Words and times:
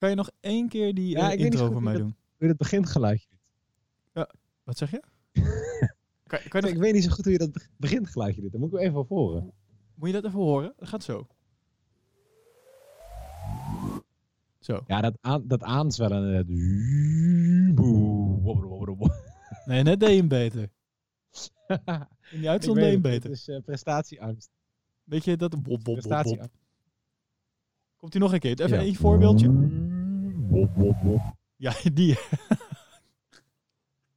Kan 0.00 0.08
je 0.10 0.14
nog 0.16 0.30
één 0.40 0.68
keer 0.68 0.94
die 0.94 1.08
Ja, 1.08 1.32
eh, 1.32 1.38
intro 1.44 1.70
voor 1.70 1.82
mij 1.82 1.96
doen? 1.96 2.02
Hoe 2.06 2.14
je 2.38 2.46
dat 2.46 2.56
begintgeluidje 2.56 3.28
doet. 3.30 4.26
Wat 4.64 4.78
zeg 4.78 4.90
je? 4.90 5.02
kan, 6.26 6.38
kan 6.48 6.60
je 6.60 6.68
Ik 6.68 6.76
weet 6.76 6.92
niet 6.92 7.04
zo 7.04 7.10
goed 7.10 7.24
hoe 7.24 7.32
je 7.32 7.38
dat 7.38 7.52
beg- 7.52 7.68
begintgeluidje 7.76 8.40
doet. 8.40 8.52
Dan 8.52 8.60
moet 8.60 8.72
ik 8.72 8.78
even 8.78 8.98
op 8.98 9.08
horen. 9.08 9.52
moet 9.94 10.08
je 10.08 10.14
dat 10.14 10.24
even 10.24 10.38
horen? 10.38 10.72
Dat 10.76 10.88
gaat 10.88 11.02
zo. 11.04 11.26
Zo. 14.58 14.80
Ja, 14.86 15.00
dat, 15.00 15.18
aan, 15.20 15.46
dat 15.46 15.62
aanzwellen. 15.62 16.46
Wobber. 17.74 19.10
Nee, 19.64 19.82
net 19.82 20.00
deed 20.00 20.08
je 20.10 20.16
hem 20.16 20.28
beter. 20.28 20.60
In 22.30 22.38
die 22.38 22.40
Ik 22.40 22.46
uitzond 22.46 22.76
weet 22.76 22.84
deed 22.84 22.92
hem 22.92 23.02
beter. 23.02 23.30
Het 23.30 23.38
is 23.38 23.48
eh, 23.48 23.60
prestatieangst. 23.62 24.50
Weet 25.04 25.24
je 25.24 25.36
dat? 25.36 25.62
Bop, 25.62 25.84
bop. 25.84 25.94
Prestatieangst. 25.94 26.58
Komt 27.96 28.12
hij 28.12 28.22
nog 28.22 28.32
een 28.32 28.38
keer? 28.38 28.60
Even 28.60 28.80
Ja. 28.80 28.84
een 28.86 28.94
voorbeeldje. 28.96 29.48
Wop, 30.50 30.70
wop, 30.74 30.96
wop. 31.02 31.20
Ja, 31.56 31.72
die. 31.92 32.18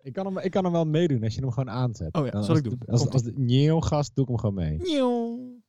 Ik 0.04 0.14
kan, 0.14 0.26
hem, 0.26 0.38
ik 0.38 0.52
kan 0.52 0.64
hem 0.64 0.74
wel 0.74 0.86
meedoen 0.86 1.24
als 1.24 1.36
je 1.36 1.42
hem 1.42 1.52
gewoon 1.52 1.70
aanzet. 1.70 2.16
Oh 2.16 2.26
ja, 2.26 2.32
Dan 2.32 2.44
zal 2.44 2.56
als 2.56 2.64
ik 2.64 2.70
doen. 2.70 2.80
Als, 2.86 3.00
Komt-ie. 3.02 3.22
als 3.22 3.34
de 3.34 3.40
nieuw 3.42 3.80
gast 3.80 4.16
doe 4.16 4.24
ik 4.24 4.30
hem 4.30 4.40
gewoon 4.40 4.56
mee. 4.56 4.78
Nieuw. 4.82 5.62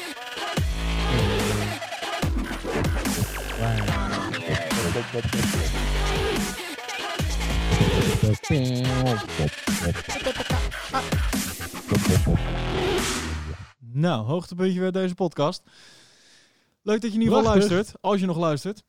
Nou, 13.78 14.24
hoogtepuntje 14.26 14.80
weer 14.80 14.92
deze 14.92 15.14
podcast. 15.14 15.62
Leuk 16.82 17.00
dat 17.00 17.10
je 17.12 17.16
in 17.16 17.22
ieder 17.22 17.36
geval 17.36 17.52
Prachtig. 17.52 17.70
luistert. 17.70 18.02
Als 18.02 18.20
je 18.20 18.26
nog 18.26 18.36
luistert. 18.38 18.82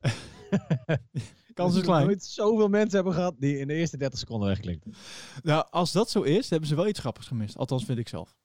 Kans 1.54 1.76
is 1.76 1.82
klein. 1.82 2.04
nooit 2.06 2.24
zoveel 2.24 2.68
mensen 2.68 2.94
hebben 2.94 3.12
gehad 3.14 3.34
die 3.38 3.58
in 3.58 3.66
de 3.68 3.74
eerste 3.74 3.96
30 3.96 4.18
seconden 4.18 4.48
wegklinken. 4.48 4.94
Nou, 5.42 5.66
als 5.70 5.92
dat 5.92 6.10
zo 6.10 6.22
is, 6.22 6.50
hebben 6.50 6.68
ze 6.68 6.74
wel 6.74 6.86
iets 6.88 7.00
grappigs 7.00 7.26
gemist. 7.26 7.56
Althans, 7.56 7.84
vind 7.84 7.98
ik 7.98 8.08
zelf. 8.08 8.36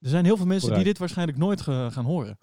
Er 0.00 0.08
zijn 0.08 0.24
heel 0.24 0.36
veel 0.36 0.46
mensen 0.46 0.74
die 0.74 0.84
dit 0.84 0.98
waarschijnlijk 0.98 1.38
nooit 1.38 1.60
ge- 1.60 1.88
gaan 1.92 2.04
horen. 2.04 2.38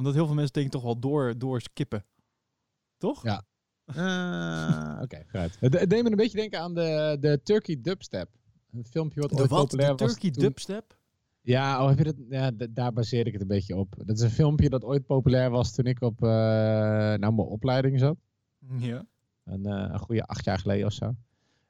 Omdat 0.00 0.14
heel 0.14 0.26
veel 0.26 0.34
mensen 0.34 0.52
denken 0.52 0.72
toch 0.72 0.82
wel 0.82 0.98
door, 0.98 1.38
door 1.38 1.60
skippen. 1.60 2.04
Toch? 2.96 3.22
Ja. 3.22 3.42
Ah, 3.84 4.98
Oké, 5.04 5.22
vooruit. 5.26 5.56
Het, 5.60 5.72
deed 5.72 6.02
me 6.02 6.10
een 6.10 6.16
beetje 6.16 6.38
denken 6.38 6.60
aan 6.60 6.74
de, 6.74 7.16
de 7.20 7.40
Turkey 7.42 7.78
Dubstep. 7.80 8.28
Een 8.72 8.84
filmpje 8.84 9.20
wat 9.20 9.30
De 9.30 9.36
ooit 9.36 9.50
wat? 9.50 9.60
populair 9.60 9.96
De 9.96 10.04
was. 10.04 10.12
Turkey 10.12 10.30
toen- 10.30 10.42
dubstep? 10.42 10.98
Ja, 11.40 11.82
oh, 11.82 11.88
heb 11.88 11.98
je 11.98 12.04
dat? 12.04 12.14
Ja, 12.28 12.50
daar 12.70 12.92
baseerde 12.92 13.26
ik 13.26 13.32
het 13.32 13.42
een 13.42 13.48
beetje 13.48 13.76
op. 13.76 13.94
Dat 14.04 14.16
is 14.16 14.22
een 14.22 14.30
filmpje 14.30 14.68
dat 14.68 14.84
ooit 14.84 15.06
populair 15.06 15.50
was 15.50 15.72
toen 15.74 15.84
ik 15.84 16.00
op 16.02 16.22
eh, 16.22 16.28
nou, 16.28 17.18
mijn 17.18 17.36
opleiding 17.38 17.98
zat. 17.98 18.16
Ja. 18.78 19.06
Een, 19.44 19.66
eh, 19.66 19.88
een 19.92 19.98
goede 19.98 20.24
acht 20.24 20.44
jaar 20.44 20.58
geleden 20.58 20.86
of 20.86 20.92
zo. 20.92 21.04
En 21.04 21.16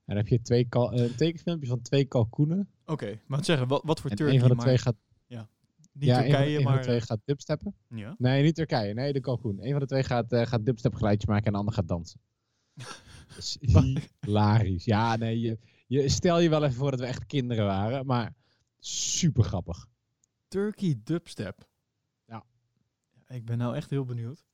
dan 0.05 0.17
heb 0.17 0.29
je 0.29 0.41
twee 0.41 0.65
kal- 0.69 0.93
eh, 0.93 1.03
een 1.03 1.15
tekenfilmpje 1.15 1.69
van 1.69 1.81
twee 1.83 2.05
kalkoenen. 2.05 2.69
Oké, 2.87 3.19
maar 3.27 3.45
zeggen, 3.45 3.69
wat, 3.69 3.83
wat 3.85 4.01
voor 4.01 4.11
En 4.11 4.17
Turkey? 4.17 4.35
een 4.35 4.41
van 4.41 4.49
de 4.51 4.55
maar 4.55 4.65
twee 4.65 4.79
gaat, 4.79 4.97
niet 6.01 6.09
ja, 6.09 6.21
Turkije, 6.21 6.59
een 6.59 6.65
maar... 6.65 6.77
de 6.77 6.83
twee 6.83 7.01
gaat 7.01 7.21
dubsteppen. 7.25 7.75
ja. 7.89 8.15
Nee, 8.19 8.43
niet 8.43 8.55
Turkije. 8.55 8.95
Nee, 8.95 9.13
de 9.13 9.21
kalkoen. 9.21 9.65
Een 9.65 9.71
van 9.71 9.81
de 9.81 9.87
twee 9.87 10.03
gaat, 10.03 10.33
eh, 10.33 10.47
gaat 10.47 10.67
dubstep 10.67 10.95
geluidjes 10.95 11.29
maken 11.29 11.47
en 11.47 11.53
de 11.53 11.59
ander 11.59 11.75
gaat 11.75 11.89
dansen. 11.89 12.21
Is 13.37 13.59
hilarisch. 14.21 14.85
Ja, 14.85 15.17
nee, 15.17 15.41
je, 15.41 15.59
je, 15.87 16.09
stel 16.09 16.41
je 16.41 16.49
wel 16.49 16.65
even 16.65 16.77
voor 16.77 16.91
dat 16.91 17.01
we 17.01 17.07
echt 17.07 17.27
kinderen 17.27 17.65
waren, 17.65 18.07
maar 18.07 18.35
super 18.79 19.45
grappig. 19.45 19.87
Turkey 20.49 21.01
dubstep. 21.05 21.69
Ja. 22.27 22.45
Ik 23.29 23.45
ben 23.45 23.59
nou 23.59 23.77
echt 23.77 23.91
heel 23.91 24.05
benieuwd. 24.05 24.45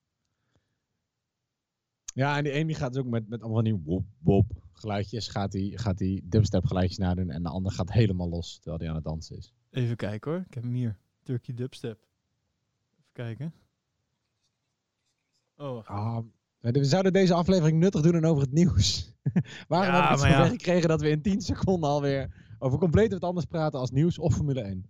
Ja, 2.15 2.37
en 2.37 2.45
die 2.45 2.53
ene 2.53 2.67
die 2.67 2.77
gaat 2.77 2.93
dus 2.93 3.03
ook 3.03 3.09
met, 3.09 3.29
met 3.29 3.41
allemaal 3.41 3.63
van 3.63 3.73
die 3.73 3.83
wop 3.85 4.05
wop 4.19 4.53
geluidjes, 4.73 5.29
gaat 5.29 5.53
die, 5.53 5.79
gaat 5.79 5.99
die 5.99 6.23
dubstep 6.25 6.65
geluidjes 6.65 6.99
nadoen 6.99 7.31
en 7.31 7.43
de 7.43 7.49
ander 7.49 7.73
gaat 7.73 7.93
helemaal 7.93 8.29
los 8.29 8.55
terwijl 8.55 8.79
hij 8.79 8.89
aan 8.89 8.95
het 8.95 9.05
dansen 9.05 9.37
is. 9.37 9.55
Even 9.71 9.97
kijken 9.97 10.31
hoor. 10.31 10.41
Ik 10.41 10.55
heb 10.55 10.63
hem 10.63 10.75
hier. 10.75 10.99
Turkey 11.27 11.55
dubstep. 11.55 11.99
Even 12.99 13.13
kijken. 13.13 13.55
Oh. 15.57 15.87
Ah, 15.89 16.25
we 16.59 16.85
zouden 16.85 17.13
deze 17.13 17.35
aflevering 17.35 17.79
nuttig 17.79 18.01
doen 18.03 18.15
en 18.15 18.25
over 18.25 18.43
het 18.43 18.53
nieuws. 18.53 19.13
Waarom 19.69 19.95
Ja, 19.95 20.09
heb 20.09 20.19
ik 20.19 20.25
het 20.25 20.33
ja. 20.33 20.47
gekregen 20.49 20.89
dat 20.89 21.01
we 21.01 21.09
in 21.09 21.23
10 21.23 21.41
seconden 21.41 21.91
alweer 21.91 22.55
over 22.59 22.79
compleet 22.79 23.13
wat 23.13 23.23
anders 23.25 23.47
praten 23.47 23.79
als 23.81 23.91
nieuws 23.91 24.19
of 24.19 24.35
Formule 24.35 24.61
1? 24.61 24.87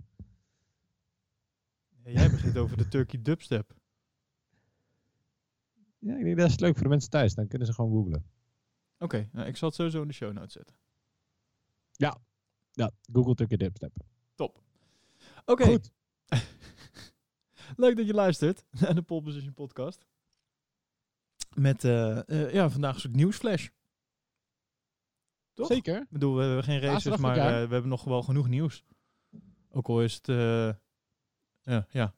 Ja, 2.04 2.10
jij 2.10 2.30
begint 2.30 2.56
over 2.56 2.76
de 2.76 2.88
Turkey 2.88 3.22
dubstep. 3.22 3.74
Ja, 5.98 6.16
ik 6.16 6.24
denk 6.24 6.36
dat 6.38 6.48
is 6.48 6.58
leuk 6.58 6.74
voor 6.74 6.82
de 6.82 6.88
mensen 6.88 7.10
thuis. 7.10 7.34
Dan 7.34 7.47
kunnen 7.48 7.66
ze 7.66 7.74
gewoon 7.74 7.91
googlen. 7.92 8.24
Oké, 8.98 9.28
nou, 9.32 9.47
ik 9.47 9.56
zal 9.56 9.68
het 9.68 9.76
sowieso 9.76 10.03
in 10.03 10.08
de 10.08 10.14
show 10.14 10.32
notes 10.32 10.53
zetten. 10.53 10.76
Ja, 11.92 12.91
Google 13.12 13.34
Turkey 13.34 13.56
Dubstep. 13.56 13.92
Top. 14.34 14.62
Oké, 15.44 15.64
Goed. 15.64 15.91
leuk 17.76 17.97
dat 17.97 18.06
je 18.06 18.14
luistert 18.14 18.64
naar 18.70 18.94
de 18.94 19.03
Pole 19.03 19.22
Position 19.22 19.54
podcast. 19.54 20.06
Met 21.54 21.84
eh, 21.84 22.28
eh, 22.28 22.53
ja, 22.53 22.70
vandaag 22.70 22.94
een 22.94 23.00
soort 23.00 23.14
nieuwsflash. 23.14 23.69
Toch? 25.54 25.66
Zeker. 25.66 26.00
Ik 26.00 26.10
bedoel, 26.10 26.36
we 26.36 26.42
hebben 26.42 26.65
geen 26.65 26.81
races, 26.81 27.16
maar 27.16 27.36
eh, 27.36 27.44
we 27.44 27.72
hebben 27.72 27.88
nog 27.88 28.04
wel 28.04 28.22
genoeg 28.22 28.48
nieuws. 28.48 28.84
Ook 29.70 29.88
al 29.88 30.03
is 30.03 30.15
het, 30.15 30.26
ja, 31.60 31.86
ja, 31.91 32.15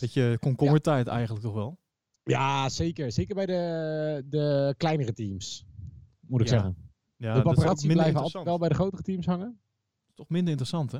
beetje 0.00 0.38
komkommertijd 0.40 1.06
eigenlijk 1.06 1.44
toch 1.44 1.54
wel. 1.54 1.78
Ja, 2.22 2.68
zeker. 2.68 3.12
Zeker 3.12 3.34
bij 3.34 3.46
de, 3.46 4.22
de 4.28 4.74
kleinere 4.76 5.12
teams. 5.12 5.66
Moet 6.20 6.40
ik 6.40 6.46
Ja, 6.46 6.52
zeggen. 6.52 6.92
Ja, 7.16 7.34
de 7.34 7.42
paparazzi 7.42 7.88
blijven 7.92 8.20
altijd 8.20 8.44
wel 8.44 8.58
bij 8.58 8.68
de 8.68 8.74
grotere 8.74 9.02
teams 9.02 9.26
hangen. 9.26 9.60
Toch 10.14 10.28
minder 10.28 10.50
interessant, 10.50 10.92
hè? 10.92 10.98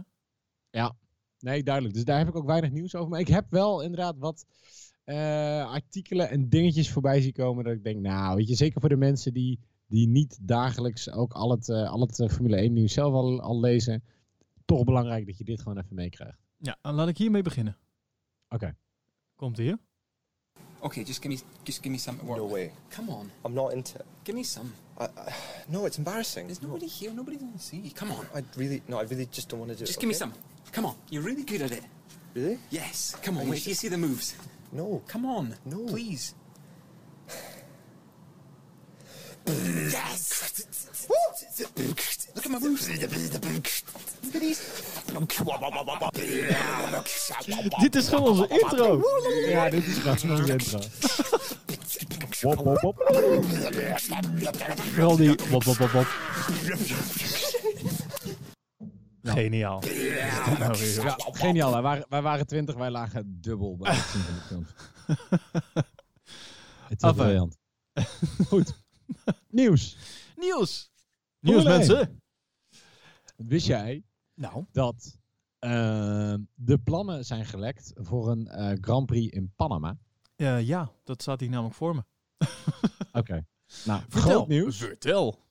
Nee, 1.45 1.63
duidelijk. 1.63 1.95
Dus 1.95 2.05
daar 2.05 2.19
heb 2.19 2.29
ik 2.29 2.37
ook 2.37 2.47
weinig 2.47 2.71
nieuws 2.71 2.95
over. 2.95 3.11
Maar 3.11 3.21
ik 3.21 3.29
heb 3.29 3.47
wel 3.51 3.83
inderdaad 3.83 4.19
wat 4.19 4.47
eh, 5.05 5.71
artikelen 5.71 6.31
en 6.31 6.49
dingetjes 6.49 6.91
voorbij 6.91 7.21
zien 7.21 7.33
komen. 7.33 7.65
Dat 7.65 7.73
ik 7.73 7.85
denk, 7.85 8.01
nou, 8.01 8.37
weet 8.37 8.49
je, 8.49 8.55
zeker 8.55 8.81
voor 8.81 8.89
de 8.89 8.97
mensen 8.97 9.33
die, 9.33 9.61
die 9.87 10.09
niet 10.09 10.39
dagelijks 10.41 11.11
ook 11.11 11.33
al 11.33 11.51
het, 11.51 11.69
eh, 11.69 11.91
al 11.91 12.01
het 12.01 12.21
eh, 12.21 12.29
Formule 12.29 12.57
1 12.57 12.73
nieuws 12.73 12.93
zelf 12.93 13.13
al, 13.13 13.41
al 13.41 13.61
lezen. 13.61 14.05
Toch 14.65 14.85
belangrijk 14.85 15.27
dat 15.27 15.39
je 15.39 15.45
dit 15.45 15.63
gewoon 15.63 15.79
even 15.79 15.95
meekrijgt. 15.95 16.39
Ja, 16.57 16.79
dan 16.83 16.95
laat 16.95 17.09
ik 17.09 17.19
hiermee 17.19 17.43
beginnen. 17.43 17.79
Oké. 18.49 18.77
Komt 19.35 19.57
hier. 19.57 19.79
Okay, 20.81 21.03
just 21.03 21.23
give 21.23 21.29
me, 21.29 21.39
just 21.63 21.79
give 21.79 21.89
me 21.89 21.99
some 21.99 22.19
work. 22.23 22.39
No 22.39 22.49
way. 22.49 22.73
Come 22.89 23.11
on, 23.11 23.31
I'm 23.47 23.53
not 23.53 23.73
into 23.73 23.99
it. 23.99 24.05
give 24.23 24.37
me 24.37 24.45
some. 24.45 24.69
I, 24.99 25.05
I, 25.05 25.35
no, 25.69 25.87
it's 25.87 25.99
embarrassing. 25.99 26.47
There's 26.47 26.63
nobody 26.63 26.87
here. 26.87 27.13
Nobody's 27.13 27.41
going 27.41 27.53
to 27.53 27.59
see. 27.59 27.79
you. 27.79 27.91
Come 27.91 28.13
on, 28.13 28.27
I 28.35 28.43
really, 28.57 28.83
no, 28.89 28.99
I 28.99 29.03
really 29.03 29.27
just 29.27 29.49
don't 29.49 29.61
want 29.61 29.71
to 29.73 29.77
do 29.77 29.81
just 29.81 29.91
it. 29.91 29.93
Just 29.95 30.01
give 30.01 30.09
me 30.09 30.15
some. 30.15 30.33
Come 30.73 30.87
on, 30.87 30.95
you're 31.11 31.23
really 31.23 31.43
good 31.43 31.63
at 31.63 31.73
it. 31.73 31.83
Really? 32.35 32.59
Yes. 32.71 33.17
Come 33.23 33.37
on, 33.37 33.43
Are 33.43 33.45
you 33.47 33.51
wait 33.53 33.67
you 33.67 33.75
see 33.75 33.89
the 33.89 33.99
moves. 33.99 34.37
No. 34.73 35.03
Come 35.07 35.25
on, 35.27 35.55
No. 35.65 35.87
please. 35.87 36.35
Yes. 39.45 40.65
Look 42.35 42.45
at 42.45 42.51
my 42.51 42.59
moves. 42.59 42.89
Look 42.89 43.03
at 44.35 44.41
these. 44.41 44.63
Dit 47.81 47.95
is 47.95 48.09
gewoon 48.09 48.29
onze 48.29 48.49
intro. 48.49 49.03
Ja, 49.47 49.71
dit 49.71 49.87
is 49.87 49.97
gewoon 49.97 50.39
een 50.39 50.49
intro. 50.49 50.79
Wop, 52.41 52.65
wop, 52.65 52.81
wop. 52.81 52.97
Vooral 54.93 55.17
die... 55.17 55.39
Wop, 55.51 55.65
wop, 55.65 55.77
wop, 55.77 55.91
wop. 55.91 56.07
Geniaal. 59.23 59.81
Nou. 60.59 60.77
Ja, 60.77 61.17
geniaal. 61.33 61.73
Wij 61.73 61.83
waren, 61.83 62.07
wij 62.09 62.23
waren 62.23 62.47
20, 62.47 62.75
wij 62.75 62.91
lagen 62.91 63.39
dubbel 63.41 63.77
bij 63.77 63.95
het 63.95 64.05
zien 64.05 64.23
van 64.23 64.35
de 64.35 64.41
films. 64.41 64.69
Het 66.89 67.03
is 67.03 67.13
briljant. 67.13 67.57
Goed. 68.49 68.84
Nieuws. 69.51 69.97
Nieuws. 70.37 70.91
Nieuws, 71.41 71.65
mensen. 71.65 72.23
Wist 73.37 73.67
jij 73.67 74.05
Nou. 74.35 74.65
dat 74.73 75.19
eh, 75.59 76.35
de 76.55 76.79
plannen 76.79 77.25
zijn 77.25 77.45
gelekt 77.47 77.93
voor 77.95 78.31
een 78.31 78.47
eh, 78.49 78.77
Grand 78.81 79.07
Prix 79.07 79.35
in 79.35 79.53
Panama? 79.57 79.99
Eh, 80.37 80.67
ja, 80.67 80.91
dat 81.05 81.23
staat 81.23 81.41
hier 81.41 81.51
namelijk 81.51 81.75
voor 81.75 81.95
me. 81.95 82.03
Oké. 83.21 83.47
Nou, 83.85 84.01
Vertel. 84.09 84.21
groot 84.21 84.49
nieuws. 84.49 84.77
Vertel. 84.77 85.43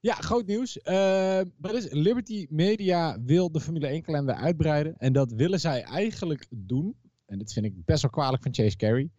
Ja, 0.00 0.14
groot 0.14 0.46
nieuws. 0.46 0.80
Eh, 0.80 1.40
wat 1.56 1.74
is, 1.74 1.90
Liberty 1.90 2.46
Media 2.50 3.20
wil 3.22 3.52
de 3.52 3.60
Formule 3.60 3.86
1 3.86 4.02
kalender 4.02 4.34
uitbreiden. 4.34 4.96
En 4.98 5.12
dat 5.12 5.32
willen 5.32 5.60
zij 5.60 5.82
eigenlijk 5.82 6.46
doen. 6.50 6.96
En 7.26 7.38
dit 7.38 7.52
vind 7.52 7.66
ik 7.66 7.84
best 7.84 8.02
wel 8.02 8.10
kwalijk 8.10 8.42
van 8.42 8.54
Chase 8.54 8.76
Carey. 8.76 9.10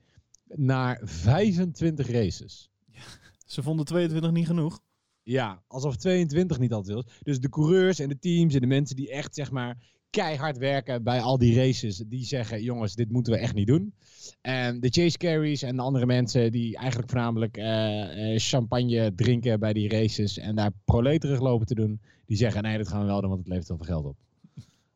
Naar 0.46 1.00
25 1.04 2.12
races. 2.12 2.70
Ze 3.50 3.64
vonden 3.64 3.86
22 3.86 4.32
niet 4.32 4.46
genoeg. 4.46 4.80
Ja, 5.24 5.64
alsof 5.68 5.96
22 5.96 6.60
niet 6.60 6.74
altijd 6.74 6.98
is. 6.98 7.14
Dus 7.22 7.40
de 7.40 7.50
coureurs 7.50 8.00
en 8.00 8.10
de 8.10 8.20
teams 8.20 8.54
en 8.54 8.62
de 8.62 8.68
mensen 8.68 8.96
die 8.96 9.12
echt 9.12 9.36
zeg 9.36 9.52
maar 9.52 9.78
keihard 10.10 10.58
werken 10.58 11.04
bij 11.04 11.22
al 11.22 11.38
die 11.38 11.56
races, 11.56 11.98
die 11.98 12.24
zeggen: 12.26 12.64
jongens, 12.64 12.96
dit 12.96 13.12
moeten 13.12 13.34
we 13.34 13.40
echt 13.40 13.54
niet 13.54 13.68
doen. 13.68 13.94
En 14.42 14.80
de 14.80 14.90
chase 14.90 15.18
carries 15.18 15.62
en 15.62 15.76
de 15.76 15.82
andere 15.82 16.06
mensen 16.06 16.52
die 16.52 16.78
eigenlijk 16.78 17.10
voornamelijk 17.10 17.58
eh, 17.58 18.34
eh, 18.34 18.40
champagne 18.40 19.16
drinken 19.16 19.60
bij 19.60 19.74
die 19.74 19.90
races 19.90 20.38
en 20.38 20.56
daar 20.56 20.72
proleterig 20.86 21.40
lopen 21.40 21.68
te 21.68 21.76
doen, 21.76 22.02
die 22.26 22.38
zeggen: 22.38 22.64
nee, 22.64 22.78
dat 22.78 22.88
gaan 22.88 23.02
we 23.02 23.06
wel 23.06 23.22
doen, 23.22 23.30
want 23.30 23.42
het 23.42 23.50
levert 23.50 23.68
heel 23.68 23.78
veel 23.78 23.86
geld 23.86 24.06
op. 24.06 24.18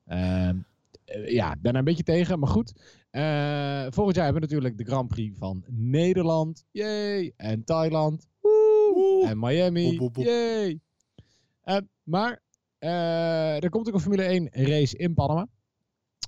Ehm, 0.05 0.57
eh, 1.05 1.31
ja, 1.31 1.55
er 1.61 1.75
een 1.75 1.83
beetje 1.83 2.03
tegen, 2.03 2.39
maar 2.39 2.49
goed. 2.49 2.73
Eh, 3.09 3.85
volgend 3.89 4.15
jaar 4.15 4.25
hebben 4.25 4.41
we 4.41 4.47
natuurlijk 4.47 4.77
de 4.77 4.85
Grand 4.85 5.07
Prix 5.07 5.37
van 5.37 5.63
Nederland. 5.67 6.65
Yay! 6.71 7.33
En 7.37 7.63
Thailand. 7.63 8.31
Woe! 8.93 9.27
En 9.27 9.39
Miami. 9.39 9.89
Boep, 9.89 9.97
boep, 9.97 10.13
boep. 10.13 10.23
Yay! 10.25 10.79
Eh, 11.61 11.77
maar 12.03 12.41
eh, 12.77 13.63
er 13.63 13.69
komt 13.69 13.87
ook 13.87 13.93
een 13.93 13.99
Formule 13.99 14.23
1 14.23 14.47
race 14.51 14.97
in 14.97 15.13
Panama. 15.13 15.47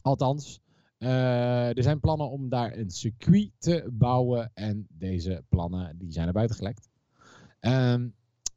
Althans, 0.02 0.60
eh, 0.98 1.78
er 1.78 1.84
zijn 1.84 2.00
plannen 2.00 2.30
om 2.30 2.50
daar 2.50 2.78
een 2.78 2.90
circuit 2.90 3.52
te 3.58 3.90
bouwen. 3.92 4.52
En 4.54 4.88
deze 4.90 5.44
plannen 5.50 5.98
die 5.98 6.12
zijn 6.12 6.26
naar 6.26 6.34
buiten 6.34 6.56
gelekt. 6.56 6.90
Ehm, 7.60 8.08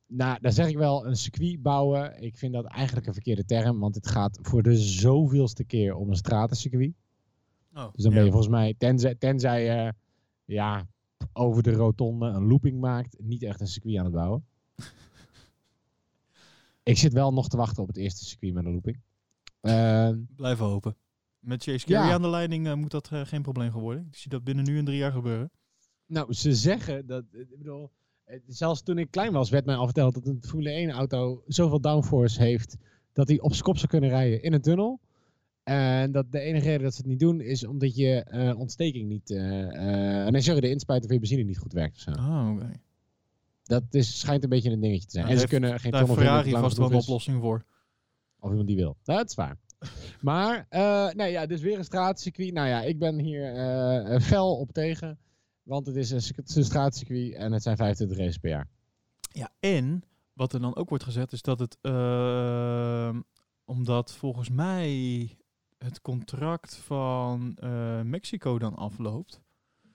nou, 0.06 0.38
daar 0.40 0.52
zeg 0.52 0.68
ik 0.68 0.76
wel 0.76 1.06
een 1.06 1.16
circuit 1.16 1.62
bouwen. 1.62 2.22
Ik 2.22 2.36
vind 2.36 2.52
dat 2.52 2.64
eigenlijk 2.64 3.06
een 3.06 3.12
verkeerde 3.12 3.44
term. 3.44 3.78
Want 3.80 3.94
het 3.94 4.06
gaat 4.06 4.38
voor 4.42 4.62
de 4.62 4.76
zoveelste 4.76 5.64
keer 5.64 5.94
om 5.94 6.08
een 6.10 6.16
stratencircuit. 6.16 6.94
Oh, 7.74 7.92
Dus 7.92 8.04
dan 8.04 8.12
ben 8.14 8.24
je 8.24 8.30
volgens 8.30 8.52
mij, 8.52 8.74
tenzij, 8.78 9.14
tenzij 9.14 9.64
je 9.64 9.94
ja, 10.44 10.86
over 11.32 11.62
de 11.62 11.72
rotonde 11.72 12.26
een 12.26 12.46
looping 12.46 12.80
maakt, 12.80 13.16
niet 13.18 13.42
echt 13.42 13.60
een 13.60 13.66
circuit 13.66 13.96
aan 13.98 14.04
het 14.04 14.14
bouwen. 14.14 14.44
ik 16.82 16.98
zit 16.98 17.12
wel 17.12 17.32
nog 17.32 17.48
te 17.48 17.56
wachten 17.56 17.82
op 17.82 17.88
het 17.88 17.96
eerste 17.96 18.24
circuit 18.24 18.54
met 18.54 18.64
een 18.64 18.72
looping. 18.72 19.00
Ehm, 19.60 20.18
Blijven 20.36 20.64
hopen. 20.64 20.96
Met 21.38 21.62
Chase 21.62 21.86
Carey 21.86 22.06
Ja. 22.06 22.12
aan 22.12 22.22
de 22.22 22.28
leiding 22.28 22.66
eh, 22.66 22.74
moet 22.74 22.90
dat 22.90 23.08
eh, 23.12 23.20
geen 23.24 23.42
probleem 23.42 23.70
gaan 23.72 23.80
worden. 23.80 24.06
Ik 24.10 24.16
zie 24.16 24.30
dat 24.30 24.44
binnen 24.44 24.64
nu 24.64 24.78
en 24.78 24.84
drie 24.84 24.98
jaar 24.98 25.12
gebeuren. 25.12 25.50
nou, 26.06 26.32
ze 26.32 26.54
zeggen 26.54 27.06
dat, 27.06 27.24
ik 27.32 27.58
bedoel, 27.58 27.90
eh, 28.24 28.40
zelfs 28.46 28.82
toen 28.82 28.98
ik 28.98 29.10
klein 29.10 29.32
was 29.32 29.50
werd 29.50 29.64
mij 29.64 29.76
al 29.76 29.84
verteld 29.84 30.14
dat 30.14 30.26
een 30.26 30.42
Formule 30.46 30.70
1 30.70 30.90
auto 30.90 31.42
zoveel 31.46 31.80
downforce 31.80 32.42
heeft 32.42 32.76
dat 33.12 33.28
hij 33.28 33.40
op 33.40 33.50
zijn 33.52 33.62
kop 33.64 33.76
zou 33.76 33.88
kunnen 33.88 34.10
rijden 34.10 34.42
in 34.42 34.52
een 34.52 34.60
tunnel. 34.60 35.00
En 35.68 36.12
dat 36.12 36.32
de 36.32 36.40
enige 36.40 36.66
reden 36.66 36.82
dat 36.82 36.94
ze 36.94 37.00
het 37.00 37.10
niet 37.10 37.18
doen 37.18 37.40
is 37.40 37.66
omdat 37.66 37.96
je 37.96 38.22
eh, 38.22 38.58
ontsteking 38.58 39.08
niet, 39.08 39.30
eh 39.30 40.24
eh 40.24 40.32
nee 40.32 40.40
sorry, 40.40 40.60
de 40.60 40.70
inspuiter 40.70 41.06
van 41.06 41.14
je 41.14 41.20
benzine 41.20 41.42
niet 41.42 41.58
goed 41.58 41.72
werkt 41.72 41.96
of 41.96 42.00
zo. 42.00 42.10
Ah, 42.10 42.50
oké. 42.54 42.70
Dat 43.62 43.82
is, 43.90 44.18
schijnt 44.18 44.42
een 44.42 44.48
beetje 44.48 44.70
een 44.70 44.80
dingetje 44.80 45.06
te 45.06 45.10
zijn. 45.10 45.24
Nou, 45.24 45.36
en 45.36 45.42
ze 45.42 45.48
kunnen 45.48 45.80
geen 45.80 45.92
Ferrari 45.92 46.50
dat 46.50 46.60
vast 46.60 46.76
wel 46.76 46.90
een 46.90 46.96
oplossing 46.96 47.40
voor. 47.40 47.64
Of 48.40 48.50
iemand 48.50 48.66
die 48.68 48.76
wil. 48.76 48.96
Nou, 49.04 49.18
dat 49.18 49.28
is 49.28 49.34
waar. 49.34 49.56
maar, 50.20 50.66
nee, 51.14 51.30
ja, 51.30 51.46
dus 51.46 51.60
weer 51.60 51.78
een 51.78 51.84
straatcircuit. 51.84 52.52
Nou 52.52 52.68
ja, 52.68 52.82
ik 52.82 52.98
ben 52.98 53.18
hier 53.18 54.20
fel 54.20 54.56
op 54.56 54.72
tegen. 54.72 55.18
Want 55.62 55.86
het 55.86 55.96
is 55.96 56.10
een, 56.10 56.64
straatcircuit 56.64 57.34
en 57.34 57.52
het 57.52 57.62
zijn 57.62 57.76
25 57.76 58.18
races 58.18 58.38
per 58.38 58.50
jaar. 58.50 58.68
Ja, 59.32 59.50
en 59.60 60.02
wat 60.32 60.52
er 60.52 60.60
dan 60.60 60.76
ook 60.76 60.88
wordt 60.88 61.04
gezet 61.04 61.32
is 61.32 61.42
dat 61.42 61.58
het, 61.58 61.78
eh, 61.80 63.18
omdat 63.64 64.12
volgens 64.12 64.50
mij 64.50 65.36
het 65.78 66.00
contract 66.00 66.76
van 66.76 67.56
eh, 67.56 68.02
Mexico 68.02 68.58
dan 68.58 68.74
afloopt. 68.76 69.40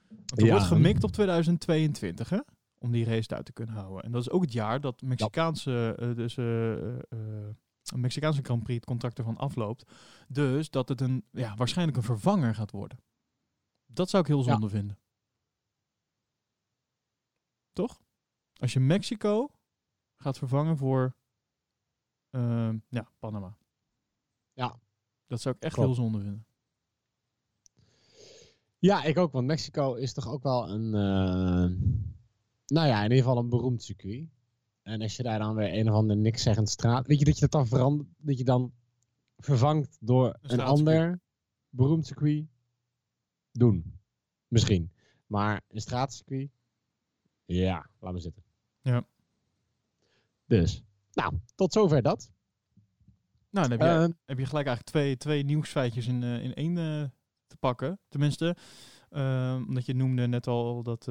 Want 0.08 0.38
er 0.40 0.44
Ja. 0.46 0.50
wordt 0.52 0.66
gemikt 0.66 1.04
op 1.04 1.10
2022, 1.12 2.28
hè? 2.28 2.38
Om 2.78 2.90
die 2.90 3.04
race 3.04 3.34
uit 3.34 3.44
te 3.46 3.52
kunnen 3.52 3.74
houden. 3.74 4.02
En 4.04 4.12
dat 4.12 4.20
is 4.20 4.30
ook 4.30 4.42
het 4.42 4.52
jaar 4.52 4.80
dat 4.80 5.02
Mexicaanse, 5.02 5.94
eh, 5.98 6.14
dus, 6.14 6.36
eh, 6.36 6.98
eh, 6.98 7.54
een 7.84 8.00
Mexicaanse 8.00 8.42
Grand 8.42 8.62
Prix 8.62 8.76
het 8.76 8.88
contract 8.88 9.18
ervan 9.18 9.36
afloopt. 9.36 9.90
Dus 10.28 10.70
dat 10.70 10.88
het 10.88 11.00
een, 11.00 11.24
ja, 11.30 11.54
waarschijnlijk 11.56 11.96
een 11.96 12.02
vervanger 12.02 12.54
gaat 12.54 12.70
worden. 12.70 12.98
Dat 13.86 14.10
zou 14.10 14.22
ik 14.22 14.28
heel 14.28 14.44
Ja. 14.44 14.50
zonde 14.52 14.68
vinden. 14.68 14.98
Toch? 17.72 18.02
Als 18.56 18.72
je 18.72 18.80
Mexico 18.80 19.50
gaat 20.16 20.38
vervangen 20.38 20.76
voor 20.76 21.14
ja, 22.88 23.08
Panama. 23.18 23.56
Ja. 24.52 24.80
Dat 25.26 25.40
zou 25.40 25.54
ik 25.54 25.62
echt 25.62 25.74
Klopt. 25.74 25.88
heel 25.88 26.04
zonde 26.04 26.20
vinden. 26.20 26.46
Ja, 28.78 29.04
ik 29.04 29.18
ook. 29.18 29.32
Want 29.32 29.46
Mexico 29.46 29.94
is 29.94 30.12
toch 30.12 30.28
ook 30.28 30.42
wel 30.42 30.68
een, 30.68 30.94
eh, 30.94 31.78
nou 32.66 32.88
ja, 32.88 32.96
in 32.96 33.02
ieder 33.02 33.18
geval 33.18 33.38
een 33.38 33.48
beroemd 33.48 33.82
circuit. 33.82 34.28
En 34.82 35.02
als 35.02 35.16
je 35.16 35.22
daar 35.22 35.38
dan 35.38 35.54
weer 35.54 35.74
een 35.74 35.88
of 35.90 35.94
andere 35.94 36.20
niks 36.20 36.42
zeggend 36.42 36.68
straat... 36.68 37.06
Weet 37.06 37.18
je 37.18 37.24
dat 37.24 37.34
je 37.34 37.40
dat 37.40 37.50
dan 37.50 37.66
verandert, 37.66 38.08
dat 38.16 38.38
je 38.38 38.44
dan 38.44 38.72
vervangt 39.36 39.96
door 40.00 40.38
een, 40.42 40.60
ander 40.60 41.20
beroemd 41.68 42.06
circuit? 42.06 42.46
Doen. 43.52 43.98
Misschien. 44.48 44.92
Maar 45.26 45.62
een 45.68 45.80
straatcircuit? 45.80 46.50
Ja, 47.44 47.86
laat 47.98 48.12
maar 48.12 48.20
zitten. 48.20 48.42
Ja. 48.80 49.06
Dus, 50.46 50.82
nou, 51.12 51.38
tot 51.54 51.72
zover 51.72 52.02
dat. 52.02 52.30
Nou, 53.54 53.68
dan 53.68 53.78
heb 53.78 53.88
je, 53.88 53.94
Eh, 53.94 54.14
heb 54.24 54.38
je 54.38 54.46
gelijk 54.46 54.66
eigenlijk 54.66 54.96
twee, 54.96 55.16
twee 55.16 55.44
nieuwsfeitjes 55.44 56.06
in, 56.06 56.22
eh, 56.22 56.42
in 56.42 56.54
één 56.54 56.78
eh, 56.78 57.08
te 57.46 57.56
pakken. 57.56 58.00
Tenminste, 58.08 58.56
ehm, 59.10 59.64
omdat 59.66 59.86
je 59.86 59.94
noemde 59.94 60.26
net 60.26 60.46
al 60.46 60.82
dat 60.82 61.04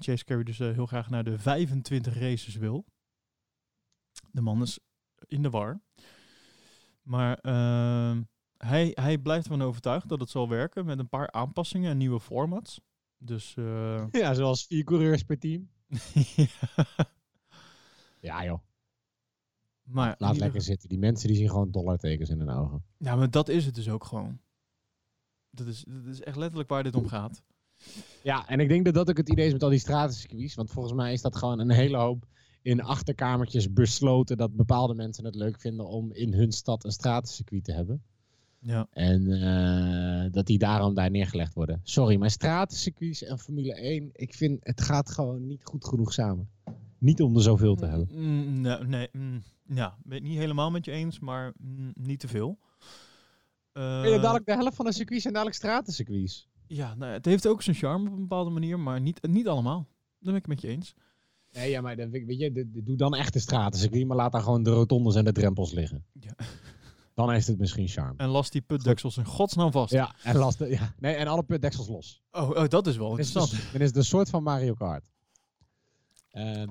Chase 0.00 0.24
Carey 0.24 0.42
dus 0.42 0.58
heel 0.58 0.86
graag 0.86 1.10
naar 1.10 1.24
de 1.24 1.38
25 1.38 2.18
races 2.18 2.56
wil. 2.56 2.84
De 4.30 4.40
man 4.40 4.62
is 4.62 4.78
in 5.26 5.42
de 5.42 5.50
war. 5.50 5.80
Maar 7.02 7.38
ehm, 7.38 8.22
hij, 8.56 8.90
hij 8.94 9.18
blijft 9.18 9.44
ervan 9.44 9.62
overtuigd 9.62 10.08
dat 10.08 10.20
het 10.20 10.30
zal 10.30 10.48
werken 10.48 10.84
met 10.84 10.98
een 10.98 11.08
paar 11.08 11.30
aanpassingen 11.30 11.90
en 11.90 11.96
nieuwe 11.96 12.20
formats. 12.20 12.80
Dus 13.18 13.54
ja, 14.10 14.34
zoals 14.34 14.66
vier 14.66 14.84
coureurs 14.84 15.22
per 15.22 15.38
team. 15.38 15.70
ja. 16.36 16.46
Ja 18.20 18.44
joh, 18.44 18.60
Maar 19.82 20.14
laat 20.18 20.38
lekker 20.38 20.62
zitten. 20.62 20.88
Die 20.88 20.98
mensen 20.98 21.28
die 21.28 21.36
zien 21.36 21.48
gewoon 21.48 21.70
dollartekens 21.70 22.28
in 22.28 22.38
hun 22.38 22.50
ogen. 22.50 22.84
Ja, 22.96 23.16
maar 23.16 23.30
dat 23.30 23.48
is 23.48 23.64
het 23.66 23.74
dus 23.74 23.88
ook 23.88 24.04
gewoon. 24.04 24.38
Dat 25.50 25.66
is, 25.66 25.84
dat 25.88 26.04
is 26.04 26.20
echt 26.20 26.36
letterlijk 26.36 26.68
waar 26.68 26.82
dit 26.82 26.94
om 26.94 27.06
gaat. 27.08 27.42
Ja, 28.22 28.48
en 28.48 28.60
ik 28.60 28.68
denk 28.68 28.84
dat 28.84 28.94
dat 28.94 29.10
ook 29.10 29.16
het 29.16 29.28
idee 29.28 29.46
is 29.46 29.52
met 29.52 29.62
al 29.62 29.70
die 29.70 29.78
stratencircuits. 29.78 30.54
Want 30.54 30.70
volgens 30.70 30.94
mij 30.94 31.12
is 31.12 31.22
dat 31.22 31.36
gewoon 31.36 31.58
een 31.58 31.70
hele 31.70 31.96
hoop 31.96 32.26
in 32.62 32.82
achterkamertjes 32.82 33.72
besloten 33.72 34.36
dat 34.36 34.56
bepaalde 34.56 34.94
mensen 34.94 35.24
het 35.24 35.34
leuk 35.34 35.60
vinden 35.60 35.86
om 35.86 36.12
in 36.12 36.32
hun 36.32 36.52
stad 36.52 36.84
een 36.84 36.92
stratencircuit 36.92 37.64
te 37.64 37.72
hebben. 37.72 38.02
Ja. 38.58 38.86
En 38.90 39.32
eh, 39.32 40.32
dat 40.32 40.46
die 40.46 40.58
daarom 40.58 40.94
daar 40.94 41.10
neergelegd 41.10 41.54
worden. 41.54 41.80
Sorry, 41.82 42.16
maar 42.16 42.30
stratencircuits 42.30 43.22
en 43.22 43.38
Formule 43.38 43.74
1, 43.74 44.10
ik 44.12 44.34
vind 44.34 44.58
het 44.62 44.80
gaat 44.80 45.10
gewoon 45.10 45.46
niet 45.46 45.64
goed 45.64 45.84
genoeg 45.84 46.12
samen. 46.12 46.48
Niet 47.02 47.22
om 47.22 47.36
er 47.36 47.42
zoveel 47.42 47.74
te 47.74 47.86
hebben. 47.86 48.08
Mm, 48.12 48.60
nee, 48.60 48.78
nee 48.78 49.08
mm, 49.12 49.42
ja, 49.66 49.96
ben 50.04 50.16
ik 50.18 50.22
niet 50.24 50.38
helemaal 50.38 50.70
met 50.70 50.84
je 50.84 50.90
eens, 50.90 51.18
maar 51.18 51.52
mm, 51.58 51.92
niet 51.94 52.20
te 52.20 52.28
veel. 52.28 52.58
Eh, 53.72 53.82
Ja, 53.82 54.18
dadelijk 54.18 54.46
de 54.46 54.52
helft 54.54 54.76
van 54.76 54.84
de 54.84 54.92
circuits 54.92 55.22
zijn 55.22 55.34
dadelijk 55.34 55.58
stratencircuits. 55.58 56.48
ja, 56.66 56.94
nou, 56.94 57.12
het 57.12 57.24
heeft 57.24 57.46
ook 57.46 57.62
zijn 57.62 57.76
charme 57.76 58.06
op 58.08 58.12
een 58.14 58.20
bepaalde 58.20 58.50
manier, 58.50 58.78
maar 58.80 59.00
niet, 59.00 59.26
niet 59.28 59.48
allemaal. 59.48 59.78
Dat 60.18 60.32
ben 60.32 60.34
ik 60.34 60.46
met 60.46 60.60
je 60.60 60.68
eens. 60.68 60.94
Nee, 61.52 61.70
ja, 61.70 61.80
maar 61.80 61.96
dan, 61.96 62.10
weet 62.10 62.38
je, 62.38 62.52
de- 62.52 62.70
de- 62.70 62.82
doe 62.82 62.96
dan 62.96 63.14
echt 63.14 63.34
een 63.34 63.40
stratencircuit, 63.40 64.06
maar 64.06 64.16
laat 64.16 64.32
daar 64.32 64.42
gewoon 64.42 64.62
de 64.62 64.70
rotondes 64.70 65.14
en 65.14 65.24
de 65.24 65.32
drempels 65.32 65.72
liggen. 65.72 66.04
Ja. 66.20 66.34
Dan 67.14 67.30
heeft 67.30 67.46
het 67.46 67.58
misschien 67.58 67.88
charme. 67.88 68.14
En 68.16 68.28
las 68.28 68.50
die 68.50 68.60
putdeksels 68.60 69.16
in 69.16 69.24
godsnaam 69.24 69.72
vast. 69.72 69.92
Ja, 69.92 70.14
en, 70.22 70.36
last, 70.36 70.58
ja. 70.58 70.94
Nee, 70.98 71.14
en 71.14 71.26
alle 71.26 71.42
putdeksels 71.42 71.88
los. 71.88 72.22
Oh, 72.30 72.50
oh, 72.50 72.68
dat 72.68 72.86
is 72.86 72.96
wel 72.96 73.08
Dan 73.08 73.18
is, 73.18 73.26
het, 73.26 73.34
interessant. 73.36 73.72
dan 73.72 73.80
is 73.80 73.86
het 73.86 73.96
een 73.96 74.04
soort 74.04 74.30
van 74.30 74.42
Mario 74.42 74.74
Kart. 74.74 75.04
Ehm, 76.30 76.68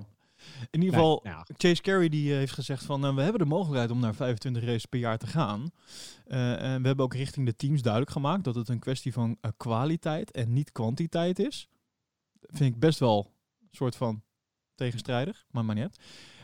In 0.69 0.81
ieder 0.81 0.93
geval, 0.93 1.19
nee, 1.23 1.33
nou, 1.33 1.45
Chase 1.57 1.81
Carey 1.81 2.09
die 2.09 2.31
eh, 2.31 2.37
heeft 2.37 2.53
gezegd 2.53 2.83
van 2.83 2.99
nou, 2.99 3.15
we 3.15 3.21
hebben 3.21 3.41
de 3.41 3.47
mogelijkheid 3.47 3.91
om 3.91 3.99
naar 3.99 4.15
25 4.15 4.63
races 4.63 4.85
per 4.85 4.99
jaar 4.99 5.17
te 5.17 5.27
gaan. 5.27 5.71
Eh, 6.25 6.63
en 6.63 6.81
we 6.81 6.87
hebben 6.87 7.05
ook 7.05 7.13
richting 7.13 7.45
de 7.45 7.55
teams 7.55 7.81
duidelijk 7.81 8.11
gemaakt 8.11 8.43
dat 8.43 8.55
het 8.55 8.69
een 8.69 8.79
kwestie 8.79 9.13
van 9.13 9.37
eh, 9.41 9.51
kwaliteit 9.57 10.31
en 10.31 10.53
niet 10.53 10.71
kwantiteit 10.71 11.39
is. 11.39 11.69
Dat 12.39 12.57
vind 12.57 12.73
ik 12.73 12.79
best 12.79 12.99
wel 12.99 13.31
een 13.61 13.67
soort 13.71 13.95
van 13.95 14.23
tegenstrijdig, 14.75 15.45
maar 15.49 15.65
maar 15.65 15.75
niet. 15.75 15.99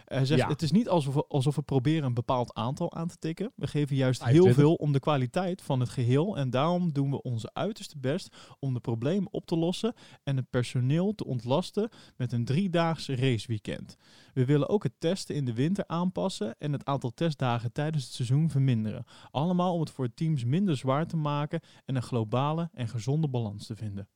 Hij 0.07 0.25
zegt, 0.25 0.41
Ja. 0.41 0.47
het 0.47 0.61
is 0.61 0.71
niet 0.71 0.89
alsof 0.89 1.13
we, 1.13 1.25
alsof 1.27 1.55
we 1.55 1.61
proberen 1.61 2.03
een 2.03 2.13
bepaald 2.13 2.53
aantal 2.55 2.93
aan 2.93 3.07
te 3.07 3.17
tikken. 3.19 3.51
We 3.55 3.67
geven 3.67 3.95
juist 3.95 4.19
heel 4.23 4.27
25. 4.29 4.63
veel 4.63 4.73
om 4.73 4.91
de 4.91 4.99
kwaliteit 4.99 5.61
van 5.61 5.79
het 5.79 5.89
geheel. 5.89 6.37
En 6.37 6.49
daarom 6.49 6.93
doen 6.93 7.09
we 7.11 7.21
onze 7.21 7.49
uiterste 7.53 7.97
best 7.97 8.35
om 8.59 8.73
de 8.73 8.79
problemen 8.79 9.33
op 9.33 9.45
te 9.45 9.57
lossen 9.57 9.93
en 10.23 10.35
het 10.37 10.49
personeel 10.49 11.15
te 11.15 11.25
ontlasten 11.25 11.89
met 12.17 12.31
een 12.31 12.45
driedaagse 12.45 13.15
raceweekend. 13.15 13.95
We 14.33 14.45
willen 14.45 14.69
ook 14.69 14.83
het 14.83 14.93
testen 14.99 15.35
in 15.35 15.45
de 15.45 15.53
winter 15.53 15.83
aanpassen 15.87 16.55
en 16.57 16.71
het 16.71 16.85
aantal 16.85 17.11
testdagen 17.13 17.71
tijdens 17.71 18.03
het 18.03 18.13
seizoen 18.13 18.49
verminderen. 18.49 19.03
Allemaal 19.31 19.73
om 19.73 19.79
het 19.79 19.89
voor 19.89 20.13
teams 20.13 20.43
minder 20.45 20.77
zwaar 20.77 21.07
te 21.07 21.17
maken 21.17 21.59
en 21.85 21.95
een 21.95 22.01
globale 22.03 22.69
en 22.73 22.87
gezonde 22.87 23.27
balans 23.27 23.65
te 23.65 23.75
vinden. 23.75 24.09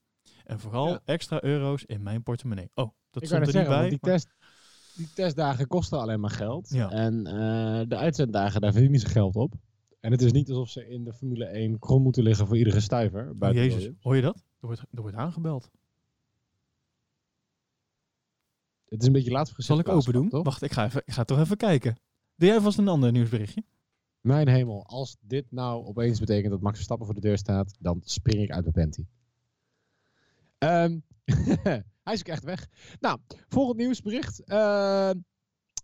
En 0.44 0.60
vooral 0.60 0.88
Ja. 0.88 1.00
extra 1.04 1.42
euro's 1.42 1.84
in 1.84 2.02
mijn 2.02 2.22
portemonnee. 2.22 2.70
Oh, 2.74 2.90
dat 3.10 3.22
ik 3.22 3.28
stond 3.28 3.30
wou 3.30 3.40
er 3.40 3.46
niet 3.46 3.52
zeggen, 3.56 3.80
bij. 3.80 3.88
die, 3.88 3.98
maar- 4.00 4.10
test, 4.10 4.28
die 4.96 5.08
testdagen 5.14 5.66
kosten 5.66 6.00
alleen 6.00 6.20
maar 6.20 6.30
geld. 6.30 6.68
Ja. 6.68 6.90
En 6.90 7.26
eh, 7.26 7.88
de 7.88 7.96
uitzenddagen, 7.96 8.60
daar 8.60 8.72
verdienen 8.72 9.00
ze 9.00 9.06
geld 9.06 9.36
op. 9.36 9.54
En 10.00 10.10
het 10.10 10.22
is 10.22 10.32
niet 10.32 10.48
alsof 10.48 10.68
ze 10.68 10.88
in 10.88 11.04
de 11.04 11.12
Formule 11.12 11.44
1 11.44 11.78
krom 11.78 12.02
moeten 12.02 12.22
liggen 12.22 12.46
voor 12.46 12.56
iedere 12.56 12.80
stuiver. 12.80 13.34
Oh, 13.40 13.52
Jezus, 13.52 13.90
hoor 14.00 14.16
je 14.16 14.22
dat? 14.22 14.36
Er 14.36 14.66
wordt, 14.66 14.80
er 14.90 15.00
wordt 15.00 15.16
aangebeld. 15.16 15.70
Het 18.88 19.00
is 19.00 19.06
een 19.06 19.12
beetje 19.12 19.30
laat 19.30 19.50
voor 19.50 19.64
Zal 19.64 19.78
ik 19.78 19.88
open 19.88 20.12
doen? 20.12 20.28
Toch? 20.28 20.44
Wacht, 20.44 20.62
ik 20.62 20.72
ga, 20.72 20.84
even, 20.84 21.02
ik 21.04 21.12
ga 21.12 21.24
toch 21.24 21.38
even 21.38 21.56
kijken. 21.56 21.96
Doe 22.34 22.48
jij 22.48 22.60
vast 22.60 22.78
een 22.78 22.88
ander 22.88 23.12
nieuwsberichtje? 23.12 23.64
Mijn 24.20 24.48
hemel, 24.48 24.86
als 24.86 25.16
dit 25.20 25.46
nou 25.50 25.84
opeens 25.86 26.20
betekent 26.20 26.50
dat 26.50 26.60
Max 26.60 26.74
Verstappen 26.74 27.06
voor 27.06 27.14
de 27.14 27.20
deur 27.20 27.38
staat, 27.38 27.76
dan 27.78 28.00
spring 28.04 28.42
ik 28.42 28.50
uit 28.50 28.62
mijn 28.62 28.74
panty. 28.74 29.06
Ehm, 30.58 30.98
hij 32.02 32.14
is 32.14 32.20
ook 32.20 32.26
echt 32.26 32.44
weg. 32.44 32.68
Nou, 33.00 33.18
volgend 33.48 33.76
nieuwsbericht. 33.78 34.44
Ehm, 34.44 35.18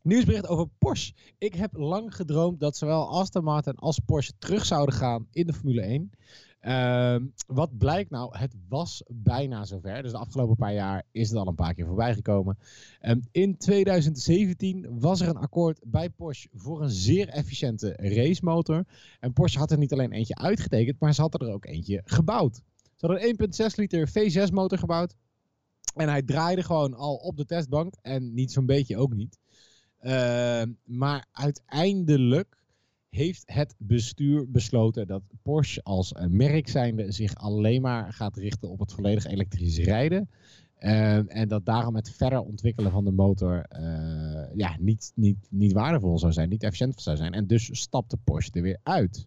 nieuwsbericht 0.03 0.47
over 0.47 0.69
Porsche. 0.79 1.15
Ik 1.39 1.55
heb 1.55 1.77
lang 1.77 2.15
gedroomd 2.15 2.61
dat 2.61 2.77
zowel 2.77 3.09
Aston 3.09 3.45
Martin 3.45 3.75
als 3.75 3.99
Porsche 3.99 4.33
terug 4.39 4.65
zouden 4.65 4.95
gaan 4.95 5.27
in 5.31 5.47
de 5.47 5.53
Formule 5.53 5.83
1. 5.83 6.11
Ehm, 6.59 7.27
wat 7.47 7.79
blijkt 7.79 8.11
nou? 8.11 8.39
Het 8.39 8.55
was 8.69 9.03
bijna 9.07 9.65
zover. 9.65 10.03
Dus 10.03 10.13
de 10.13 10.19
afgelopen 10.19 10.57
paar 10.57 10.75
jaar 10.75 11.03
is 11.11 11.29
het 11.29 11.39
al 11.39 11.47
een 11.47 11.55
paar 11.55 11.75
keer 11.75 11.87
voorbij 11.87 12.15
gekomen. 12.15 12.59
Ehm, 13.01 13.21
in 13.31 13.57
2017 13.57 14.99
was 15.01 15.21
er 15.21 15.29
een 15.29 15.37
akkoord 15.37 15.81
bij 15.85 16.11
Porsche 16.11 16.49
voor 16.53 16.83
een 16.83 16.91
zeer 16.91 17.29
efficiënte 17.29 17.93
racemotor. 17.97 18.85
En 19.21 19.33
Porsche 19.33 19.59
had 19.59 19.71
er 19.71 19.79
niet 19.79 19.93
alleen 19.93 20.13
eentje 20.13 20.35
uitgetekend, 20.35 21.01
maar 21.01 21.15
ze 21.15 21.21
hadden 21.21 21.49
er 21.49 21.55
ook 21.55 21.65
eentje 21.65 22.03
gebouwd. 22.05 22.63
Ze 22.97 23.07
hadden 23.07 23.29
een 23.29 23.29
1.6 23.29 23.77
liter 23.77 24.09
V6 24.09 24.53
motor 24.53 24.79
gebouwd. 24.79 25.15
En 25.99 26.09
hij 26.09 26.23
draaide 26.23 26.63
gewoon 26.63 26.95
al 26.95 27.15
op 27.15 27.37
de 27.37 27.45
testbank. 27.45 27.95
En 28.03 28.35
niet 28.35 28.53
zo'n 28.53 28.67
beetje 28.67 28.97
ook 28.97 29.15
niet. 29.15 29.39
Ehm, 29.99 30.73
maar 30.85 31.27
uiteindelijk 31.33 32.57
heeft 33.11 33.43
het 33.47 33.75
bestuur 33.79 34.51
besloten 34.51 35.07
dat 35.07 35.23
Porsche 35.43 35.83
als 35.83 36.13
eh, 36.13 36.27
merk 36.27 36.69
zijnde 36.69 37.13
zich 37.13 37.35
alleen 37.35 37.83
maar 37.83 38.13
gaat 38.13 38.37
richten 38.37 38.71
op 38.71 38.79
het 38.79 38.93
volledig 38.93 39.27
elektrisch 39.27 39.79
rijden. 39.79 40.31
Ehm, 40.79 41.27
en 41.27 41.49
dat 41.49 41.65
daarom 41.65 41.95
het 41.95 42.11
verder 42.11 42.41
ontwikkelen 42.41 42.91
van 42.91 43.05
de 43.05 43.11
motor 43.11 43.65
eh, 43.69 44.57
ja, 44.57 44.77
niet, 44.81 45.13
niet, 45.15 45.47
niet 45.51 45.73
waardevol 45.73 46.19
zou 46.19 46.33
zijn, 46.33 46.49
niet 46.49 46.63
efficiënt 46.63 47.03
zou 47.03 47.17
zijn. 47.17 47.33
En 47.33 47.47
dus 47.47 47.81
stapte 47.81 48.17
Porsche 48.17 48.53
er 48.53 48.63
weer 48.63 48.81
uit. 48.83 49.27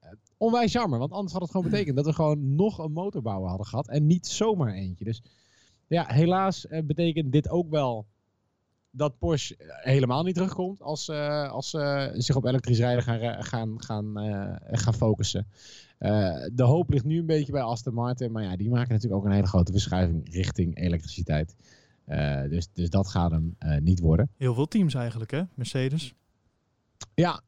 Eh, 0.00 0.10
onwijs 0.36 0.72
jammer, 0.72 0.98
want 0.98 1.12
anders 1.12 1.32
had 1.32 1.42
het 1.42 1.50
gewoon 1.50 1.70
betekend 1.70 1.96
dat 1.96 2.06
we 2.06 2.12
gewoon 2.12 2.54
nog 2.54 2.78
een 2.78 2.92
motorbouwer 2.92 3.48
hadden 3.48 3.66
gehad 3.66 3.88
en 3.88 4.06
niet 4.06 4.26
zomaar 4.26 4.72
eentje. 4.72 5.04
Dus 5.04 5.22
ja, 5.88 6.04
helaas 6.06 6.66
eh, 6.66 6.82
betekent 6.84 7.32
dit 7.32 7.48
ook 7.48 7.70
wel 7.70 8.06
dat 8.90 9.18
Porsche 9.18 9.56
eh, 9.56 9.66
helemaal 9.92 10.22
niet 10.22 10.34
terugkomt 10.34 10.82
als 10.82 11.04
ze 11.04 11.48
als, 11.50 11.70
ze 11.70 12.10
zich 12.14 12.36
op 12.36 12.44
elektrisch 12.44 12.78
rijden 12.78 13.02
gaan, 13.02 13.44
gaan, 13.44 13.82
gaan, 13.82 14.18
eh, 14.18 14.78
gaan 14.78 14.94
focussen. 14.94 15.46
Eh, 15.98 16.46
de 16.52 16.62
hoop 16.62 16.90
ligt 16.90 17.04
nu 17.04 17.18
een 17.18 17.26
beetje 17.26 17.52
bij 17.52 17.62
Aston 17.62 17.94
Martin, 17.94 18.32
maar 18.32 18.42
ja, 18.42 18.56
die 18.56 18.70
maken 18.70 18.92
natuurlijk 18.92 19.20
ook 19.20 19.26
een 19.26 19.34
hele 19.34 19.46
grote 19.46 19.72
verschuiving 19.72 20.32
richting 20.32 20.76
elektriciteit. 20.78 21.54
Eh, 22.04 22.42
dus, 22.42 22.68
dus 22.72 22.90
dat 22.90 23.08
gaat 23.08 23.30
hem 23.30 23.54
eh, 23.58 23.78
niet 23.80 24.00
worden. 24.00 24.30
Heel 24.36 24.54
veel 24.54 24.68
teams 24.68 24.94
eigenlijk, 24.94 25.30
hè? 25.30 25.42
Mercedes. 25.54 26.14
Ja. 27.14 27.40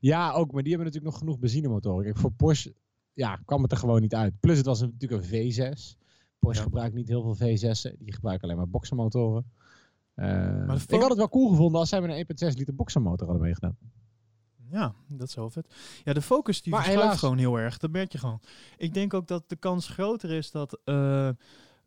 ja, 0.00 0.32
ook, 0.32 0.52
maar 0.52 0.62
die 0.62 0.72
hebben 0.74 0.92
natuurlijk 0.92 1.12
nog 1.12 1.18
genoeg 1.18 1.38
benzinemotoren. 1.38 2.04
Kijk, 2.04 2.18
voor 2.18 2.32
Porsche 2.32 2.74
ja, 3.12 3.40
kwam 3.44 3.62
het 3.62 3.72
er 3.72 3.78
gewoon 3.78 4.00
niet 4.00 4.14
uit. 4.14 4.40
Plus 4.40 4.56
het 4.56 4.66
was 4.66 4.80
natuurlijk 4.80 5.24
een 5.24 5.52
V6. 5.52 5.98
Porsche 6.40 6.62
gebruikt 6.62 6.94
niet 6.94 7.08
heel 7.08 7.34
veel 7.34 7.48
V6'en, 7.48 7.98
die 7.98 8.12
gebruiken 8.12 8.44
alleen 8.44 8.56
maar 8.56 8.68
boxermotoren. 8.68 9.52
Eh, 10.14 10.26
de 10.26 10.84
ik 10.86 11.00
had 11.00 11.08
het 11.08 11.18
wel 11.18 11.28
cool 11.28 11.48
gevonden 11.48 11.80
als 11.80 11.88
zij 11.88 12.00
met 12.00 12.10
een 12.10 12.50
1.6 12.52 12.56
liter 12.56 12.74
boxermotor 12.74 13.26
hadden 13.26 13.44
meegedaan. 13.44 13.76
Ja, 14.70 14.94
dat 15.08 15.28
is 15.28 15.34
wel 15.34 15.50
vet. 15.50 15.74
Ja, 16.04 16.12
de 16.12 16.22
focus 16.22 16.62
die 16.62 16.74
verschuift 16.74 17.18
gewoon 17.18 17.38
heel 17.38 17.58
erg. 17.58 17.78
Dat 17.78 17.90
merk 17.90 18.12
je 18.12 18.18
gewoon. 18.18 18.40
Ik 18.76 18.94
denk 18.94 19.14
ook 19.14 19.26
dat 19.26 19.48
de 19.48 19.56
kans 19.56 19.88
groter 19.88 20.30
is 20.30 20.50
dat 20.50 20.80
eh, 20.84 21.28
eh, 21.28 21.34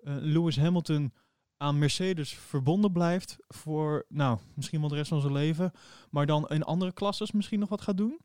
Lewis 0.04 0.58
Hamilton 0.58 1.14
aan 1.58 1.78
Mercedes 1.78 2.34
verbonden 2.34 2.92
blijft 2.92 3.38
voor, 3.48 4.06
nou, 4.10 4.40
misschien 4.54 4.80
wel 4.80 4.90
de 4.90 4.96
rest 4.96 5.10
van 5.10 5.22
zijn 5.22 5.34
leven, 5.34 5.72
maar 6.10 6.26
dan 6.26 6.48
in 6.48 6.64
andere 6.64 6.92
klasses 6.92 7.32
misschien 7.32 7.60
nog 7.60 7.70
wat 7.70 7.82
gaat 7.82 7.98
doen, 7.98 8.20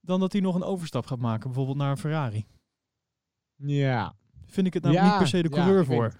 dan 0.00 0.20
dat 0.20 0.32
hij 0.32 0.40
nog 0.40 0.54
een 0.54 0.62
overstap 0.62 1.06
gaat 1.06 1.18
maken, 1.18 1.46
bijvoorbeeld 1.46 1.76
naar 1.76 1.90
een 1.90 1.96
Ferrari. 1.96 2.46
Ja, 3.56 4.14
Vind 4.52 4.66
ik 4.66 4.74
het 4.74 4.82
nou 4.82 4.94
Ja, 4.94 5.08
niet 5.08 5.18
per 5.18 5.26
se 5.26 5.42
de 5.42 5.48
ja, 5.48 5.56
coureur 5.56 5.86
weet 5.86 5.96
voor. 5.96 6.14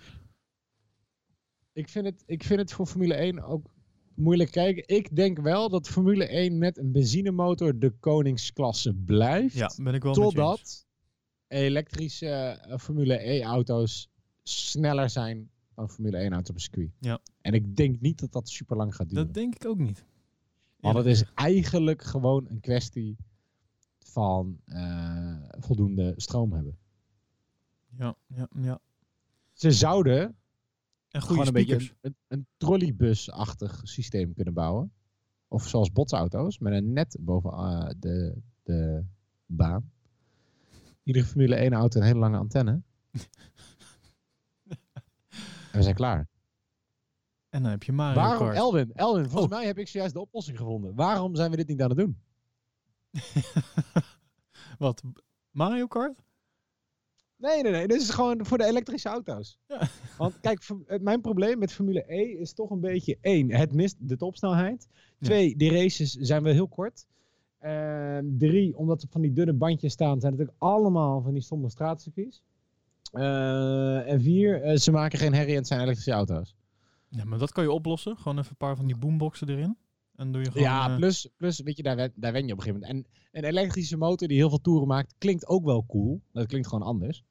ik 1.73 1.89
vind, 1.89 2.07
het, 2.07 2.23
ik 2.27 2.43
vind 2.43 2.61
het 2.61 2.73
voor 2.73 2.87
Formule 2.87 3.15
1 3.15 3.43
ook 3.43 3.71
moeilijk 4.15 4.51
kijken. 4.51 4.97
Ik 4.97 5.17
denk 5.17 5.39
wel 5.39 5.69
dat 5.69 5.89
Formule 5.89 6.27
1 6.27 6.59
met 6.59 6.79
een 6.79 6.93
benzinemotor 6.93 7.79
de 7.79 7.91
koningsklasse 7.91 8.95
blijft. 8.95 9.55
Ja, 9.55 9.71
ben 9.83 9.95
ik 9.95 10.03
wel. 10.03 10.13
Totdat 10.13 10.87
elektrische 11.49 12.27
eh, 12.27 12.79
Formule 12.79 13.29
E-auto's 13.29 14.11
sneller 14.43 15.11
zijn 15.11 15.51
dan 15.75 15.91
Formule 15.91 16.29
1-auto's 16.31 16.51
op 16.51 16.61
circuit. 16.61 16.91
Ja. 16.99 17.21
En 17.41 17.53
ik 17.53 17.77
denk 17.77 18.01
niet 18.01 18.21
dat 18.21 18.33
dat 18.33 18.49
super 18.49 18.77
lang 18.77 18.95
gaat 18.95 19.09
duren. 19.09 19.25
Dat 19.25 19.35
denk 19.35 19.55
ik 19.55 19.67
ook 19.67 19.79
niet. 19.79 20.05
Want 20.81 20.97
het 20.97 21.07
is 21.07 21.25
eigenlijk 21.35 22.03
gewoon 22.03 22.47
een 22.49 22.61
kwestie 22.61 23.17
van 23.99 24.61
eh, 24.65 25.37
voldoende 25.59 26.15
stroom 26.17 26.53
hebben. 26.53 26.79
Ja, 27.99 28.17
ja, 28.27 28.49
ja. 28.61 28.81
Ze 29.53 29.71
zouden 29.73 30.37
En 31.09 31.23
gewoon 31.23 31.47
een 31.47 31.53
beetje 31.53 31.81
speakers. 31.81 31.99
een, 32.01 32.17
een, 32.29 32.39
een 32.39 32.47
trolleybus-achtig 32.57 33.81
systeem 33.83 34.35
kunnen 34.35 34.55
bouwen. 34.55 34.93
Of 35.49 35.69
zoals 35.69 35.93
botsauto's, 35.93 36.59
met 36.59 36.73
een 36.73 36.93
net 36.93 37.17
boven 37.21 37.51
eh, 37.53 37.91
de, 37.99 38.43
de 38.63 39.05
baan. 39.47 39.93
Iedere 41.03 41.25
Formule 41.25 41.55
1 41.55 41.73
auto 41.73 42.01
een 42.01 42.07
hele 42.07 42.19
lange 42.19 42.39
antenne. 42.39 42.83
en 45.73 45.79
we 45.79 45.83
zijn 45.83 45.95
klaar. 45.95 46.29
En 47.49 47.63
dan 47.63 47.71
heb 47.71 47.83
je 47.83 47.93
Mario 47.93 48.15
Waarom, 48.21 48.39
Kart. 48.47 48.57
Elwin, 48.57 48.93
Elwin, 48.93 49.25
volgens 49.29 49.53
Oh. 49.53 49.59
mij 49.59 49.67
heb 49.67 49.79
ik 49.79 49.89
zojuist 49.89 50.15
de 50.15 50.21
oplossing 50.21 50.59
gevonden. 50.59 50.95
Waarom 50.95 51.35
zijn 51.37 51.51
we 51.51 51.57
dit 51.57 51.69
niet 51.69 51.83
aan 51.83 51.89
het 51.91 51.99
doen? 51.99 52.19
Wat? 54.79 55.03
Mario 55.51 55.87
Kart? 55.87 56.23
Nee, 57.43 57.63
nee, 57.63 57.73
nee. 57.73 57.87
Dit 57.89 58.01
is 58.01 58.11
gewoon 58.11 58.47
voor 58.47 58.59
de 58.59 58.65
elektrische 58.65 59.09
auto's. 59.09 59.59
Ja. 59.69 59.89
Want 60.19 60.41
kijk, 60.41 60.63
eh, 60.87 60.99
mijn 61.01 61.21
probleem 61.21 61.59
met 61.59 61.73
Formule 61.73 62.05
E 62.15 62.23
is 62.23 62.53
toch 62.53 62.71
een 62.71 62.81
beetje 62.81 63.19
één, 63.21 63.51
het 63.53 63.73
mist 63.73 63.97
de 63.99 64.17
topsnelheid. 64.17 64.89
Twee, 65.21 65.57
de 65.57 65.69
races 65.71 66.13
zijn 66.13 66.43
wel 66.43 66.53
heel 66.53 66.69
kort. 66.69 67.07
Ehm, 67.59 68.25
drie, 68.39 68.77
omdat 68.77 69.01
ze 69.01 69.07
van 69.11 69.21
die 69.21 69.33
dunne 69.33 69.53
bandjes 69.53 69.93
staan, 69.93 70.21
zijn 70.21 70.33
het 70.33 70.41
natuurlijk 70.41 70.57
allemaal 70.59 71.23
van 71.23 71.33
die 71.33 71.43
stomme 71.43 71.71
straatcircuits. 71.71 72.43
Eh, 73.13 74.09
en 74.13 74.21
vier, 74.21 74.63
eh, 74.63 74.77
ze 74.77 74.91
maken 74.91 75.19
geen 75.19 75.35
herrie 75.35 75.51
en 75.53 75.59
het 75.59 75.67
zijn 75.67 75.81
elektrische 75.81 76.13
auto's. 76.13 76.55
Ja, 77.09 77.25
maar 77.25 77.39
dat 77.39 77.53
kan 77.53 77.65
je 77.65 77.73
oplossen. 77.73 78.17
Gewoon 78.17 78.39
even 78.39 78.51
een 78.51 78.57
paar 78.57 78.77
van 78.77 78.87
die 78.87 78.97
boomboxen 78.97 79.49
erin. 79.49 79.77
En 80.17 80.33
doe 80.33 80.43
je 80.43 80.51
gewoon... 80.51 80.67
ja, 80.67 80.97
plus, 80.97 81.29
plus, 81.37 81.61
weet 81.61 81.77
je, 81.77 81.83
daar, 81.83 81.97
wen- 81.97 82.13
daar 82.15 82.33
wen 82.33 82.47
je 82.47 82.53
op 82.53 82.59
een 82.59 82.65
gegeven 82.65 82.87
moment. 82.89 83.07
En 83.33 83.41
een 83.43 83.49
elektrische 83.49 83.97
motor 83.97 84.29
die 84.29 84.37
heel 84.37 84.49
veel 84.49 84.61
toeren 84.61 84.89
maakt, 84.89 85.15
klinkt 85.19 85.47
ook 85.47 85.65
wel 85.65 85.85
cool. 85.87 86.21
Dat 86.33 86.47
klinkt 86.47 86.69
gewoon 86.69 86.85
anders. 86.87 87.25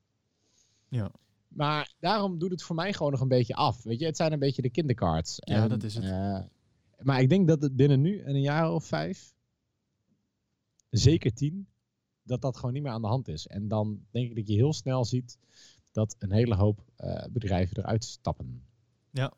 Ja. 0.92 1.12
Maar 1.48 1.94
daarom 2.00 2.40
doet 2.40 2.52
het 2.52 2.64
voor 2.64 2.76
mij 2.76 2.94
gewoon 2.94 3.12
nog 3.12 3.22
een 3.22 3.28
beetje 3.28 3.56
af. 3.56 3.84
Weet 3.84 4.00
je, 4.00 4.06
het 4.06 4.18
zijn 4.18 4.32
een 4.32 4.40
beetje 4.40 4.62
de 4.62 4.70
kindercards. 4.70 5.36
Ja, 5.40 5.68
dat 5.68 5.84
is 5.84 5.96
het. 5.96 6.04
eh, 6.04 6.40
maar 7.00 7.22
ik 7.22 7.30
denk 7.30 7.48
dat 7.48 7.62
het 7.62 7.76
binnen 7.76 8.02
nu 8.02 8.20
en 8.20 8.36
een 8.36 8.42
jaar 8.42 8.72
of 8.72 8.86
vijf, 8.86 9.34
zeker 10.90 11.34
tien, 11.34 11.68
dat 12.24 12.42
dat 12.42 12.58
gewoon 12.58 12.74
niet 12.74 12.84
meer 12.84 12.92
aan 12.92 13.02
de 13.02 13.08
hand 13.08 13.28
is. 13.28 13.48
En 13.48 13.68
dan 13.68 14.06
denk 14.12 14.30
ik 14.30 14.36
dat 14.36 14.48
je 14.48 14.54
heel 14.54 14.74
snel 14.74 15.06
ziet 15.06 15.38
dat 15.92 16.16
een 16.20 16.32
hele 16.32 16.56
hoop 16.56 16.84
eh, 16.96 17.26
bedrijven 17.30 17.78
eruit 17.78 18.04
stappen. 18.04 18.64
Ja, 19.12 19.34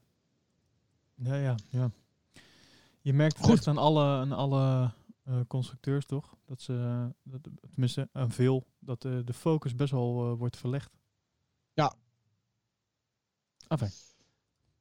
ja, 1.15 1.55
ja. 1.69 1.91
Je 3.01 3.13
merkt 3.13 3.38
het 3.38 3.45
Goed. 3.45 3.55
echt 3.55 3.67
aan 3.67 3.77
alle, 3.77 4.03
aan 4.03 4.31
alle 4.31 4.91
eh, 5.24 5.39
constructeurs, 5.48 6.05
toch? 6.05 6.36
Dat 6.45 6.62
ze, 6.62 7.07
dat, 7.24 7.41
tenminste 7.72 8.10
aan 8.12 8.31
veel, 8.31 8.67
dat 8.79 9.01
de 9.01 9.33
focus 9.33 9.75
best 9.75 9.91
wel 9.91 10.31
eh, 10.31 10.38
wordt 10.38 10.57
verlegd. 10.57 10.91
Ja. 11.74 11.96
Enfin. 13.68 13.89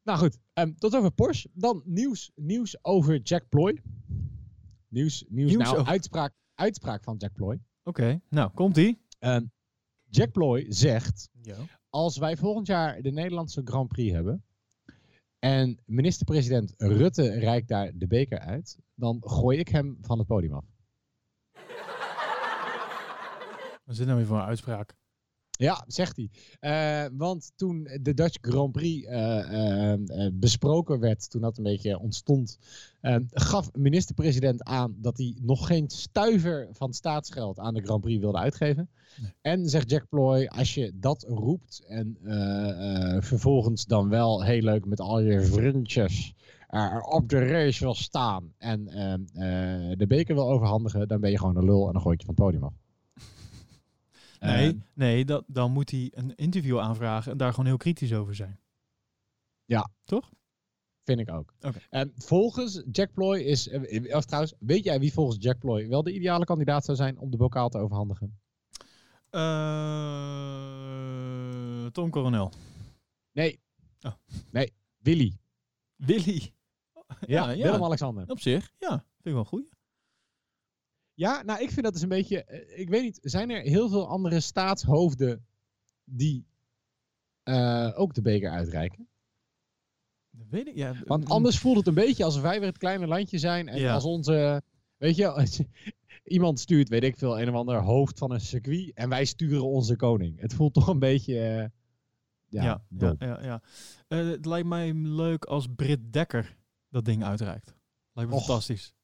Nou 0.03 0.19
goed, 0.19 0.39
ehm, 0.53 0.73
tot 0.75 0.95
over 0.97 1.11
Porsche. 1.11 1.51
Dan 1.53 1.83
nieuws, 1.85 2.31
nieuws 2.35 2.85
over 2.85 3.19
Jack 3.21 3.49
Ploy. 3.49 3.83
Nieuws, 4.89 5.25
nieuws, 5.29 5.51
Nieuws 5.51 5.63
nou, 5.65 5.77
over- 5.79 5.93
uitspraak, 5.93 6.35
uitspraak 6.55 7.03
van 7.05 7.17
Jack 7.17 7.33
Ploy. 7.33 7.61
Oké, 7.83 8.21
nou, 8.29 8.51
komt-ie. 8.51 9.01
Ehm, 9.19 9.45
Jack 10.09 10.33
Ploy 10.33 10.67
zegt, 10.69 11.29
als 11.91 12.17
wij 12.19 12.37
volgend 12.37 12.67
jaar 12.67 13.03
de 13.03 13.11
Nederlandse 13.11 13.61
Grand 13.65 13.89
Prix 13.89 14.13
hebben 14.13 14.45
en 15.39 15.81
minister-president 15.87 16.75
Rutte 16.77 17.31
reikt 17.39 17.69
daar 17.69 17.93
de 17.99 18.07
beker 18.07 18.39
uit, 18.39 18.79
dan 18.95 19.21
gooi 19.25 19.59
ik 19.59 19.69
hem 19.69 19.99
van 20.01 20.19
het 20.19 20.27
podium 20.27 20.53
af. 20.55 20.65
Wat 23.85 23.93
is 23.93 23.97
dit 23.97 24.07
nou 24.07 24.19
weer 24.19 24.27
voor 24.27 24.37
een 24.39 24.45
uitspraak? 24.45 24.95
Ja, 25.63 25.85
zegt 25.87 26.17
hij. 26.17 26.31
Eh, 26.61 27.11
want 27.17 27.53
toen 27.57 27.89
de 28.01 28.15
Dutch 28.15 28.39
Grand 28.41 28.73
Prix 28.73 29.07
eh, 29.07 29.93
eh, 29.93 30.01
besproken 30.33 31.01
werd, 31.01 31.31
toen 31.31 31.41
dat 31.41 31.57
een 31.57 31.63
beetje 31.65 31.99
ontstond, 31.99 32.59
gaf 33.31 33.71
minister-president 33.73 34.65
aan 34.65 34.95
dat 34.99 35.17
hij 35.17 35.37
nog 35.41 35.67
geen 35.67 35.91
stuiver 35.91 36.69
van 36.73 36.93
staatsgeld 36.93 37.59
aan 37.59 37.75
de 37.75 37.83
Grand 37.83 38.01
Prix 38.01 38.21
wilde 38.21 38.39
uitgeven. 38.39 38.89
Nee. 39.21 39.33
En 39.41 39.69
zegt 39.69 39.91
Jack 39.91 40.09
Ploy, 40.09 40.47
als 40.47 40.75
je 40.75 40.93
dat 40.95 41.25
roept 41.29 41.85
en 41.87 42.17
vervolgens 43.23 43.87
dan 43.87 44.09
wel 44.09 44.45
heel 44.45 44.63
leuk 44.63 44.87
met 44.87 45.01
al 45.01 45.21
je 45.21 45.43
vriendjes 45.43 46.35
op 47.11 47.29
de 47.29 47.47
race 47.47 47.85
wil 47.85 47.95
staan 47.95 48.53
en 48.59 48.85
de 49.99 50.07
beker 50.09 50.35
wil 50.35 50.51
overhandigen, 50.51 51.09
dan 51.09 51.21
ben 51.21 51.31
je 51.31 51.39
gewoon 51.39 51.57
een 51.57 51.65
lul 51.65 51.87
en 51.87 51.93
dan 51.93 52.03
gooi 52.03 52.15
ik 52.15 52.21
je 52.21 52.27
van 52.27 52.35
het 52.35 52.45
podium 52.45 52.65
af. 52.65 52.82
Nee, 54.43 54.69
Eh, 54.69 54.75
nee 54.95 55.25
dat, 55.25 55.45
dan 55.47 55.73
moet 55.73 55.91
hij 55.91 56.11
een 56.15 56.35
interview 56.35 56.79
aanvragen 56.79 57.33
en 57.33 57.39
daar 57.39 57.51
gewoon 57.51 57.67
heel 57.67 57.77
kritisch 57.77 58.13
over 58.15 58.35
zijn. 58.35 58.61
Vind 61.05 61.21
ik 61.21 61.31
ook. 61.31 61.55
En 61.91 62.13
volgens 62.17 62.83
Jack 62.91 63.13
Ploy 63.13 63.39
is. 63.39 63.69
eh, 63.69 64.17
Of 64.17 64.25
trouwens, 64.25 64.55
weet 64.59 64.85
jij 64.85 65.01
wie 65.01 65.13
volgens 65.13 65.37
Jack 65.45 65.59
Ploy 65.59 65.89
wel 65.89 66.03
de 66.03 66.13
ideale 66.15 66.45
kandidaat 66.45 66.85
zou 66.85 66.97
zijn 66.97 67.19
om 67.19 67.31
de 67.31 67.37
bokaal 67.37 67.69
te 67.69 67.79
overhandigen? 67.79 68.41
Eh, 70.23 71.87
Tom 71.87 72.11
Coronel. 72.11 72.53
Nee. 73.33 73.61
Oh. 74.01 74.13
Nee, 74.51 74.73
Willy. 74.99 75.39
Willy. 75.97 76.53
Ja, 77.27 77.51
ja. 77.51 77.65
Willem-Alexander. 77.65 78.29
Op 78.31 78.41
zich, 78.41 78.73
ja. 78.79 78.89
Vind 78.91 79.05
ik 79.27 79.33
wel 79.33 79.45
goed. 79.45 79.72
Ja, 81.15 81.43
nou, 81.43 81.63
ik 81.63 81.71
vind 81.71 81.83
dat 81.85 81.93
dus 81.93 82.03
een 82.03 82.09
beetje. 82.09 82.45
eh, 82.45 82.81
Ik 82.81 82.89
weet 82.89 83.03
niet, 83.03 83.19
zijn 83.23 83.51
er 83.51 83.61
heel 83.63 83.89
veel 83.89 84.09
andere 84.09 84.41
staatshoofden 84.41 85.47
die 86.05 86.47
eh, 87.43 87.91
ook 87.95 88.15
de 88.15 88.23
beker 88.23 88.51
uitreiken? 88.51 89.09
Dat 90.31 90.47
weet 90.51 90.67
ik, 90.67 90.75
ja. 90.77 90.95
Want 91.05 91.29
anders 91.29 91.59
voelt 91.59 91.77
het 91.77 91.87
een 91.87 91.95
beetje 91.95 92.25
alsof 92.25 92.43
wij 92.43 92.59
weer 92.59 92.69
het 92.69 92.79
kleine 92.79 93.07
landje 93.07 93.39
zijn. 93.39 93.69
En 93.69 93.79
Ja. 93.81 93.95
als 93.95 94.05
onze. 94.05 94.63
Weet 94.97 95.17
je, 95.17 95.29
als 95.29 95.61
iemand 96.25 96.61
stuurt, 96.61 96.89
weet 96.89 97.03
ik 97.03 97.17
veel, 97.17 97.41
een 97.41 97.49
of 97.49 97.55
ander 97.55 97.83
hoofd 97.83 98.19
van 98.19 98.31
een 98.33 98.41
circuit. 98.41 98.93
En 98.95 99.09
wij 99.09 99.25
sturen 99.25 99.65
onze 99.65 99.97
koning. 99.97 100.41
Het 100.41 100.55
voelt 100.55 100.75
toch 100.75 100.87
een 100.89 100.99
beetje. 100.99 101.39
eh, 101.41 101.57
ja, 101.57 101.69
Ja, 102.49 102.63
ja, 102.65 102.83
dom. 102.89 103.15
ja, 103.19 103.43
ja. 103.43 103.63
Het 104.09 104.47
lijkt 104.47 104.69
mij 104.69 104.93
leuk 104.95 105.45
als 105.45 105.67
Britt 105.77 106.13
Dekker 106.13 106.57
dat 106.89 107.05
ding 107.05 107.25
uitreikt. 107.25 107.75
Lijkt 108.13 108.31
me 108.31 108.37
Och. 108.37 108.45
fantastisch. 108.45 108.95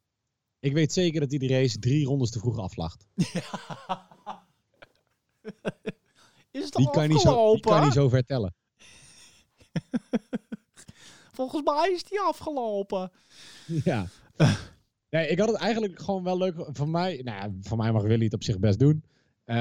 Ik 0.61 0.73
weet 0.73 0.93
zeker 0.93 1.21
dat 1.21 1.31
hij 1.31 1.38
de 1.38 1.47
race 1.47 1.79
drie 1.79 2.07
rondes 2.07 2.31
te 2.31 2.38
vroeg 2.38 2.59
aflacht. 2.59 3.07
Is 6.50 6.65
het 6.65 6.73
Die 6.73 6.91
kan, 6.91 7.09
niet 7.09 7.21
zo, 7.21 7.53
die 7.53 7.61
kan 7.61 7.85
niet 7.85 7.93
zo 7.93 8.09
vertellen. 8.09 8.55
Volgens 11.38 11.62
mij 11.65 11.91
is 11.93 12.05
die 12.05 12.21
afgelopen. 12.21 13.12
Ja. 13.67 14.07
Nee, 15.11 15.29
ik 15.29 15.38
had 15.38 15.49
het 15.49 15.57
eigenlijk 15.57 16.00
gewoon 16.00 16.23
wel 16.23 16.38
leuk. 16.38 16.55
Voor 16.73 16.88
mij, 16.88 17.21
nou 17.25 17.37
ja, 17.37 17.50
voor 17.61 17.77
mij 17.77 17.93
mag 17.93 18.03
Willy 18.03 18.25
het 18.25 18.35
op 18.35 18.43
zich 18.43 18.59
best 18.59 18.79
doen. 18.79 19.05
Eh, 19.45 19.57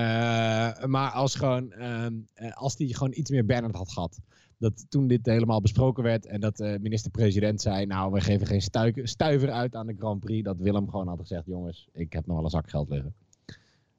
maar 0.83 1.11
als 1.11 1.35
gewoon, 1.35 1.71
ehm, 1.71 2.13
eh, 2.33 2.57
als 2.57 2.75
die 2.75 2.93
gewoon 2.95 3.13
iets 3.13 3.29
meer 3.29 3.45
Bernard 3.45 3.75
had 3.75 3.91
gehad. 3.91 4.19
Dat 4.57 4.85
toen 4.89 5.07
dit 5.07 5.25
helemaal 5.25 5.61
besproken 5.61 6.03
werd 6.03 6.25
en 6.25 6.39
dat 6.39 6.57
de 6.57 6.77
minister-president 6.81 7.61
zei, 7.61 7.85
nou, 7.85 8.11
we 8.11 8.21
geven 8.21 8.47
geen 8.47 8.61
stuiver 9.07 9.51
uit 9.51 9.75
aan 9.75 9.87
de 9.87 9.95
Grand 9.97 10.19
Prix. 10.19 10.43
Dat 10.43 10.57
Willem 10.57 10.89
gewoon 10.89 11.07
had 11.07 11.19
gezegd, 11.19 11.45
jongens, 11.45 11.87
ik 11.93 12.13
heb 12.13 12.25
nog 12.25 12.35
wel 12.35 12.45
een 12.45 12.51
zak 12.51 12.69
geld 12.69 12.89
liggen. 12.89 13.13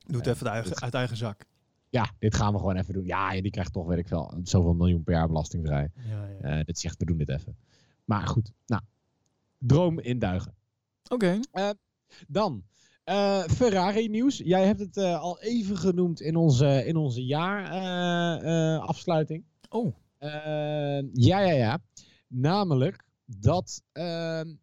Doe 0.06 0.16
het 0.16 0.24
Ja, 0.26 0.32
even 0.32 0.50
uit 0.50 0.64
eigen, 0.64 0.82
uit 0.82 0.94
eigen 0.94 1.16
zak. 1.16 1.44
Ja, 1.90 2.10
dit 2.18 2.34
gaan 2.34 2.52
we 2.52 2.58
gewoon 2.58 2.76
even 2.76 2.94
doen. 2.94 3.06
Ja, 3.06 3.40
die 3.40 3.50
krijgt 3.50 3.72
toch, 3.72 3.86
weet 3.86 3.98
ik 3.98 4.08
veel, 4.08 4.34
zoveel 4.42 4.74
miljoen 4.74 5.02
per 5.02 5.14
jaar 5.14 5.26
belastingvrij. 5.26 5.90
Ja, 6.08 6.26
ja. 6.26 6.38
Eh 6.58 6.64
dit 6.64 6.78
zegt, 6.78 6.98
we 6.98 7.04
doen 7.04 7.18
dit 7.18 7.28
even. 7.28 7.56
Maar 8.04 8.26
goed, 8.26 8.52
nou, 8.66 8.82
droom 9.58 10.00
in 10.00 10.18
duigen. 10.18 10.54
Oké. 11.08 11.40
Dan, 12.28 12.62
eh, 13.04 13.42
Ferrari 13.42 14.08
nieuws. 14.08 14.36
Jij 14.36 14.66
hebt 14.66 14.80
het 14.80 14.96
eh, 14.96 15.20
al 15.20 15.40
even 15.40 15.76
genoemd 15.76 16.20
in 16.20 16.36
onze, 16.36 16.86
in 16.86 16.96
onze 16.96 17.24
jaarafsluiting. 17.24 19.44
Oh, 19.68 19.94
ja, 20.18 21.40
ja, 21.40 21.52
ja. 21.52 21.82
Namelijk 22.28 23.04
dat 23.24 23.82
ehm, 23.92 24.54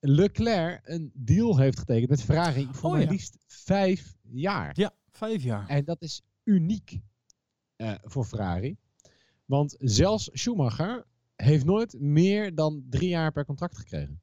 Leclerc 0.00 0.80
een 0.88 1.10
deal 1.14 1.58
heeft 1.58 1.78
getekend 1.78 2.08
met 2.10 2.22
Ferrari 2.22 2.68
voor 2.72 2.90
Oh, 2.90 2.96
maar 2.96 3.06
liefst 3.06 3.38
vijf 3.46 4.16
jaar. 4.22 4.72
ja, 4.80 4.94
vijf 5.10 5.42
jaar. 5.42 5.68
En 5.68 5.84
dat 5.84 6.02
is 6.02 6.22
uniek 6.44 7.00
eh, 7.76 7.94
voor 8.02 8.24
Ferrari. 8.24 8.76
Want 9.44 9.74
zelfs 9.78 10.30
Schumacher 10.32 11.04
heeft 11.36 11.64
nooit 11.64 12.00
meer 12.00 12.54
dan 12.54 12.86
drie 12.90 13.08
jaar 13.08 13.32
per 13.32 13.44
contract 13.44 13.78
gekregen. 13.78 14.20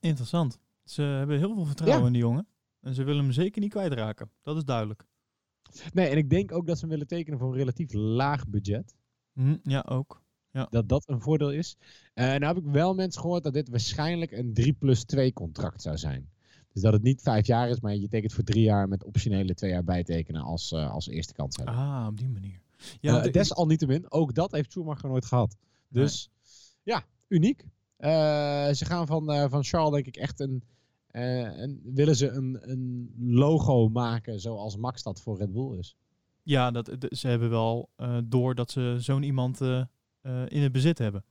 Interessant. 0.00 0.58
Ze 0.84 1.02
hebben 1.02 1.38
heel 1.38 1.54
veel 1.54 1.64
vertrouwen 1.64 2.00
Ja. 2.00 2.06
in 2.06 2.12
die 2.12 2.22
jongen. 2.22 2.46
En 2.80 2.94
ze 2.94 3.04
willen 3.04 3.22
hem 3.24 3.32
zeker 3.32 3.60
niet 3.60 3.70
kwijtraken. 3.70 4.30
Dat 4.42 4.56
is 4.56 4.64
duidelijk. 4.64 5.04
Nee, 5.92 6.08
en 6.08 6.16
ik 6.16 6.30
denk 6.30 6.52
ook 6.52 6.66
dat 6.66 6.74
ze 6.76 6.80
hem 6.80 6.90
willen 6.90 7.06
tekenen 7.06 7.38
voor 7.38 7.48
een 7.52 7.58
relatief 7.58 7.92
laag 7.92 8.48
budget. 8.48 8.94
Hm, 9.38 9.56
ja, 9.62 9.84
ook. 9.88 10.22
dat 10.70 10.88
dat 10.88 11.08
een 11.08 11.20
voordeel 11.20 11.52
is. 11.52 11.76
Eh 12.14 12.24
nou 12.26 12.44
heb 12.44 12.56
ik 12.56 12.64
wel 12.72 12.94
mensen 12.94 13.20
gehoord 13.20 13.42
dat 13.42 13.52
dit 13.52 13.68
waarschijnlijk 13.68 14.32
een 14.32 14.54
3 14.54 14.72
plus 14.72 15.04
2 15.04 15.32
contract 15.32 15.82
zou 15.82 15.96
zijn. 15.96 16.30
Dus 16.72 16.82
dat 16.82 16.92
het 16.92 17.02
niet 17.02 17.22
vijf 17.22 17.46
jaar 17.46 17.68
is, 17.68 17.80
maar 17.80 17.94
je 17.96 18.08
tekent 18.08 18.32
voor 18.32 18.44
drie 18.44 18.62
jaar 18.62 18.88
met 18.88 19.04
optionele 19.04 19.54
twee 19.54 19.70
jaar 19.70 19.84
bijtekenen 19.84 20.42
als, 20.42 20.72
eh, 20.72 20.90
als 20.90 21.08
eerste 21.08 21.32
kans 21.32 21.56
hebben. 21.56 21.74
Ah, 21.74 22.06
op 22.08 22.18
die 22.18 22.28
manier. 22.28 22.60
Ja, 22.76 23.14
Ja, 23.16 23.22
ik- 23.22 23.32
desalniettemin, 23.32 24.10
ook 24.12 24.34
dat 24.34 24.52
heeft 24.52 24.72
Schumacher 24.72 25.08
nooit 25.08 25.24
gehad. 25.24 25.56
Dus 25.88 26.30
ja, 26.82 27.04
uniek. 27.28 27.64
Eh, 27.96 28.08
ze 28.72 28.84
gaan 28.84 29.06
van, 29.06 29.30
eh, 29.32 29.44
van 29.50 29.64
Charles 29.64 29.92
denk 29.92 30.06
ik 30.06 30.16
echt 30.16 30.40
een, 30.40 30.62
eh, 31.06 31.58
een 31.58 31.80
willen 31.84 32.16
ze 32.16 32.28
een, 32.28 32.58
een 32.70 33.14
logo 33.18 33.88
maken 33.88 34.40
zoals 34.40 34.76
Max 34.76 35.02
dat 35.02 35.20
voor 35.20 35.38
Red 35.38 35.52
Bull 35.52 35.78
is. 35.78 35.96
Ja 36.48 36.70
dat, 36.70 36.90
ze 37.10 37.28
hebben 37.28 37.50
wel 37.50 37.90
eh, 37.96 38.18
door 38.24 38.54
dat 38.54 38.70
ze 38.70 38.96
zo'n 38.98 39.22
iemand 39.22 39.60
eh, 39.60 39.80
eh, 40.20 40.44
in 40.48 40.62
het 40.62 40.72
bezit 40.72 40.98
hebben. 40.98 41.24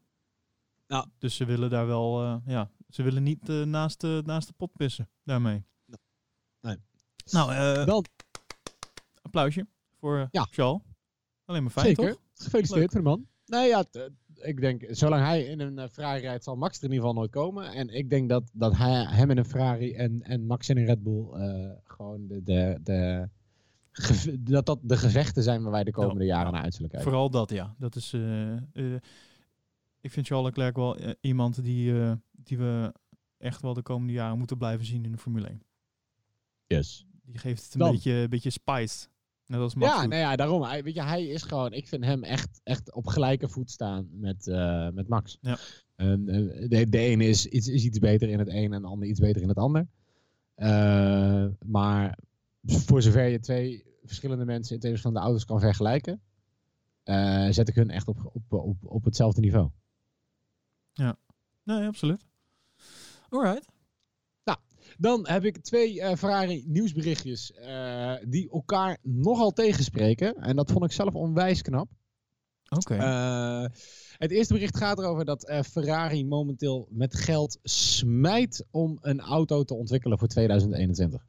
Dus 1.18 1.36
ze 1.36 1.46
willen 1.46 1.70
daar 1.70 1.88
wel, 1.88 2.42
ja, 2.46 2.70
ze 2.90 3.04
willen 3.04 3.24
niet 3.24 3.48
naast, 3.48 4.02
de, 4.02 4.22
naast 4.26 4.48
de 4.48 4.54
pot 4.58 4.72
pissen 4.74 5.10
daarmee. 5.24 5.66
Nee. 6.62 6.78
Nou, 7.32 7.54
eh 7.54 7.86
Dan, 7.86 8.06
applausje 9.22 9.68
voor 10.00 10.28
Ja. 10.32 10.48
Charles. 10.50 10.82
Alleen 11.46 11.64
maar 11.64 11.72
fijn, 11.72 11.86
zeker. 11.86 12.12
toch? 12.12 12.22
Gefeliciteerd 12.34 12.94
Leuk. 12.94 13.04
de 13.04 13.10
man. 13.10 13.28
Nee, 13.46 13.68
ja, 13.68 13.86
ik 14.34 14.62
denk, 14.62 14.86
zolang 14.90 15.24
hij 15.24 15.44
in 15.44 15.60
een 15.60 15.78
uh, 15.78 15.88
Ferrari 15.92 16.22
rijdt, 16.22 16.44
zal 16.44 16.56
Max 16.56 16.78
er 16.78 16.84
in 16.84 16.92
ieder 16.92 17.06
geval 17.06 17.20
nooit 17.20 17.32
komen. 17.32 17.72
En 17.72 17.90
ik 17.90 18.10
denk 18.10 18.30
dat, 18.30 18.50
dat 18.54 18.78
hij, 18.78 19.06
hem 19.06 19.30
in 19.32 19.38
een 19.38 19.46
Ferrari 19.46 19.94
en, 19.94 20.22
en 20.22 20.46
Max 20.46 20.70
in 20.70 20.78
een 20.78 20.86
Red 20.86 21.04
Bull 21.04 21.26
gewoon 21.84 22.28
de, 22.28 22.44
de, 22.44 22.80
de, 22.84 23.30
dat 24.40 24.66
dat 24.66 24.80
de 24.82 24.98
gevechten 24.98 25.44
zijn 25.44 25.62
waar 25.64 25.72
wij 25.72 25.84
de 25.84 25.92
komende 25.92 26.24
Ja, 26.26 26.30
jaren 26.36 26.46
ja. 26.46 26.52
naar 26.54 26.64
uit 26.64 26.74
zullen 26.74 26.90
kijken. 26.90 27.10
Vooral 27.10 27.30
dat, 27.30 27.50
ja. 27.50 27.76
Dat 27.78 27.96
is, 27.96 28.14
eh, 28.14 28.54
eh, 28.54 28.62
ik 30.02 30.12
vind 30.12 30.28
Charles 30.28 30.48
Leclerc 30.48 30.76
wel 30.76 30.98
eh, 30.98 31.12
iemand 31.22 31.64
die, 31.64 31.94
die 32.32 32.58
we 32.58 32.94
echt 33.38 33.62
wel 33.62 33.74
de 33.74 33.82
komende 33.82 34.14
jaren 34.14 34.38
moeten 34.38 34.58
blijven 34.58 34.86
zien 34.86 35.06
in 35.06 35.12
de 35.12 35.18
Formule 35.18 35.48
1. 35.48 35.62
Yes. 36.68 37.06
Die 37.24 37.38
geeft 37.38 37.64
het 37.64 37.74
een 37.74 37.80
Dan. 37.80 37.92
beetje, 37.92 38.12
een 38.12 38.30
beetje 38.30 38.50
spice. 38.50 39.08
Net 39.46 39.60
als 39.60 39.76
Max 39.76 39.94
Ja, 39.94 40.02
doet. 40.02 40.10
nou 40.10 40.22
ja, 40.22 40.36
daarom. 40.36 40.62
Hij, 40.62 40.84
weet 40.84 40.94
je, 40.94 41.04
hij 41.04 41.26
is 41.28 41.44
gewoon, 41.44 41.74
ik 41.74 41.88
vind 41.88 42.04
hem 42.06 42.24
echt, 42.24 42.62
echt 42.64 42.94
op 42.94 43.08
gelijke 43.08 43.48
voet 43.50 43.72
staan 43.72 44.08
met, 44.12 44.46
met 44.94 45.08
Max. 45.08 45.38
Ja. 45.42 45.58
En, 45.96 46.28
eh, 46.30 46.70
de, 46.70 46.90
de 46.90 46.98
ene 46.98 47.26
is, 47.26 47.46
iets 47.46 47.68
is 47.68 47.84
iets 47.86 48.00
beter 48.00 48.30
in 48.30 48.40
het 48.40 48.48
een 48.48 48.74
en 48.74 48.82
de 48.82 48.88
ander 48.88 49.08
iets 49.08 49.20
beter 49.20 49.42
in 49.42 49.48
het 49.48 49.58
ander. 49.58 49.88
Maar 51.66 52.18
voor 52.68 53.02
zover 53.02 53.28
je 53.28 53.40
twee 53.40 53.86
verschillende 54.04 54.46
mensen 54.46 54.74
in 54.74 54.80
twee 54.80 54.92
verschillende 54.92 55.24
auto's 55.24 55.46
kan 55.46 55.60
vergelijken, 55.60 56.22
eh, 57.04 57.48
zet 57.50 57.68
ik 57.68 57.76
hun 57.76 57.90
echt 57.90 58.08
op, 58.08 58.32
op, 58.34 58.54
op, 58.54 58.78
op 58.82 59.04
hetzelfde 59.04 59.42
niveau. 59.42 59.70
Nee, 61.64 61.88
absoluut. 61.88 62.26
Alright. 63.30 63.76
Dan 65.00 65.28
heb 65.28 65.46
ik 65.46 65.58
twee 65.58 66.02
eh, 66.02 66.16
Ferrari 66.16 66.64
nieuwsberichtjes 66.68 67.52
eh, 67.52 68.14
die 68.28 68.50
elkaar 68.50 68.98
nogal 69.02 69.52
tegenspreken. 69.52 70.36
En 70.36 70.56
dat 70.56 70.72
vond 70.72 70.86
ik 70.86 70.92
zelf 70.92 71.16
onwijs 71.16 71.62
knap. 71.62 71.90
Oké. 72.70 72.96
Het 74.18 74.32
eerste 74.32 74.54
bericht 74.54 74.78
gaat 74.78 75.00
erover 75.00 75.26
dat 75.26 75.52
Ferrari 75.70 76.26
momenteel 76.26 76.88
met 76.92 77.16
geld 77.16 77.60
smijt 77.64 78.66
om 78.72 78.98
een 79.02 79.20
auto 79.20 79.64
te 79.64 79.74
ontwikkelen 79.74 80.18
voor 80.18 80.28
2021. 80.28 81.26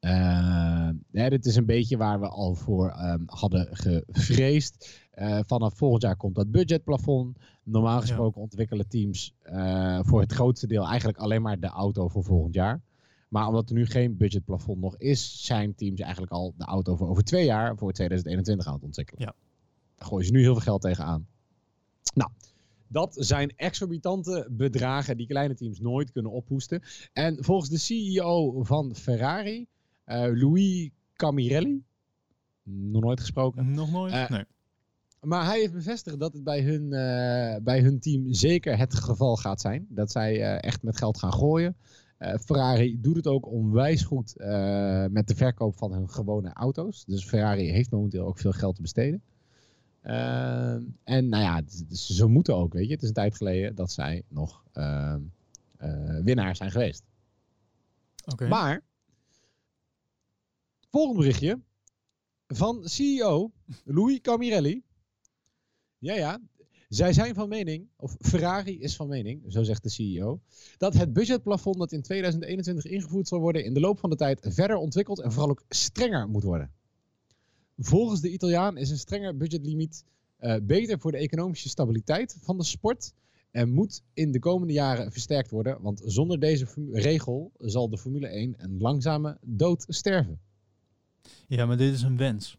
Eh, 0.00 0.88
ja, 1.10 1.28
dit 1.28 1.46
is 1.46 1.56
een 1.56 1.66
beetje 1.66 1.96
waar 1.96 2.20
we 2.20 2.28
al 2.28 2.54
voor 2.54 2.88
ehm, 2.88 3.22
hadden 3.26 3.68
gevreesd. 3.70 5.00
Eh, 5.10 5.38
vanaf 5.46 5.76
volgend 5.76 6.02
jaar 6.02 6.16
komt 6.16 6.34
dat 6.34 6.50
budgetplafond. 6.50 7.38
Normaal 7.62 8.00
gesproken 8.00 8.40
ontwikkelen 8.40 8.88
teams 8.88 9.34
eh, 9.42 9.98
voor 10.02 10.20
het 10.20 10.32
grootste 10.32 10.66
deel 10.66 10.86
eigenlijk 10.86 11.18
alleen 11.18 11.42
maar 11.42 11.60
de 11.60 11.66
auto 11.66 12.08
voor 12.08 12.24
volgend 12.24 12.54
jaar. 12.54 12.80
Maar 13.28 13.46
omdat 13.46 13.68
er 13.68 13.74
nu 13.74 13.86
geen 13.86 14.16
budgetplafond 14.16 14.80
nog 14.80 14.96
is, 14.96 15.44
zijn 15.44 15.74
teams 15.74 16.00
eigenlijk 16.00 16.32
al 16.32 16.54
de 16.56 16.64
auto 16.64 16.96
voor 16.96 17.08
over 17.08 17.24
twee 17.24 17.44
jaar 17.44 17.76
voor 17.76 17.92
2021 17.92 18.66
aan 18.66 18.74
het 18.74 18.82
ontwikkelen. 18.82 19.22
Ja. 19.22 19.34
Daar 19.94 20.08
gooien 20.08 20.26
ze 20.26 20.32
nu 20.32 20.40
heel 20.40 20.52
veel 20.52 20.62
geld 20.62 20.80
tegenaan. 20.80 21.26
Nou, 22.14 22.30
dat 22.88 23.16
zijn 23.18 23.52
exorbitante 23.56 24.48
bedragen 24.50 25.16
die 25.16 25.26
kleine 25.26 25.54
teams 25.54 25.80
nooit 25.80 26.12
kunnen 26.12 26.32
ophoesten. 26.32 26.82
En 27.12 27.44
volgens 27.44 27.70
de 27.70 27.78
CEO 27.78 28.62
van 28.62 28.94
Ferrari, 28.94 29.58
eh, 29.60 29.66
Louis 30.16 30.90
Camirelli, 31.12 31.82
nog 32.62 33.02
nooit 33.02 33.20
gesproken, 33.20 33.70
Nog 33.74 33.90
nooit? 33.90 34.12
eh, 34.12 34.28
nee. 34.28 34.44
maar 35.20 35.44
hij 35.44 35.58
heeft 35.58 35.72
bevestigd 35.72 36.18
dat 36.20 36.32
het 36.32 36.44
bij 36.44 36.62
hun, 36.62 36.82
eh, 36.92 37.62
bij 37.62 37.80
hun 37.80 38.00
team 38.00 38.32
zeker 38.32 38.78
het 38.78 38.94
geval 38.94 39.36
gaat 39.36 39.60
zijn. 39.60 39.86
Dat 39.88 40.10
zij 40.10 40.42
eh, 40.42 40.62
echt 40.68 40.82
met 40.82 40.96
geld 40.96 41.18
gaan 41.18 41.32
gooien. 41.32 41.76
Eh, 42.18 42.38
Ferrari 42.38 43.00
doet 43.00 43.16
het 43.16 43.26
ook 43.26 43.46
onwijs 43.46 44.02
goed 44.02 44.36
eh, 44.36 45.04
met 45.06 45.28
de 45.28 45.34
verkoop 45.34 45.76
van 45.76 45.92
hun 45.92 46.10
gewone 46.10 46.52
auto's. 46.52 47.04
Dus 47.04 47.24
Ferrari 47.24 47.70
heeft 47.70 47.90
momenteel 47.90 48.26
ook 48.26 48.38
veel 48.38 48.52
geld 48.52 48.74
te 48.74 48.82
besteden. 48.82 49.22
Eh, 50.00 50.72
en 51.04 51.28
nou 51.28 51.42
ja, 51.42 51.62
ze 51.90 52.26
moeten 52.26 52.56
ook, 52.56 52.72
weet 52.72 52.86
je. 52.86 52.92
Het 52.92 53.02
is 53.02 53.08
een 53.08 53.14
tijd 53.14 53.36
geleden 53.36 53.74
dat 53.74 53.92
zij 53.92 54.22
nog 54.28 54.64
eh, 54.72 55.14
eh, 55.76 56.24
winnaar 56.24 56.56
zijn 56.56 56.70
geweest. 56.70 57.02
Oké. 58.24 58.48
Maar, 58.48 58.82
volgende 60.90 61.18
berichtje 61.18 61.60
van 62.46 62.88
CEO 62.88 63.52
Louis 63.84 64.20
Camirelli. 64.20 64.82
Ja, 65.98 66.14
ja. 66.14 66.40
Zij 66.88 67.12
zijn 67.12 67.34
van 67.34 67.48
mening, 67.48 67.88
of 67.96 68.16
Ferrari 68.20 68.80
is 68.80 68.96
van 68.96 69.08
mening, 69.08 69.44
zo 69.48 69.62
zegt 69.62 69.82
de 69.82 69.88
CEO, 69.88 70.40
dat 70.78 70.94
het 70.94 71.12
budgetplafond 71.12 71.78
dat 71.78 71.92
in 71.92 72.02
2021 72.02 72.84
ingevoerd 72.84 73.28
zal 73.28 73.40
worden 73.40 73.64
in 73.64 73.74
de 73.74 73.80
loop 73.80 73.98
van 73.98 74.10
de 74.10 74.16
tijd 74.16 74.46
verder 74.48 74.76
ontwikkeld 74.76 75.20
en 75.20 75.32
vooral 75.32 75.50
ook 75.50 75.64
strenger 75.68 76.28
moet 76.28 76.42
worden. 76.42 76.70
Volgens 77.78 78.20
de 78.20 78.30
Italiaan 78.30 78.76
is 78.76 78.90
een 78.90 78.98
strenger 78.98 79.36
budgetlimiet 79.36 80.04
eh, 80.36 80.56
beter 80.62 80.98
voor 80.98 81.12
de 81.12 81.18
economische 81.18 81.68
stabiliteit 81.68 82.36
van 82.40 82.58
de 82.58 82.64
sport 82.64 83.12
en 83.50 83.70
moet 83.70 84.02
in 84.14 84.32
de 84.32 84.38
komende 84.38 84.72
jaren 84.72 85.12
versterkt 85.12 85.50
worden, 85.50 85.82
want 85.82 86.02
zonder 86.04 86.40
deze 86.40 86.66
regel 86.92 87.52
zal 87.58 87.88
de 87.88 87.98
Formule 87.98 88.26
1 88.26 88.54
een 88.56 88.78
langzame 88.78 89.38
dood 89.42 89.84
sterven. 89.88 90.40
Ja, 91.48 91.66
maar 91.66 91.76
dit 91.76 91.94
is 91.94 92.02
een 92.02 92.16
wens. 92.16 92.56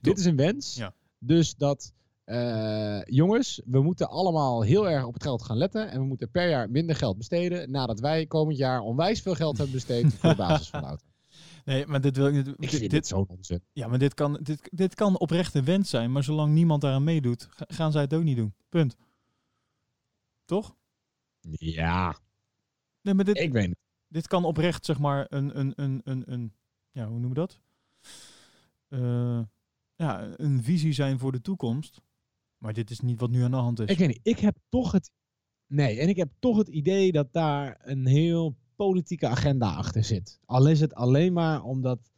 Dit 0.00 0.18
is 0.18 0.24
een 0.24 0.36
wens, 0.36 0.74
Ja. 0.74 0.94
dus 1.18 1.54
dat 1.54 1.92
eh, 2.24 3.02
jongens, 3.04 3.60
we 3.64 3.82
moeten 3.82 4.08
allemaal 4.08 4.62
heel 4.62 4.90
erg 4.90 5.04
op 5.04 5.14
het 5.14 5.22
geld 5.22 5.42
gaan 5.42 5.56
letten 5.56 5.90
en 5.90 6.00
we 6.00 6.06
moeten 6.06 6.30
per 6.30 6.48
jaar 6.48 6.70
minder 6.70 6.96
geld 6.96 7.16
besteden 7.16 7.70
nadat 7.70 8.00
wij 8.00 8.26
komend 8.26 8.56
jaar 8.58 8.80
onwijs 8.80 9.20
veel 9.22 9.34
geld 9.34 9.56
hebben 9.56 9.74
besteed 9.74 10.14
voor 10.14 10.30
de 10.30 10.36
basis 10.36 10.68
van 10.68 10.80
de 10.80 10.86
auto. 10.86 11.04
Nee, 11.64 11.86
maar 11.86 12.00
dit 12.00 12.16
wil 12.16 12.26
ik. 12.26 12.46
Ik 12.46 12.70
Dit, 12.70 12.90
dit, 12.90 13.06
zo'n 13.06 13.26
onzin. 13.28 13.62
ja, 13.72 13.86
maar 13.88 13.98
dit 13.98 14.14
kan, 14.14 14.38
dit, 14.42 14.68
dit 14.72 14.94
kan 14.94 15.18
oprecht 15.18 15.54
een 15.54 15.64
wens 15.64 15.90
zijn, 15.90 16.12
maar 16.12 16.24
zolang 16.24 16.52
niemand 16.54 16.80
daaraan 16.80 17.04
meedoet, 17.04 17.48
ga- 17.50 17.64
gaan 17.68 17.92
zij 17.92 18.02
het 18.02 18.14
ook 18.14 18.22
niet 18.22 18.36
doen. 18.36 18.54
Punt. 18.68 18.96
Toch? 20.44 20.76
Ja, 21.50 22.16
Nee, 23.02 23.14
maar 23.14 23.24
dit, 23.24 23.38
ik 23.38 23.52
weet 23.52 23.68
het. 23.68 23.78
dit 24.08 24.26
kan 24.26 24.44
oprecht, 24.44 24.84
zeg 24.84 24.98
maar, 24.98 25.26
een, 25.28 25.58
een, 25.58 25.72
een, 25.76 26.00
een, 26.04 26.32
een 26.32 26.52
ja, 26.92 27.06
hoe 27.08 27.18
noemen 27.18 27.28
we 27.28 27.34
dat? 27.34 27.60
Eh, 28.88 29.40
ja, 29.96 30.28
een 30.36 30.62
visie 30.62 30.92
zijn 30.92 31.18
voor 31.18 31.32
de 31.32 31.40
toekomst. 31.40 32.00
Maar 32.58 32.72
dit 32.72 32.90
is 32.90 33.00
niet 33.00 33.20
wat 33.20 33.30
nu 33.30 33.42
aan 33.42 33.50
de 33.50 33.56
hand 33.56 33.80
is. 33.80 33.88
Ik 33.88 33.98
weet 33.98 34.08
niet, 34.08 34.20
ik 34.22 34.38
heb 34.38 34.56
toch 34.68 34.92
het... 34.92 35.10
Nee, 35.66 36.00
en 36.00 36.08
ik 36.08 36.16
heb 36.16 36.30
toch 36.38 36.56
het 36.56 36.68
idee 36.68 37.12
dat 37.12 37.32
daar 37.32 37.80
een 37.82 38.06
heel 38.06 38.56
politieke 38.76 39.26
agenda 39.26 39.74
achter 39.74 40.04
zit. 40.04 40.40
Al 40.44 40.68
is 40.68 40.80
het 40.80 40.94
alleen 40.94 41.32
maar 41.32 41.62
omdat 41.62 42.10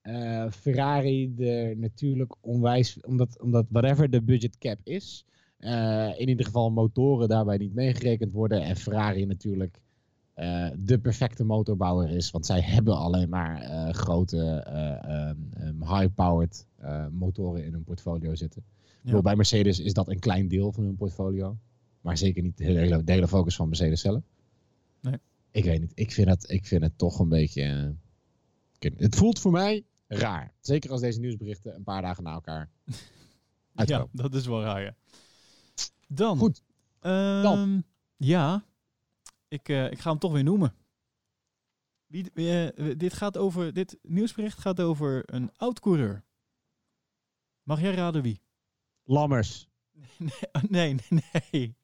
eh, 0.00 0.50
Ferrari 0.50 1.34
er 1.38 1.76
natuurlijk 1.76 2.34
onwijs... 2.40 3.00
Omdat, 3.00 3.40
omdat 3.40 3.66
whatever 3.68 4.10
de 4.10 4.22
budget 4.22 4.58
cap 4.58 4.78
is... 4.84 5.24
eh, 5.56 6.12
in 6.18 6.28
ieder 6.28 6.44
geval 6.44 6.70
motoren 6.70 7.28
daarbij 7.28 7.56
niet 7.56 7.74
meegerekend 7.74 8.32
worden. 8.32 8.62
En 8.62 8.76
Ferrari 8.76 9.26
natuurlijk 9.26 9.80
eh, 10.40 10.70
de 10.78 10.98
perfecte 10.98 11.44
motorbouwer 11.44 12.10
is. 12.10 12.30
Want 12.30 12.46
zij 12.46 12.60
hebben 12.60 12.96
alleen 12.96 13.28
maar 13.28 13.62
eh, 13.62 13.92
grote 13.92 14.62
eh, 14.66 15.04
ehm, 15.04 15.36
ehm, 15.52 15.96
high-powered 15.96 16.66
motoren 17.10 17.64
in 17.64 17.72
hun 17.72 17.84
portfolio 17.84 18.34
zitten. 18.34 18.64
Bij 19.22 19.36
Mercedes 19.36 19.80
is 19.80 19.92
dat 19.92 20.08
een 20.08 20.18
klein 20.18 20.48
deel 20.48 20.72
van 20.72 20.84
hun 20.84 20.96
portfolio. 20.96 21.58
Maar 22.00 22.18
zeker 22.18 22.42
niet 22.42 22.56
de 22.56 22.64
hele, 22.64 23.04
de 23.04 23.12
hele 23.12 23.28
focus 23.28 23.56
van 23.56 23.68
Mercedes 23.68 24.00
zelf. 24.00 24.22
Nee. 25.00 25.18
Ik 25.50 25.64
weet 25.64 25.80
niet. 25.80 25.92
Ik 25.94 26.12
vind 26.12 26.28
het, 26.28 26.50
ik 26.50 26.66
vind 26.66 26.82
het 26.82 26.98
toch 26.98 27.18
een 27.18 27.28
beetje... 27.28 27.94
het 28.78 29.16
voelt 29.16 29.38
voor 29.38 29.52
mij 29.52 29.84
raar. 30.06 30.52
Zeker 30.60 30.90
als 30.90 31.00
deze 31.00 31.20
nieuwsberichten 31.20 31.74
een 31.74 31.84
paar 31.84 32.02
dagen 32.02 32.22
na 32.22 32.32
elkaar 32.32 32.70
ja, 32.84 32.94
uitkomen. 33.74 34.08
dat 34.12 34.34
is 34.34 34.46
wel 34.46 34.62
raar, 34.62 34.82
ja. 34.82 34.94
Dan. 36.06 36.38
Goed. 36.38 36.62
Ehm, 37.00 37.42
Dan. 37.42 37.84
Ja, 38.16 38.64
ik, 39.50 39.68
eh, 39.68 39.90
ik 39.90 39.98
ga 39.98 40.10
hem 40.10 40.18
toch 40.18 40.32
weer 40.32 40.44
noemen. 40.44 40.74
Wie, 42.06 42.32
eh, 42.32 42.96
dit, 42.98 43.12
gaat 43.12 43.36
over, 43.36 43.72
dit 43.72 43.98
nieuwsbericht 44.02 44.58
gaat 44.58 44.80
over 44.80 45.22
een 45.34 45.50
oud-coureur. 45.56 46.24
Mag 47.62 47.80
jij 47.80 47.94
raden 47.94 48.22
wie? 48.22 48.40
Lammers. 49.04 49.68
nee, 50.68 50.94
nee, 51.08 51.24
nee. 51.50 51.76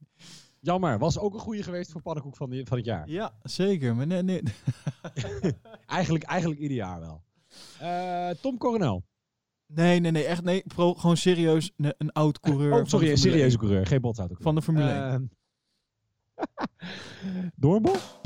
Jammer. 0.61 0.99
Was 0.99 1.19
ook 1.19 1.35
een 1.35 1.41
goede 1.41 1.63
geweest 1.63 1.93
voor 1.93 2.03
Pannenkoek 2.03 2.37
van, 2.37 2.51
die, 2.51 2.67
van 2.67 2.77
het 2.77 2.87
jaar. 2.87 3.09
Ja, 3.09 3.39
zeker. 3.43 3.97
Maar 3.97 4.07
nee, 4.07 4.23
nee. 4.23 4.43
Eigenlijk, 5.87 6.25
eigenlijk 6.25 6.61
ieder 6.61 6.77
jaar 6.77 7.01
wel. 7.01 7.25
Eh, 7.79 8.31
Tom 8.31 8.59
Coronel. 8.59 9.05
Nee, 9.67 10.01
nee, 10.01 10.11
nee, 10.11 10.25
echt 10.25 10.43
nee. 10.43 10.63
Pro, 10.67 10.95
gewoon 10.95 11.17
serieus 11.17 11.73
een, 11.77 11.95
een 11.99 12.13
oud 12.13 12.41
coureur. 12.41 12.73
Oh, 12.73 12.85
sorry, 12.85 13.11
een 13.11 13.19
serieuze 13.19 13.49
1. 13.49 13.59
coureur. 13.59 13.87
Geen 13.87 14.01
botsauto. 14.01 14.35
Van 14.39 14.55
de 14.55 14.63
Formule 14.63 14.91
1. 14.91 15.31
Eh, 16.37 16.45
Doornbos? 17.55 18.19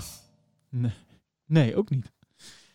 Nee, 1.47 1.77
ook 1.77 1.91
niet. 1.91 2.13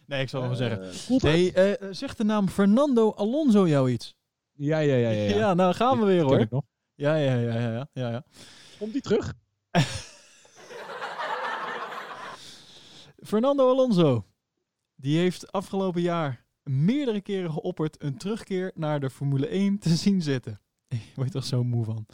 Nee, 0.06 0.22
ik 0.22 0.30
zal 0.30 0.42
het 0.42 0.50
wel 0.50 0.58
zeggen. 0.70 0.94
zeggen. 0.94 1.30
Nee, 1.32 1.52
eh, 1.54 1.88
zegt 1.92 2.18
de 2.18 2.24
naam 2.24 2.48
Fernando 2.50 3.14
Alonso 3.14 3.68
jou 3.68 3.92
iets? 3.92 4.16
Ja, 4.54 4.80
ja, 4.80 4.96
ja. 4.96 5.10
ja, 5.10 5.30
Ja, 5.30 5.36
ja. 5.38 5.54
nou 5.54 5.74
gaan 5.74 6.00
we 6.00 6.06
weer 6.06 6.22
hoor. 6.24 6.40
ik 6.40 6.50
nog. 6.50 6.64
Ja, 6.96 7.16
ja, 7.16 7.34
ja, 7.36 7.54
ja, 7.54 7.72
ja, 7.72 7.88
ja, 7.94 8.10
ja. 8.10 8.24
Komt 8.80 8.92
die 8.94 9.02
terug? 9.02 9.34
Fernando 13.24 13.70
Alonso. 13.70 14.26
Die 14.96 15.18
heeft 15.18 15.52
afgelopen 15.52 16.02
jaar 16.02 16.46
meerdere 16.64 17.22
keren 17.22 17.52
geopperd 17.52 18.04
een 18.04 18.18
terugkeer 18.18 18.72
naar 18.76 19.00
de 19.00 19.10
Formule 19.10 19.48
1 19.48 19.80
te 19.80 19.96
zien 19.96 20.22
zitten. 20.22 20.62
Ik 20.88 21.12
word 21.16 21.28
er 21.28 21.34
toch 21.34 21.46
zo 21.46 21.64
moe 21.64 21.86
van. 21.86 22.06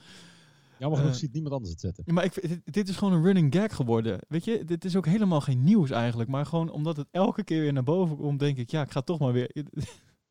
Jammer 0.81 0.99
genoeg 0.99 1.13
Eh, 1.13 1.19
ziet 1.19 1.33
niemand 1.33 1.53
anders 1.53 1.71
het 1.71 1.81
zetten. 1.81 2.03
Ja, 2.07 2.13
maar 2.13 2.23
ik, 2.23 2.47
dit, 2.47 2.73
dit 2.73 2.89
is 2.89 2.95
gewoon 2.95 3.13
een 3.13 3.23
running 3.23 3.55
gag 3.55 3.75
geworden. 3.75 4.19
Weet 4.27 4.45
je, 4.45 4.65
dit 4.65 4.85
is 4.85 4.95
ook 4.95 5.05
helemaal 5.05 5.41
geen 5.41 5.63
nieuws 5.63 5.89
eigenlijk. 5.89 6.29
Maar 6.29 6.45
gewoon 6.45 6.69
omdat 6.69 6.97
het 6.97 7.07
elke 7.11 7.43
keer 7.43 7.61
weer 7.61 7.73
naar 7.73 7.83
boven 7.83 8.17
komt, 8.17 8.39
denk 8.39 8.57
ik, 8.57 8.71
ja, 8.71 8.81
ik 8.81 8.91
ga 8.91 9.01
toch 9.01 9.19
maar 9.19 9.33
weer. 9.33 9.49
Het 9.53 9.69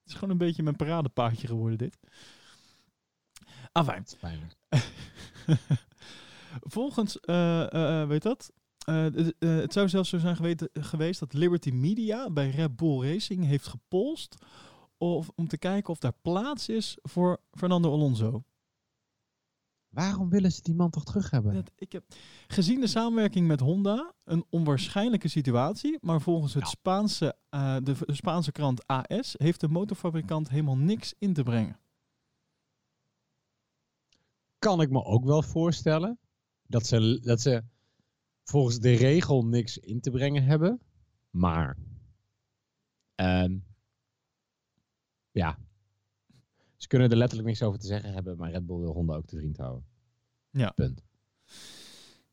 is 0.05 0.15
gewoon 0.15 0.31
een 0.31 0.47
beetje 0.47 0.63
mijn 0.63 0.77
paradepaardje 0.77 1.47
geworden, 1.47 1.79
dit. 1.79 1.99
Afijn. 3.73 4.05
Volgens, 6.77 7.21
eh, 7.21 8.03
eh, 8.03 8.09
weet 8.09 8.23
dat? 8.23 8.53
Het 9.39 9.73
zou 9.73 9.89
zelfs 9.89 10.09
zo 10.09 10.19
zijn 10.19 10.37
geweest, 10.37 10.69
geweest 10.73 11.21
dat 11.21 11.33
Liberty 11.33 11.71
Media 11.71 12.31
bij 12.31 12.51
Red 12.51 12.77
Bull 12.77 13.13
Racing 13.13 13.45
heeft 13.45 13.67
gepolst 13.67 14.37
of, 14.99 15.31
om 15.35 15.49
te 15.49 15.59
kijken 15.59 15.93
of 15.93 15.99
daar 15.99 16.17
plaats 16.23 16.69
is 16.69 16.99
voor 17.03 17.41
Fernando 17.51 17.93
Alonso. 17.93 18.45
Waarom 19.91 20.29
willen 20.29 20.53
ze 20.53 20.63
die 20.63 20.75
man 20.75 20.91
toch 20.91 21.05
terug 21.05 21.31
hebben? 21.31 21.55
Dat, 21.55 21.71
ik 21.77 21.93
heb, 21.93 22.05
gezien 22.47 22.81
de 22.81 22.87
samenwerking 22.87 23.47
met 23.47 23.61
Honda, 23.61 24.15
een 24.25 24.45
onwaarschijnlijke 24.51 25.29
situatie, 25.29 25.99
maar 26.01 26.21
volgens 26.21 26.55
het 26.55 26.63
Ja. 26.63 26.69
Spaanse, 26.69 27.37
eh, 27.49 27.77
de, 27.83 27.97
de 28.07 28.15
Spaanse 28.15 28.53
krant 28.53 28.87
AS 28.87 29.35
heeft 29.39 29.61
de 29.61 29.69
motorfabrikant 29.69 30.49
helemaal 30.49 30.77
niks 30.77 31.15
in 31.19 31.33
te 31.33 31.43
brengen. 31.43 31.81
Kan 34.59 34.81
ik 34.81 34.91
me 34.91 35.05
ook 35.05 35.25
wel 35.25 35.43
voorstellen 35.43 36.19
dat 36.63 36.87
ze, 36.87 37.21
dat 37.23 37.41
ze 37.41 37.65
volgens 38.45 38.79
de 38.79 38.95
regel 38.95 39.45
niks 39.45 39.79
in 39.79 40.01
te 40.01 40.11
brengen 40.11 40.45
hebben. 40.45 40.81
Maar, 41.31 41.77
ehm, 43.15 43.59
ja, 45.31 45.59
ze 46.81 46.87
kunnen 46.89 47.11
er 47.11 47.17
letterlijk 47.17 47.49
niks 47.49 47.63
over 47.63 47.81
te 47.81 47.87
zeggen 47.87 48.13
hebben, 48.13 48.37
maar 48.37 48.51
Red 48.51 48.67
Bull 48.67 48.79
wil 48.79 48.93
Honda 48.93 49.15
ook 49.15 49.27
te 49.27 49.37
vriend 49.37 49.57
houden. 49.57 49.87
Ja. 50.51 50.71
Punt. 50.71 51.03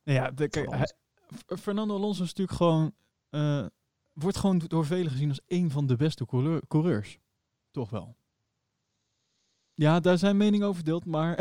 Nou 0.03 0.17
ja, 0.19 0.31
de, 0.31 0.49
kijk, 0.49 0.69
hij- 0.69 0.93
F- 1.35 1.59
Fernando 1.59 1.95
Alonso 1.95 2.23
is 2.23 2.33
natuurlijk 2.33 2.57
gewoon, 2.57 2.93
eh, 3.29 3.65
wordt 4.13 4.37
gewoon 4.37 4.57
door 4.67 4.85
velen 4.85 5.11
gezien 5.11 5.29
als 5.29 5.41
een 5.47 5.71
van 5.71 5.87
de 5.87 5.95
beste 5.95 6.25
coureur- 6.25 6.67
coureurs. 6.67 7.19
Toch 7.71 7.89
wel. 7.89 8.17
Ja, 9.73 9.99
daar 9.99 10.17
zijn 10.17 10.37
meningen 10.37 10.65
over 10.67 10.75
verdeeld, 10.75 11.05
maar 11.05 11.39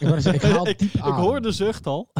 Ik, 0.00 0.20
zeggen, 0.20 0.66
ik 0.66 0.80
hoor 1.02 1.40
de 1.40 1.52
zucht 1.52 1.86
al. 1.86 2.10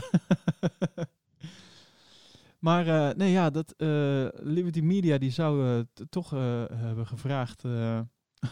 maar 2.58 2.86
eh, 2.86 3.16
nee, 3.16 3.30
ja, 3.30 3.50
dat 3.50 3.72
eh, 3.76 4.26
Liberty 4.32 4.80
Media 4.80 5.18
die 5.18 5.30
zou 5.30 5.84
toch 6.08 6.32
eh, 6.32 6.64
hebben 6.72 7.06
gevraagd 7.06 7.64
eh, 7.64 8.00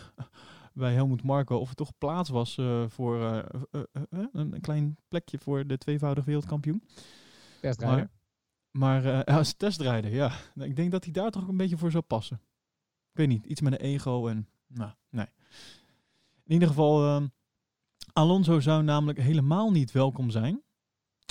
bij 0.81 0.93
Helmoet 0.93 1.23
Marco 1.23 1.57
of 1.57 1.69
er 1.69 1.75
toch 1.75 1.93
plaats 1.99 2.29
was 2.29 2.59
eh, 2.59 2.85
voor 2.89 3.23
eh, 3.23 3.39
eh, 3.71 4.27
een, 4.33 4.61
klein 4.61 4.97
plekje 5.09 5.39
voor 5.39 5.67
de 5.67 5.79
tweevoudig 5.79 6.25
wereldkampioen. 6.25 6.83
Testrijder. 7.61 8.11
Maar 8.71 9.25
als 9.25 9.53
testrijder, 9.53 10.13
ja. 10.13 10.33
Ik 10.55 10.77
denk 10.77 10.91
dat 10.91 11.05
hij 11.05 11.13
daar 11.13 11.31
toch 11.31 11.43
ook 11.43 11.49
een 11.49 11.57
beetje 11.57 11.79
voor 11.79 11.91
zou 11.91 12.03
passen. 12.03 12.41
Ik 13.11 13.17
weet 13.17 13.29
niet, 13.29 13.47
iets 13.47 13.61
met 13.61 13.73
een 13.73 13.79
ego 13.79 14.29
en... 14.29 14.49
Nou, 14.67 14.91
nee. 15.09 15.27
In 16.45 16.53
ieder 16.53 16.69
geval, 16.69 17.05
ehm, 17.05 17.27
Alonso 18.13 18.61
zou 18.61 18.83
namelijk 18.83 19.19
helemaal 19.19 19.71
niet 19.71 19.93
welkom 19.93 20.31
zijn. 20.31 20.63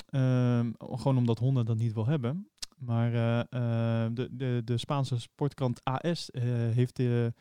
Ehm, 0.06 0.70
gewoon 0.78 1.16
omdat 1.16 1.38
Honda 1.38 1.62
dat 1.62 1.76
niet 1.76 1.92
wil 1.92 2.06
hebben. 2.06 2.50
Maar 2.76 3.12
de, 4.14 4.28
de, 4.32 4.62
de 4.64 4.78
Spaanse 4.78 5.20
sportkrant 5.20 5.84
AS 5.84 6.28
heeft 6.72 6.96
de, 6.96 7.32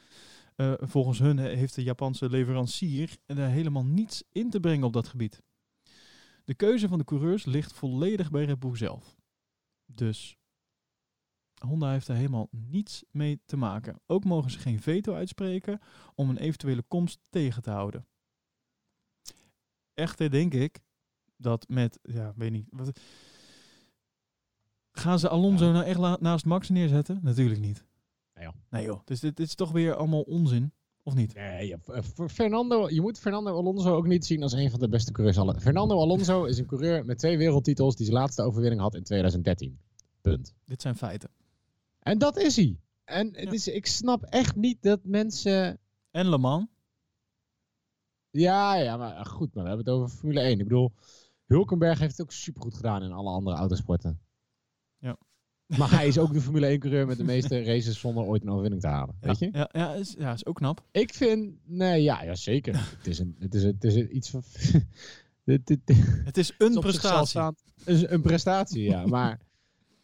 eh, 0.60 0.74
volgens 0.78 1.20
hun 1.20 1.38
heeft 1.38 1.76
de 1.76 1.84
Japanse 1.84 2.30
leverancier 2.30 3.18
er 3.26 3.48
helemaal 3.48 3.86
niets 3.86 4.24
in 4.32 4.50
te 4.50 4.60
brengen 4.60 4.86
op 4.86 4.94
dat 4.94 5.08
gebied. 5.08 5.44
De 6.44 6.54
keuze 6.54 6.88
van 6.88 6.98
de 6.98 7.04
coureurs 7.04 7.46
ligt 7.46 7.74
volledig 7.74 8.32
bij 8.32 8.46
Red 8.46 8.60
Bull 8.60 8.76
zelf. 8.76 9.16
Dus 9.86 10.38
Honda 11.66 11.92
heeft 11.92 12.08
er 12.08 12.16
helemaal 12.16 12.48
niets 12.52 13.04
mee 13.12 13.42
te 13.46 13.58
maken. 13.58 14.02
Ook 14.06 14.24
mogen 14.24 14.52
ze 14.52 14.60
geen 14.60 14.82
veto 14.82 15.14
uitspreken 15.14 15.80
om 16.16 16.30
een 16.30 16.38
eventuele 16.38 16.84
komst 16.88 17.20
tegen 17.30 17.62
te 17.62 17.72
houden. 17.72 18.08
Echter 19.94 20.32
denk 20.32 20.54
ik 20.54 20.80
dat 21.38 21.68
met, 21.68 22.00
ja, 22.02 22.34
weet 22.36 22.52
niet. 22.52 22.68
Wat, 22.70 23.00
gaan 24.92 25.20
ze 25.20 25.30
Alonso 25.30 25.66
Ja. 25.66 25.72
nou 25.72 25.86
echt 25.86 26.22
naast 26.22 26.46
Max 26.46 26.70
neerzetten? 26.70 27.20
Natuurlijk 27.22 27.60
niet. 27.60 27.88
Nee, 28.40 28.48
joh. 28.48 28.56
Nee 28.70 28.86
joh. 28.86 29.00
Dus 29.06 29.20
dit, 29.20 29.38
dit 29.38 29.48
is 29.48 29.56
toch 29.56 29.72
weer 29.72 29.96
allemaal 29.96 30.22
onzin, 30.22 30.74
of 31.04 31.14
niet? 31.16 31.34
Nee, 31.34 31.68
ja, 31.68 31.78
Fernando, 32.28 32.90
je 32.90 33.02
moet 33.02 33.20
Fernando 33.20 33.56
Alonso 33.56 33.96
ook 33.96 34.08
niet 34.08 34.26
zien 34.26 34.44
als 34.44 34.54
een 34.54 34.70
van 34.70 34.80
de 34.80 34.90
beste 34.90 35.12
coureurs. 35.12 35.38
Alle. 35.38 35.60
Fernando 35.60 36.00
Alonso 36.00 36.44
is 36.46 36.58
een 36.58 36.66
coureur 36.66 37.06
met 37.06 37.18
twee 37.18 37.38
wereldtitels 37.38 37.96
die 37.96 38.06
zijn 38.06 38.18
laatste 38.18 38.42
overwinning 38.42 38.82
had 38.82 38.96
in 38.96 39.04
2013. 39.04 39.80
Punt. 40.22 40.54
Dit 40.66 40.82
zijn 40.82 40.96
feiten. 40.96 41.30
En 42.00 42.18
dat 42.18 42.38
is 42.38 42.56
hij. 42.56 42.80
En 43.06 43.30
Ja. 43.34 43.52
is, 43.52 43.68
ik 43.68 43.86
snap 43.86 44.24
echt 44.24 44.56
niet 44.56 44.82
dat 44.82 45.00
mensen... 45.04 45.80
En 46.12 46.30
Le 46.30 46.38
Mans? 46.38 46.68
Ja, 48.32 48.76
ja, 48.76 48.98
maar 48.98 49.26
goed, 49.26 49.54
maar 49.54 49.64
we 49.64 49.70
hebben 49.70 49.86
het 49.88 49.96
over 49.96 50.18
Formule 50.18 50.40
1. 50.40 50.52
Ik 50.60 50.68
bedoel, 50.68 50.92
Hulkenberg 51.46 52.00
heeft 52.00 52.12
het 52.18 52.22
ook 52.22 52.32
supergoed 52.32 52.76
gedaan 52.76 53.04
in 53.04 53.12
alle 53.12 53.30
andere 53.30 53.56
autosporten. 53.56 54.20
Maar 55.78 55.92
hij 55.92 56.08
is 56.08 56.18
ook 56.18 56.34
de 56.34 56.42
Formule 56.42 56.66
1 56.66 56.80
coureur 56.80 57.08
met 57.08 57.18
de 57.18 57.24
meeste 57.24 57.64
races 57.64 58.00
zonder 58.00 58.24
ooit 58.24 58.42
een 58.42 58.50
overwinning 58.50 58.82
te 58.82 58.88
halen. 58.88 59.16
Ja, 59.22 59.28
Weet 59.28 59.40
je? 59.40 59.50
Ja, 59.52 59.70
ja, 59.72 59.94
is, 59.94 60.16
ja, 60.18 60.34
is 60.34 60.46
ook 60.46 60.56
knap. 60.56 60.86
Ik 60.92 61.14
vind, 61.14 61.54
nee, 61.66 62.04
ja, 62.04 62.24
ja 62.24 62.36
zeker. 62.36 62.74
het, 62.98 63.08
is 63.08 63.20
een, 63.20 63.36
het, 63.40 63.56
is 63.56 63.64
een, 63.64 63.74
het 63.74 63.84
is 63.84 63.96
een, 63.96 64.16
iets 64.16 64.30
van. 64.30 64.44
Het 65.44 66.38
is 66.38 66.52
is 66.52 66.56
een 66.58 66.80
prestatie. 66.80 67.28
staand. 67.28 67.64
Een, 67.86 68.14
een 68.14 68.22
prestatie, 68.22 68.84
ja. 68.84 69.06
Maar 69.06 69.40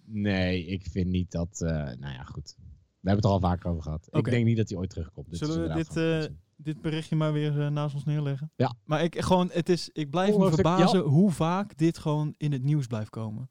nee, 0.06 0.65
ik 0.65 0.86
vind 0.91 1.08
niet 1.08 1.32
dat. 1.32 1.62
eh, 1.62 1.69
nou 1.73 2.13
ja, 2.13 2.23
goed. 2.23 2.56
We 2.58 3.12
hebben 3.12 3.15
het 3.15 3.23
er 3.23 3.30
al 3.30 3.39
vaker 3.39 3.69
over 3.69 3.84
gehad. 3.84 4.08
Ik 4.12 4.23
denk 4.30 4.45
niet 4.45 4.58
dat 4.58 4.69
hij 4.69 4.78
ooit 4.78 4.89
terugkomt. 4.89 5.30
Dit 5.30 5.39
Zullen 5.39 5.62
is 5.62 5.67
we 5.67 5.73
dit, 5.73 5.97
eh, 6.30 6.36
dit 6.56 6.82
berichtje 6.82 7.15
maar 7.15 7.34
weer 7.34 7.62
eh, 7.62 7.67
naast 7.69 7.95
ons 7.95 8.04
neerleggen? 8.06 8.51
Ja. 8.56 8.75
Maar 8.84 9.04
ik, 9.04 9.21
gewoon, 9.21 9.49
het 9.51 9.69
is, 9.69 9.89
ik 9.93 10.10
blijf 10.10 10.38
me 10.38 10.51
verbazen 10.51 10.99
hoe 10.99 11.32
vaak 11.32 11.78
dit 11.78 11.97
gewoon 11.97 12.34
in 12.38 12.51
het 12.51 12.63
nieuws 12.63 12.88
blijft 12.88 13.10
komen. 13.10 13.49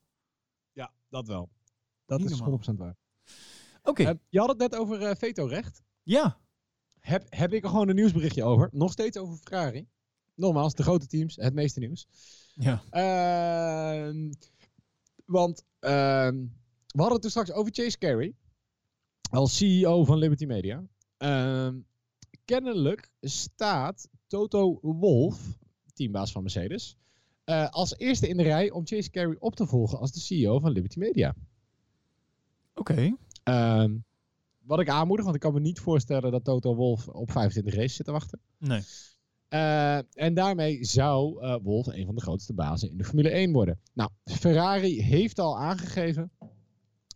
Ja, 0.73 0.93
dat 1.09 1.27
wel. 1.27 1.51
Dat 2.07 2.19
Niet 2.21 2.31
is 2.31 2.39
normaal. 2.39 2.59
100% 2.59 2.77
waar. 2.79 2.97
Oké, 3.83 4.03
Eh, 4.05 4.15
je 4.29 4.39
had 4.39 4.49
het 4.49 4.59
net 4.59 4.77
over 4.77 5.03
eh 5.03 5.15
vetorecht. 5.17 5.83
ja. 6.03 6.43
Heb, 7.01 7.27
heb 7.29 7.53
ik 7.53 7.63
er 7.65 7.69
gewoon 7.69 7.89
een 7.89 7.95
nieuwsberichtje 7.95 8.45
over. 8.45 8.69
Nog 8.73 8.93
steeds 8.93 9.17
over 9.19 9.37
Ferrari. 9.37 9.87
Nogmaals, 10.35 10.75
de 10.75 10.83
grote 10.83 11.07
teams, 11.07 11.37
het 11.37 11.55
meeste 11.55 11.81
nieuws. 11.81 12.07
ja. 12.55 12.83
Ehm, 12.91 14.33
want 15.25 15.65
ehm, 15.79 16.37
we 16.87 17.01
hadden 17.01 17.13
het 17.13 17.21
toen 17.21 17.31
straks 17.31 17.53
over 17.53 17.73
Chase 17.75 17.99
Carey. 17.99 18.35
Als 19.31 19.57
CEO 19.57 20.05
van 20.05 20.19
Liberty 20.19 20.45
Media. 20.47 20.85
Ehm, 21.17 21.81
kennelijk 22.45 23.11
staat 23.21 24.09
Toto 24.27 24.79
Wolff, 24.83 25.59
teambaas 25.95 26.33
van 26.33 26.43
Mercedes, 26.43 26.97
eh, 27.45 27.69
als 27.71 27.97
eerste 27.99 28.29
in 28.29 28.37
de 28.37 28.43
rij 28.43 28.71
om 28.71 28.87
Chase 28.87 29.11
Carey 29.11 29.37
op 29.39 29.55
te 29.57 29.67
volgen 29.67 29.99
als 29.99 30.13
de 30.13 30.21
CEO 30.21 30.59
van 30.59 30.71
Liberty 30.73 30.99
Media. 30.99 31.35
Oké. 32.75 33.17
Ehm, 33.43 33.97
wat 34.63 34.81
ik 34.81 34.89
aanmoedig, 34.89 35.25
want 35.25 35.37
ik 35.37 35.43
kan 35.43 35.53
me 35.53 35.61
niet 35.61 35.81
voorstellen 35.81 36.31
dat 36.31 36.45
Toto 36.45 36.75
Wolff 36.75 37.09
op 37.09 37.31
25 37.31 37.75
races 37.75 37.95
zit 37.95 38.07
te 38.07 38.13
wachten. 38.13 38.41
Nee. 38.59 38.81
Eh, 39.49 39.97
en 39.97 40.35
daarmee 40.35 40.85
zou 40.85 41.43
eh 41.43 41.57
Wolf 41.63 41.87
een 41.87 42.07
van 42.07 42.15
de 42.15 42.21
grootste 42.21 42.53
bazen 42.55 42.91
in 42.91 42.97
de 42.97 43.05
Formule 43.05 43.31
1 43.31 43.53
worden. 43.53 43.81
Nou, 43.93 44.11
Ferrari 44.25 45.03
heeft 45.03 45.39
al 45.39 45.59
aangegeven 45.59 46.31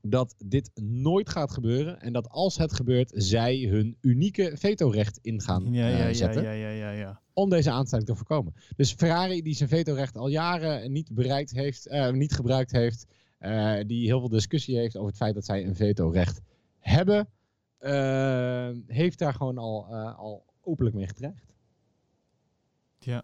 dat 0.02 0.34
dit 0.44 0.70
nooit 0.82 1.28
gaat 1.28 1.52
gebeuren. 1.52 2.00
En 2.00 2.12
dat 2.12 2.28
als 2.28 2.58
het 2.58 2.72
gebeurt, 2.72 3.12
zij 3.14 3.58
hun 3.58 3.96
unieke 4.00 4.52
vetorecht 4.54 5.18
in 5.22 5.40
gaan 5.40 5.72
Ja, 5.72 5.88
eh, 5.88 5.98
ja, 5.98 6.06
ja, 6.06 6.14
zetten. 6.14 6.42
ja, 6.42 6.50
ja, 6.52 6.68
ja, 6.68 6.90
ja. 6.90 7.20
Om 7.32 7.50
deze 7.50 7.70
aanstelling 7.70 8.06
te 8.06 8.14
voorkomen. 8.14 8.54
Dus 8.76 8.92
Ferrari, 8.92 9.42
die 9.42 9.54
zijn 9.54 9.68
vetorecht 9.68 10.16
al 10.16 10.28
jaren 10.28 10.92
niet, 10.92 11.14
bereikt 11.14 11.50
heeft, 11.50 11.86
eh, 11.86 12.10
niet 12.10 12.32
gebruikt 12.32 12.72
heeft. 12.72 13.06
Eh, 13.38 13.78
die 13.86 14.06
heel 14.06 14.18
veel 14.18 14.28
discussie 14.28 14.76
heeft 14.76 14.96
over 14.96 15.08
het 15.08 15.16
feit 15.16 15.34
dat 15.34 15.44
zij 15.44 15.66
een 15.66 15.74
vetorecht 15.74 16.40
hebben. 16.78 17.28
eh, 17.78 18.70
heeft 18.86 19.18
daar 19.18 19.34
gewoon 19.34 19.58
al, 19.58 19.86
eh, 19.90 20.18
al 20.18 20.44
openlijk 20.60 20.96
mee 20.96 21.06
gedreigd. 21.06 21.46
Ja. 22.98 23.22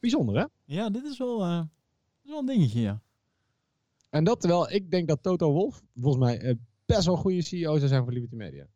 Bijzonder, 0.00 0.36
hè? 0.36 0.46
Ja, 0.64 0.90
dit 0.90 1.04
is 1.04 1.18
wel, 1.18 1.38
dit 1.38 1.68
is 2.22 2.30
wel 2.30 2.38
een 2.38 2.46
dingetje, 2.46 2.80
ja. 2.80 3.02
En 4.10 4.24
dat 4.24 4.40
terwijl 4.40 4.70
ik 4.70 4.90
denk 4.90 5.08
dat 5.08 5.22
Toto 5.22 5.52
Wolf 5.52 5.82
volgens 5.94 6.24
mij 6.24 6.58
best 6.86 7.04
wel 7.04 7.14
een 7.14 7.20
goede 7.20 7.42
CEO 7.42 7.76
zou 7.76 7.88
zijn 7.88 8.02
voor 8.02 8.12
Liberty 8.12 8.34
Media. 8.34 8.66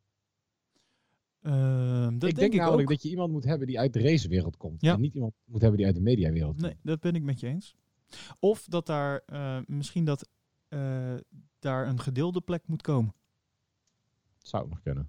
Ehm, 1.43 2.03
dat 2.03 2.13
ik 2.13 2.21
denk, 2.21 2.37
denk 2.37 2.53
ik 2.53 2.59
namelijk 2.59 2.83
ook. 2.83 2.95
dat 2.95 3.03
je 3.03 3.09
iemand 3.09 3.33
moet 3.33 3.45
hebben 3.45 3.67
die 3.67 3.79
uit 3.79 3.93
de 3.93 4.01
racewereld 4.01 4.57
komt. 4.57 4.81
Ja. 4.81 4.95
En 4.95 5.01
niet 5.01 5.15
iemand 5.15 5.35
moet 5.45 5.61
hebben 5.61 5.79
die 5.79 5.87
uit 5.87 5.97
de 5.97 6.03
mediawereld 6.03 6.51
komt. 6.61 6.67
Nee, 6.67 6.77
dat 6.83 7.01
ben 7.01 7.15
ik 7.15 7.23
met 7.23 7.41
je 7.41 7.47
eens. 7.47 7.77
Of 8.41 8.65
dat 8.65 8.87
daar 8.87 9.23
misschien 9.67 10.05
dat 10.05 10.29
eh, 10.69 11.15
daar 11.59 11.89
een 11.89 12.01
gedeelde 12.01 12.41
plek 12.41 12.67
moet 12.67 12.83
komen. 12.83 13.15
Zou 14.39 14.65
ook 14.65 14.71
nog 14.71 14.81
kunnen. 14.81 15.09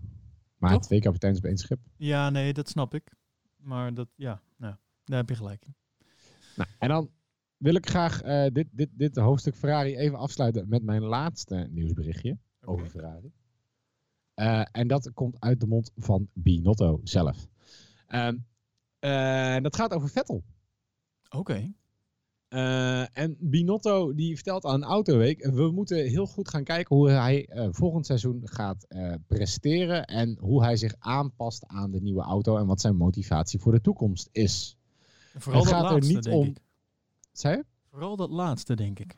Maar 0.58 0.72
Toch? 0.72 0.82
twee 0.82 1.00
kapiteins 1.00 1.38
op 1.38 1.44
één 1.44 1.58
schip. 1.58 1.80
Ja, 1.98 2.30
nee, 2.30 2.54
dat 2.54 2.70
snap 2.70 2.94
ik. 2.94 3.12
Maar 3.58 3.94
dat, 3.94 4.08
ja, 4.16 4.42
nou, 4.56 4.76
daar 5.04 5.18
heb 5.18 5.30
je 5.30 5.36
gelijk 5.36 5.66
in. 5.66 5.76
Nou, 6.56 6.70
en 6.80 6.88
dan 6.90 7.10
wil 7.58 7.76
ik 7.76 7.90
graag 7.90 8.22
eh, 8.22 8.46
dit, 8.52 8.68
dit, 8.72 8.90
dit 8.92 9.16
hoofdstuk 9.16 9.56
Ferrari 9.56 9.98
even 9.98 10.18
afsluiten 10.18 10.70
met 10.70 10.84
mijn 10.84 11.04
laatste 11.04 11.68
nieuwsberichtje 11.72 12.38
over 12.62 12.88
Ferrari. 12.88 13.32
Eh, 14.34 14.66
en 14.72 14.88
dat 14.88 15.14
komt 15.14 15.40
uit 15.40 15.60
de 15.60 15.68
mond 15.68 15.92
van 15.96 16.30
Binotto 16.34 17.00
zelf. 17.04 17.48
Ehm, 18.08 18.38
eh, 19.00 19.58
dat 19.62 19.76
gaat 19.76 19.94
over 19.94 20.10
Vettel. 20.10 20.44
Oké. 21.30 21.74
Eh, 22.48 23.18
en 23.18 23.38
Binotto 23.40 24.14
die 24.14 24.36
vertelt 24.36 24.66
aan 24.66 24.84
Autoweek, 24.84 25.46
we 25.46 25.72
moeten 25.72 25.98
heel 26.06 26.26
goed 26.26 26.50
gaan 26.50 26.64
kijken 26.64 26.96
hoe 26.96 27.10
hij 27.10 27.46
eh, 27.48 27.68
volgend 27.72 28.06
seizoen 28.06 28.42
gaat 28.44 28.84
eh, 28.84 29.14
presteren 29.28 30.06
en 30.06 30.38
hoe 30.40 30.64
hij 30.64 30.78
zich 30.78 30.96
aanpast 31.00 31.66
aan 31.66 31.92
de 31.92 32.02
nieuwe 32.02 32.22
auto 32.22 32.58
en 32.58 32.66
wat 32.66 32.82
zijn 32.82 32.96
motivatie 32.96 33.60
voor 33.60 33.72
de 33.72 33.82
toekomst 33.82 34.30
is. 34.32 34.78
Vooral 35.38 35.62
Het 35.62 35.70
dat 35.70 35.80
gaat 35.80 35.86
er 35.90 35.94
laatste, 35.94 36.14
niet 36.14 36.24
denk 36.24 36.36
om- 36.36 36.48
ik. 36.48 36.60
Zei? 37.32 37.64
Vooral 37.90 38.16
dat 38.16 38.30
laatste, 38.30 38.76
denk 38.76 39.00
ik. 39.00 39.18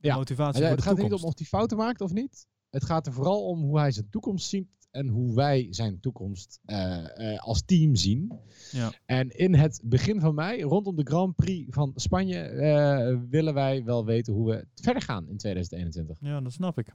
Ja. 0.00 0.14
Motivatie 0.16 0.60
Ja, 0.60 0.66
voor 0.66 0.76
het 0.76 0.84
de 0.84 0.90
gaat 0.90 0.98
er 0.98 1.02
niet 1.04 1.12
om 1.12 1.24
of 1.24 1.38
hij 1.38 1.46
fouten 1.46 1.76
maakt 1.76 2.00
of 2.00 2.12
niet. 2.12 2.46
Het 2.70 2.84
gaat 2.84 3.06
er 3.06 3.12
vooral 3.12 3.46
om 3.46 3.60
hoe 3.60 3.78
hij 3.78 3.90
zijn 3.92 4.10
toekomst 4.10 4.48
ziet 4.48 4.81
en 4.92 5.08
hoe 5.08 5.34
wij 5.34 5.66
zijn 5.70 6.00
toekomst 6.00 6.60
eh, 6.64 7.32
eh, 7.34 7.38
als 7.38 7.62
team 7.64 7.94
zien. 7.96 8.32
Ja. 8.70 8.92
En 9.04 9.30
in 9.30 9.54
het 9.54 9.80
begin 9.84 10.20
van 10.20 10.34
mei, 10.34 10.62
rondom 10.62 10.96
de 10.96 11.06
Grand 11.06 11.36
Prix 11.36 11.74
van 11.74 11.92
Spanje, 11.94 12.38
eh, 12.38 13.18
willen 13.28 13.54
wij 13.54 13.84
wel 13.84 14.04
weten 14.04 14.32
hoe 14.32 14.50
we 14.50 14.66
verder 14.74 15.02
gaan 15.02 15.28
in 15.28 15.36
2021. 15.36 16.16
Ja, 16.20 16.40
dat 16.40 16.52
snap 16.52 16.78
ik. 16.78 16.94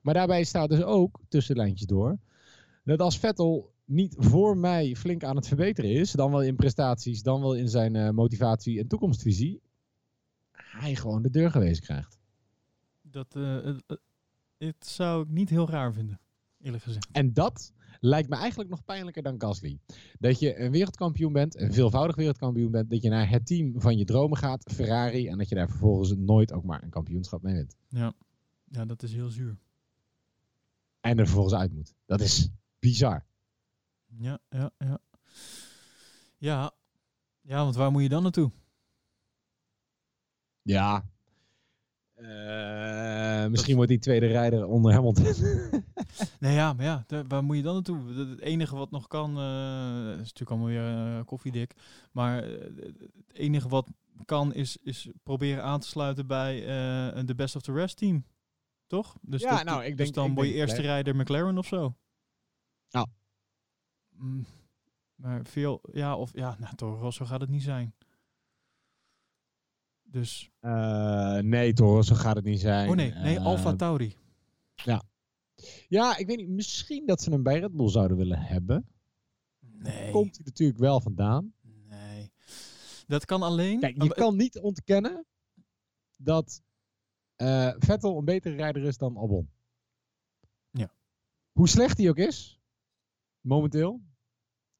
Maar 0.00 0.14
daarbij 0.14 0.44
staat 0.44 0.68
dus 0.68 0.82
ook, 0.82 1.20
tussen 1.28 1.56
lijntjes 1.56 1.86
door, 1.86 2.18
dat 2.84 3.00
als 3.00 3.18
Vettel 3.18 3.74
niet 3.84 4.14
voor 4.18 4.56
mij 4.56 4.96
flink 4.96 5.24
aan 5.24 5.36
het 5.36 5.46
verbeteren 5.46 5.90
is, 5.90 6.12
dan 6.12 6.30
wel 6.30 6.42
in 6.42 6.56
prestaties, 6.56 7.22
dan 7.22 7.40
wel 7.40 7.54
in 7.54 7.68
zijn 7.68 8.14
motivatie 8.14 8.78
en 8.78 8.86
toekomstvisie, 8.86 9.60
hij 10.52 10.94
gewoon 10.94 11.22
de 11.22 11.30
deur 11.30 11.50
gewezen 11.50 11.82
krijgt. 11.82 12.18
Dat, 13.02 13.36
het 14.58 14.86
zou 14.86 15.22
ik 15.22 15.28
niet 15.28 15.50
heel 15.50 15.70
raar 15.70 15.92
vinden, 15.92 16.20
eerlijk 16.66 16.84
gezegd. 16.84 17.08
En 17.12 17.32
dat 17.32 17.72
lijkt 18.00 18.28
me 18.28 18.36
eigenlijk 18.36 18.70
nog 18.70 18.84
pijnlijker 18.84 19.22
dan 19.22 19.40
Gasly. 19.40 19.78
Dat 20.18 20.38
je 20.38 20.60
een 20.60 20.70
wereldkampioen 20.70 21.32
bent, 21.32 21.60
een 21.60 21.72
veelvoudig 21.72 22.16
wereldkampioen 22.16 22.70
bent, 22.70 22.90
dat 22.90 23.02
je 23.02 23.08
naar 23.08 23.30
het 23.30 23.46
team 23.46 23.80
van 23.80 23.98
je 23.98 24.04
dromen 24.04 24.38
gaat, 24.38 24.72
Ferrari, 24.72 25.28
en 25.28 25.38
dat 25.38 25.48
je 25.48 25.54
daar 25.54 25.68
vervolgens 25.68 26.14
nooit 26.16 26.52
ook 26.52 26.64
maar 26.64 26.82
een 26.82 26.90
kampioenschap 26.90 27.42
mee 27.42 27.54
wint. 27.54 27.76
Ja, 27.88 28.12
ja 28.64 28.84
dat 28.84 29.02
is 29.02 29.12
heel 29.12 29.28
zuur. 29.28 29.56
En 31.00 31.18
er 31.18 31.24
vervolgens 31.24 31.54
uit 31.54 31.72
moet. 31.72 31.94
Dat 32.06 32.20
is 32.20 32.48
bizar. 32.78 33.24
Ja, 34.06 34.38
ja, 34.48 34.70
ja. 34.78 34.98
Ja, 36.38 36.72
ja 37.40 37.62
want 37.62 37.74
waar 37.74 37.90
moet 37.90 38.02
je 38.02 38.08
dan 38.08 38.22
naartoe? 38.22 38.50
Ja. 40.62 41.04
Eh, 42.14 43.46
misschien 43.46 43.74
wordt 43.74 43.90
die 43.90 43.98
tweede 43.98 44.26
rijder 44.26 44.66
onder 44.66 44.92
Hamilton. 44.92 45.24
Nee, 46.40 46.54
ja, 46.54 46.72
maar 46.72 46.84
ja, 46.84 47.04
waar 47.28 47.44
moet 47.44 47.56
je 47.56 47.62
dan 47.62 47.74
naartoe? 47.74 48.12
Het 48.12 48.40
enige 48.40 48.76
wat 48.76 48.90
nog 48.90 49.06
kan, 49.06 49.38
eh 49.38 50.10
is 50.10 50.32
natuurlijk 50.32 50.50
allemaal 50.50 50.66
weer 50.68 51.16
eh, 51.18 51.24
koffiedik, 51.24 51.74
maar 52.12 52.42
eh, 52.42 52.60
het 52.76 53.12
enige 53.32 53.68
wat 53.68 53.90
kan 54.24 54.54
is, 54.54 54.76
is 54.76 55.08
proberen 55.22 55.62
aan 55.62 55.80
te 55.80 55.86
sluiten 55.86 56.26
bij 56.26 56.60
de 57.24 57.34
best 57.36 57.56
of 57.56 57.62
the 57.62 57.72
rest 57.72 57.96
team. 57.96 58.24
Toch? 58.86 59.16
Dus, 59.20 59.40
Ja, 59.42 59.62
nou, 59.62 59.84
ik 59.84 59.96
dus 59.96 59.96
denk- 59.96 60.14
dan 60.14 60.34
word 60.34 60.46
je 60.48 60.54
eerste 60.54 60.80
rijder 60.80 61.16
McLaren 61.16 61.58
of 61.58 61.66
zo. 61.66 61.96
Mm, 64.18 64.46
maar 65.14 65.44
veel, 65.44 65.80
ja, 65.92 66.16
of 66.16 66.30
ja, 66.34 66.56
nou, 66.58 66.74
Toro 66.74 66.98
Rosso 67.00 67.24
gaat 67.24 67.40
het 67.40 67.50
niet 67.50 67.62
zijn. 67.62 67.94
Dus, 70.02 70.50
nee, 71.40 71.72
Toro, 71.72 72.02
zo 72.02 72.14
gaat 72.14 72.36
het 72.36 72.44
niet 72.44 72.60
zijn. 72.60 72.88
oh 72.88 72.94
nee, 72.96 73.12
nee, 73.12 73.40
Alfa 73.40 73.74
Tauri. 73.76 74.16
Ja, 74.74 75.02
ik 76.18 76.26
weet 76.26 76.36
niet. 76.36 76.48
Misschien 76.48 77.06
dat 77.06 77.22
ze 77.22 77.30
hem 77.30 77.42
bij 77.42 77.58
Red 77.60 77.72
Bull 77.76 77.88
zouden 77.88 78.16
willen 78.16 78.38
hebben. 78.40 78.88
Nee, 79.60 80.10
Komt 80.12 80.36
hij 80.36 80.44
natuurlijk 80.44 80.78
wel 80.78 81.00
vandaan. 81.00 81.54
nee. 81.60 82.32
Dat 83.06 83.24
kan 83.24 83.42
alleen... 83.42 83.80
Kijk, 83.80 84.02
je 84.02 84.08
kan 84.14 84.36
niet 84.36 84.58
ontkennen 84.58 85.26
dat 86.16 86.62
eh, 87.36 87.72
Vettel 87.78 88.18
een 88.18 88.24
betere 88.24 88.54
rijder 88.54 88.82
is 88.82 88.96
dan 88.96 89.16
Albon. 89.16 89.50
Ja. 90.70 90.92
Hoe 91.52 91.68
slecht 91.68 91.98
hij 91.98 92.08
ook 92.08 92.16
is, 92.16 92.60
momenteel, 93.40 94.00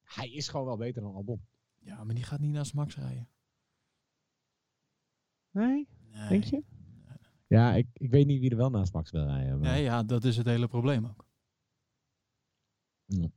hij 0.03 0.29
is 0.31 0.47
gewoon 0.47 0.65
wel 0.65 0.77
beter 0.77 1.01
dan 1.01 1.13
Albon. 1.15 1.45
Ja, 1.79 2.03
maar 2.03 2.15
die 2.15 2.23
gaat 2.23 2.39
niet 2.39 2.51
naast 2.51 2.73
Max 2.73 2.95
rijden. 2.95 3.29
Nee, 5.51 5.87
Nee. 6.11 6.29
denk 6.29 6.43
je? 6.43 6.63
Ja, 7.47 7.73
ik, 7.73 7.87
ik 7.93 8.09
weet 8.11 8.25
niet 8.27 8.39
wie 8.39 8.49
er 8.49 8.57
wel 8.57 8.69
naast 8.69 8.93
Max 8.93 9.11
wil 9.11 9.25
rijden. 9.25 9.59
maar- 9.59 9.69
Nee, 9.71 9.83
ja, 9.83 10.03
dat 10.03 10.23
is 10.23 10.37
het 10.37 10.45
hele 10.45 10.67
probleem 10.67 11.05
ook. 11.05 11.25
Ja. 13.05 13.27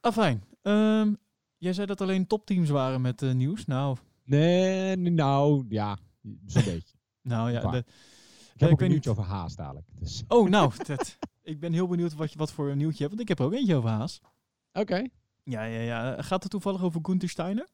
Afijn. 0.00 0.44
ehm, 0.62 1.14
jij 1.56 1.72
zei 1.72 1.86
dat 1.86 2.00
alleen 2.00 2.26
topteams 2.26 2.68
waren 2.68 3.00
met 3.00 3.22
eh, 3.22 3.32
nieuws. 3.32 3.64
Nou, 3.64 3.96
Nee, 4.24 4.96
nou, 4.96 5.64
ja, 5.68 5.98
zo'n 6.46 6.64
beetje. 6.74 6.96
nou 7.22 7.50
ja. 7.50 7.70
De- 7.70 7.76
Ik 8.54 8.62
heb 8.62 8.68
ik 8.68 8.74
ook 8.74 8.80
een 8.80 8.88
nieuwtje 8.90 9.10
over 9.10 9.22
Haas 9.24 9.56
dadelijk. 9.56 9.86
Dus. 9.98 10.24
Oh, 10.28 10.48
nou, 10.56 10.72
dat, 10.86 11.18
ik 11.42 11.60
ben 11.60 11.72
heel 11.72 11.86
benieuwd 11.86 12.14
wat, 12.14 12.32
je, 12.32 12.38
wat 12.38 12.52
voor 12.52 12.70
een 12.70 12.76
nieuwtje 12.78 12.96
je 12.96 13.02
hebt. 13.04 13.16
Want 13.16 13.20
ik 13.22 13.28
heb 13.28 13.38
er 13.38 13.44
ook 13.44 13.52
eentje 13.58 13.74
over 13.76 13.90
Haas. 13.90 14.20
Oké. 14.72 14.96
Ja, 15.44 15.62
ja, 15.64 15.80
ja. 15.80 16.22
Gaat 16.22 16.42
het 16.42 16.50
toevallig 16.52 16.82
over 16.82 17.00
Gunther 17.02 17.28
Steiner? 17.28 17.68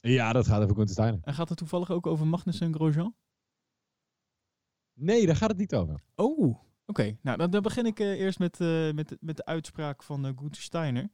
Ja, 0.00 0.32
dat 0.32 0.46
gaat 0.46 0.62
over 0.62 0.74
Quentin 0.74 0.94
Steiner. 0.94 1.20
En 1.22 1.34
gaat 1.34 1.48
het 1.48 1.58
toevallig 1.58 1.90
ook 1.90 2.06
over 2.06 2.26
Magnussen 2.26 2.66
en 2.66 2.74
Grosjean? 2.74 3.14
Nee, 4.98 5.26
daar 5.26 5.36
gaat 5.36 5.48
het 5.48 5.58
niet 5.58 5.74
over. 5.74 6.00
Oh, 6.14 6.56
oké. 6.86 7.16
Nou, 7.22 7.48
dan, 7.48 7.62
begin 7.62 7.86
ik 7.86 8.00
eh, 8.00 8.20
eerst 8.20 8.38
met, 8.38 8.60
eh, 8.60 8.92
met, 8.92 9.16
met 9.20 9.36
de 9.36 9.44
uitspraak 9.44 10.02
van 10.02 10.26
eh 10.26 10.32
Gunther 10.36 10.62
Steiner. 10.62 11.08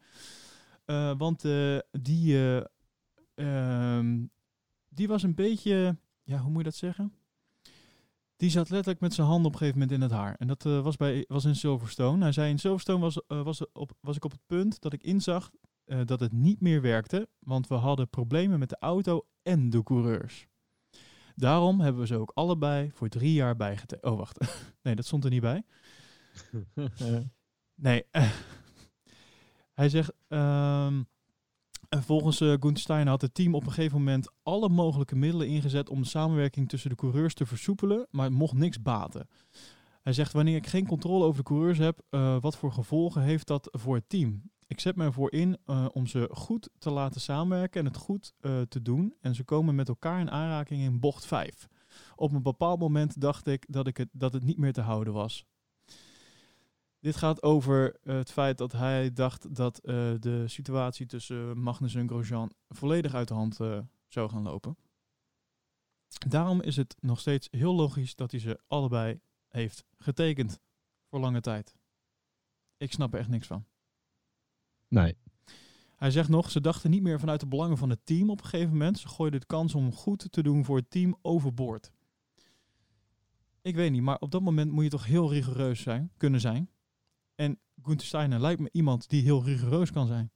Want 1.17 1.45
die, 1.91 2.35
eh, 2.37 2.65
ehm, 3.35 4.25
die 4.89 5.09
was 5.09 5.23
een 5.23 5.35
beetje, 5.35 5.97
ja, 6.23 6.39
hoe 6.39 6.51
moet 6.51 6.59
je 6.59 6.65
dat 6.65 6.75
zeggen? 6.75 7.13
Die 8.37 8.51
zat 8.51 8.71
letterlijk 8.71 9.01
met 9.01 9.15
zijn 9.15 9.27
handen 9.27 9.47
op 9.47 9.53
een 9.53 9.59
gegeven 9.59 9.81
moment 9.81 9.99
in 9.99 10.09
het 10.09 10.19
haar. 10.19 10.35
En 10.39 10.47
dat 10.47 10.63
was, 10.63 10.97
bij, 10.97 11.25
was 11.29 11.45
in 11.45 11.57
Silverstone. 11.57 12.23
Hij 12.23 12.33
zei, 12.33 12.51
in 12.51 12.59
Silverstone 12.59 13.01
was, 13.01 13.23
was, 13.27 13.73
op, 13.73 13.93
was 14.01 14.17
ik 14.17 14.25
op 14.25 14.31
het 14.31 14.47
punt 14.47 14.81
dat 14.81 14.93
ik 14.93 15.03
inzag 15.03 15.51
dat 16.05 16.21
het 16.21 16.33
niet 16.33 16.61
meer 16.61 16.81
werkte. 16.81 17.29
Want 17.39 17.67
we 17.67 17.75
hadden 17.75 18.09
problemen 18.09 18.59
met 18.59 18.69
de 18.69 18.77
auto 18.79 19.27
en 19.43 19.71
de 19.71 19.83
coureurs. 19.83 20.49
Daarom 21.35 21.81
hebben 21.81 22.01
we 22.01 22.07
ze 22.07 22.17
ook 22.17 22.31
allebei 22.35 22.91
voor 22.95 23.09
drie 23.09 23.33
jaar 23.33 23.57
bijgetekend. 23.57 24.13
Oh, 24.13 24.19
wacht. 24.19 24.39
nee, 24.83 24.95
dat 24.95 25.07
stond 25.07 25.25
er 25.25 25.31
niet 25.31 25.41
bij. 25.41 25.63
Nee. 27.75 28.05
hij 29.81 29.89
zegt... 29.89 30.13
ehm, 30.29 31.03
en 31.89 32.03
volgens 32.03 32.41
eh 32.41 32.57
Steiner 32.73 33.09
had 33.09 33.21
het 33.21 33.35
team 33.35 33.55
op 33.55 33.67
een 33.67 33.73
gegeven 33.73 33.99
moment 33.99 34.33
alle 34.43 34.69
mogelijke 34.69 35.17
middelen 35.17 35.49
ingezet 35.49 35.89
om 35.89 36.03
de 36.03 36.09
samenwerking 36.09 36.69
tussen 36.69 36.91
de 36.91 36.97
coureurs 36.97 37.35
te 37.35 37.47
versoepelen, 37.47 38.07
maar 38.11 38.25
het 38.25 38.35
mocht 38.35 38.55
niks 38.55 38.83
baten. 38.83 39.29
Hij 40.03 40.13
zegt, 40.13 40.33
wanneer 40.33 40.57
ik 40.57 40.67
geen 40.67 40.87
controle 40.87 41.25
over 41.25 41.37
de 41.37 41.49
coureurs 41.49 41.79
heb, 41.79 42.01
eh, 42.11 42.37
wat 42.41 42.57
voor 42.57 42.73
gevolgen 42.73 43.23
heeft 43.23 43.47
dat 43.47 43.69
voor 43.71 43.95
het 43.95 44.09
team? 44.09 44.51
Ik 44.73 44.81
zet 44.81 44.97
me 44.97 45.05
ervoor 45.05 45.33
in 45.33 45.59
eh, 45.65 45.87
om 45.93 46.07
ze 46.07 46.29
goed 46.31 46.71
te 46.79 46.91
laten 46.91 47.21
samenwerken 47.21 47.81
en 47.81 47.87
het 47.87 47.97
goed 47.97 48.35
eh, 48.41 48.61
te 48.61 48.83
doen. 48.83 49.15
En 49.21 49.35
ze 49.35 49.45
komen 49.45 49.75
met 49.75 49.89
elkaar 49.89 50.21
in 50.21 50.31
aanraking 50.31 50.83
in 50.83 51.01
bocht 51.01 51.27
5. 51.27 51.69
Op 52.17 52.33
een 52.33 52.43
bepaald 52.43 52.79
moment 52.79 53.21
dacht 53.21 53.47
ik 53.47 53.65
dat, 53.69 53.87
ik 53.87 53.97
het, 53.97 54.09
dat 54.13 54.33
het 54.33 54.43
niet 54.43 54.59
meer 54.59 54.73
te 54.73 54.81
houden 54.81 55.13
was. 55.13 55.45
Dit 57.01 57.17
gaat 57.17 57.43
over 57.43 57.97
eh, 58.03 58.15
het 58.15 58.33
feit 58.33 58.59
dat 58.59 58.73
hij 58.73 59.13
dacht 59.13 59.55
dat 59.55 59.81
de 60.21 60.45
situatie 60.47 61.07
tussen 61.07 61.59
Magnus 61.59 61.95
en 61.95 62.09
Grosjean 62.09 62.53
volledig 62.69 63.15
uit 63.15 63.29
de 63.29 63.35
hand 63.35 63.57
zou 64.09 64.31
gaan 64.31 64.43
lopen. 64.43 64.77
Daarom 66.29 66.61
is 66.61 66.77
het 66.77 66.97
nog 67.01 67.21
steeds 67.21 67.49
heel 67.51 67.75
logisch 67.75 68.15
dat 68.15 68.31
hij 68.31 68.41
ze 68.41 68.61
allebei 68.67 69.21
heeft 69.49 69.85
getekend 69.99 70.61
voor 71.09 71.21
lange 71.21 71.41
tijd. 71.41 71.75
Ik 72.77 72.93
snap 72.93 73.13
er 73.13 73.19
echt 73.19 73.29
niks 73.29 73.47
van. 73.47 73.67
Nee. 74.93 75.17
Hij 75.97 76.11
zegt 76.11 76.29
nog, 76.29 76.51
ze 76.51 76.61
dachten 76.61 76.91
niet 76.91 77.03
meer 77.03 77.21
vanuit 77.21 77.41
de 77.41 77.47
belangen 77.47 77.77
van 77.77 77.91
het 77.91 78.07
team 78.07 78.31
op 78.31 78.39
een 78.39 78.47
gegeven 78.47 78.71
moment. 78.73 78.99
Ze 78.99 79.09
gooiden 79.09 79.41
de 79.41 79.47
kans 79.47 79.75
om 79.75 79.93
goed 79.93 80.33
te 80.33 80.43
doen 80.43 80.65
voor 80.65 80.77
het 80.77 80.91
team 80.91 81.17
overboord. 81.23 81.93
Ik 83.63 83.75
weet 83.75 83.91
niet, 83.91 84.03
maar 84.03 84.19
op 84.19 84.31
dat 84.31 84.43
moment 84.43 84.73
moet 84.73 84.85
je 84.85 84.91
toch 84.91 85.07
heel 85.07 85.33
rigoureus 85.33 85.81
zijn, 85.83 86.13
kunnen 86.17 86.41
zijn. 86.41 86.71
En 87.35 87.59
Gunther 87.83 88.07
Steiner 88.07 88.41
lijkt 88.41 88.61
me 88.61 88.69
iemand 88.73 89.09
die 89.09 89.23
heel 89.23 89.45
rigoureus 89.45 89.91
kan 89.91 90.07
zijn. 90.07 90.31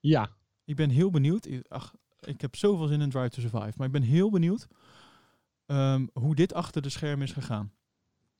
Ja. 0.00 0.30
Ik 0.64 0.76
ben 0.76 0.90
heel 0.90 1.10
benieuwd. 1.10 1.48
Ach, 1.68 1.94
ik 2.20 2.40
heb 2.40 2.56
zoveel 2.56 2.86
zin 2.86 3.00
in 3.00 3.10
Drive 3.10 3.28
to 3.28 3.40
Survive. 3.40 3.72
Maar 3.76 3.86
ik 3.86 3.92
ben 3.92 4.02
heel 4.02 4.30
benieuwd 4.30 4.68
ehm, 5.66 6.06
hoe 6.12 6.34
dit 6.34 6.54
achter 6.54 6.82
de 6.82 6.88
schermen 6.88 7.26
is 7.26 7.32
gegaan. 7.32 7.72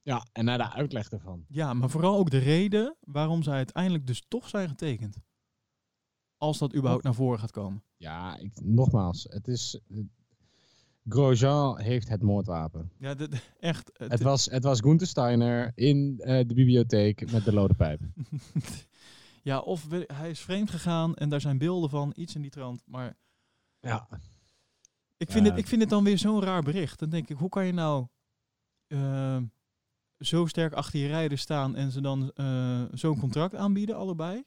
Ja, 0.04 0.26
en 0.32 0.44
naar 0.44 0.58
de 0.58 0.70
uitleg 0.72 1.10
ervan. 1.10 1.44
Ja, 1.48 1.74
maar 1.74 1.90
vooral 1.90 2.16
ook 2.18 2.30
de 2.30 2.38
reden 2.38 2.96
waarom 3.00 3.42
zij 3.42 3.54
uiteindelijk 3.54 4.06
dus 4.06 4.24
toch 4.28 4.48
zijn 4.48 4.68
getekend. 4.68 5.16
Als 6.36 6.58
dat 6.58 6.74
überhaupt 6.74 7.04
naar 7.04 7.14
voren 7.14 7.38
gaat 7.38 7.50
komen. 7.50 7.82
Ja, 7.96 8.36
ik, 8.36 8.60
nogmaals, 8.62 9.26
het 9.30 9.48
is... 9.48 9.80
eh, 9.88 9.98
Grosjean 11.08 11.80
heeft 11.80 12.08
het 12.08 12.22
moordwapen. 12.22 12.90
Ja, 12.98 13.16
echt. 13.60 13.90
het- 13.92 14.10
Het 14.10 14.22
was, 14.22 14.44
het 14.44 14.64
was 14.64 14.80
Gunther 14.80 15.06
Steiner 15.06 15.72
in 15.74 16.18
eh, 16.20 16.48
de 16.48 16.54
bibliotheek 16.54 17.30
met 17.32 17.44
de 17.44 17.52
lode 17.52 17.74
pijp. 17.74 18.00
ja, 19.42 19.58
of 19.60 19.86
hij 20.06 20.30
is 20.30 20.40
vreemd 20.40 20.70
gegaan 20.70 21.14
en 21.14 21.28
daar 21.28 21.40
zijn 21.40 21.58
beelden 21.58 21.90
van, 21.90 22.12
iets 22.16 22.34
in 22.34 22.42
die 22.42 22.50
trant. 22.50 22.82
Maar 22.86 23.16
Ja. 23.80 24.08
ik 25.16 25.30
vind, 25.30 25.46
het, 25.46 25.58
ik 25.58 25.66
vind 25.66 25.80
het 25.80 25.90
dan 25.90 26.04
weer 26.04 26.18
zo'n 26.18 26.42
raar 26.42 26.62
bericht. 26.62 26.98
Dan 26.98 27.10
denk 27.10 27.28
ik, 27.28 27.36
hoe 27.36 27.48
kan 27.48 27.66
je 27.66 27.72
nou 27.72 28.06
ehm, 28.86 29.44
zo 30.18 30.46
sterk 30.46 30.72
achter 30.72 31.00
je 31.00 31.06
rijden 31.06 31.38
staan 31.38 31.76
en 31.76 31.90
ze 31.90 32.00
dan 32.00 32.32
eh, 32.32 32.84
zo'n 32.92 33.18
contract 33.18 33.54
aanbieden, 33.54 33.96
allebei. 33.96 34.42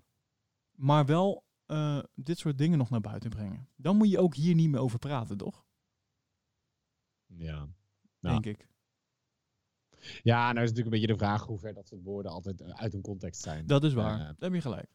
Maar 0.75 1.05
wel 1.05 1.43
eh, 1.65 1.99
dit 2.15 2.37
soort 2.37 2.57
dingen 2.57 2.77
nog 2.77 2.89
naar 2.89 3.01
buiten 3.01 3.29
brengen. 3.29 3.69
Dan 3.75 3.97
moet 3.97 4.09
je 4.09 4.19
ook 4.19 4.35
hier 4.35 4.55
niet 4.55 4.69
meer 4.69 4.79
over 4.79 4.99
praten, 4.99 5.37
toch? 5.37 5.65
Ja. 7.25 7.67
Ja. 8.19 8.29
Denk 8.29 8.45
ik. 8.45 8.67
Ja, 10.23 10.51
nou 10.51 10.65
is 10.65 10.69
natuurlijk 10.69 10.85
een 10.85 11.01
beetje 11.01 11.17
de 11.17 11.25
vraag 11.25 11.45
hoe 11.45 11.59
ver 11.59 11.73
dat 11.73 11.87
soort 11.87 12.03
woorden 12.03 12.31
altijd 12.31 12.61
eh, 12.61 12.69
uit 12.69 12.91
hun 12.91 13.01
context 13.01 13.41
zijn. 13.41 13.65
Dat 13.65 13.83
is 13.83 13.93
waar. 13.93 14.19
Eh, 14.19 14.25
Daar 14.25 14.35
heb 14.39 14.53
je 14.53 14.61
gelijk. 14.61 14.89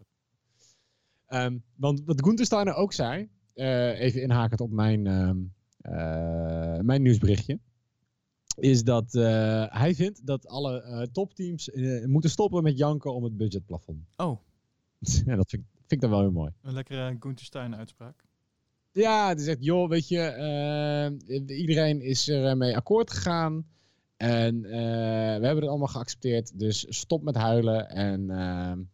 Ehm, 1.27 1.59
want 1.75 2.03
wat 2.05 2.25
Gunther 2.25 2.47
Steiner 2.47 2.75
ook 2.75 2.93
zei, 2.93 3.31
even 3.55 4.23
inhakend 4.23 4.61
op 4.61 4.71
mijn, 4.71 5.07
ehm, 5.07 5.39
eh, 5.79 6.79
mijn 6.81 7.03
nieuwsberichtje, 7.03 7.61
is 8.63 8.85
dat 8.85 9.15
eh, 9.15 9.65
hij 9.69 9.95
vindt 9.95 10.27
dat 10.27 10.47
alle 10.49 10.83
eh, 10.83 11.03
topteams 11.13 11.71
eh, 11.71 12.05
moeten 12.05 12.31
stoppen 12.31 12.63
met 12.63 12.79
janken 12.79 13.15
om 13.15 13.25
het 13.25 13.37
budgetplafond. 13.37 14.07
Oh, 14.17 14.41
ja, 15.27 15.37
dat 15.37 15.51
vind, 15.51 15.63
ik- 15.63 15.69
vind 15.79 15.93
ik 15.93 16.01
dan 16.01 16.11
wel 16.11 16.21
heel 16.21 16.31
mooi. 16.31 16.53
een 16.63 16.73
lekkere 16.73 17.17
Gunther 17.21 17.45
Stein 17.47 17.77
uitspraak. 17.77 18.25
Ja, 18.93 19.29
het 19.29 19.41
is 19.41 19.47
echt, 19.47 19.65
joh, 19.65 19.89
weet 19.89 20.09
je, 20.09 21.45
iedereen 21.47 22.01
is 22.01 22.29
ermee 22.29 22.77
akkoord 22.77 23.11
gegaan. 23.11 23.67
En 24.17 24.65
eh, 24.65 24.71
we 25.39 25.45
hebben 25.47 25.57
het 25.57 25.69
allemaal 25.69 25.87
geaccepteerd. 25.89 26.59
Dus 26.59 26.87
stop 26.89 27.23
met 27.23 27.35
huilen 27.35 27.89
en 27.91 28.91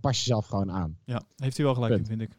pas 0.00 0.16
jezelf 0.18 0.46
gewoon 0.46 0.70
aan. 0.70 0.98
Ja, 1.04 1.22
heeft 1.36 1.56
hij 1.56 1.66
wel 1.66 1.74
gelijk 1.74 1.98
in, 1.98 2.06
vind 2.06 2.20
ik. 2.20 2.38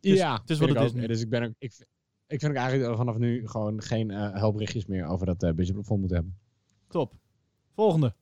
is- 0.00 0.18
ja, 0.18 0.40
het 0.40 0.50
is 0.50 0.58
wat 0.58 0.68
ik 0.68 0.78
het 0.78 0.94
is. 0.94 1.06
Dus 1.06 1.20
ik 1.20 1.28
ben 1.28 1.42
ook, 1.42 1.52
ik, 1.58 1.86
ik 2.28 2.40
vind 2.40 2.52
ook 2.52 2.58
eigenlijk 2.58 2.96
vanaf 2.96 3.18
nu 3.18 3.48
gewoon 3.48 3.82
geen 3.82 4.10
eh 4.10 4.34
helpberichtjes 4.34 4.86
meer 4.86 5.06
over 5.06 5.26
dat 5.26 5.42
eh 5.42 5.52
budgetplafond 5.52 6.00
moeten 6.00 6.16
hebben. 6.16 6.38
Top. 6.88 7.14
Volgende. 7.74 8.14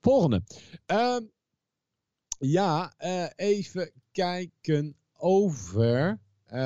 Volgende. 0.00 0.42
Ehm, 0.86 1.22
ja, 2.38 2.92
eh, 2.96 3.26
even 3.36 3.92
kijken 4.12 4.94
over. 5.16 6.20
ehm, 6.46 6.60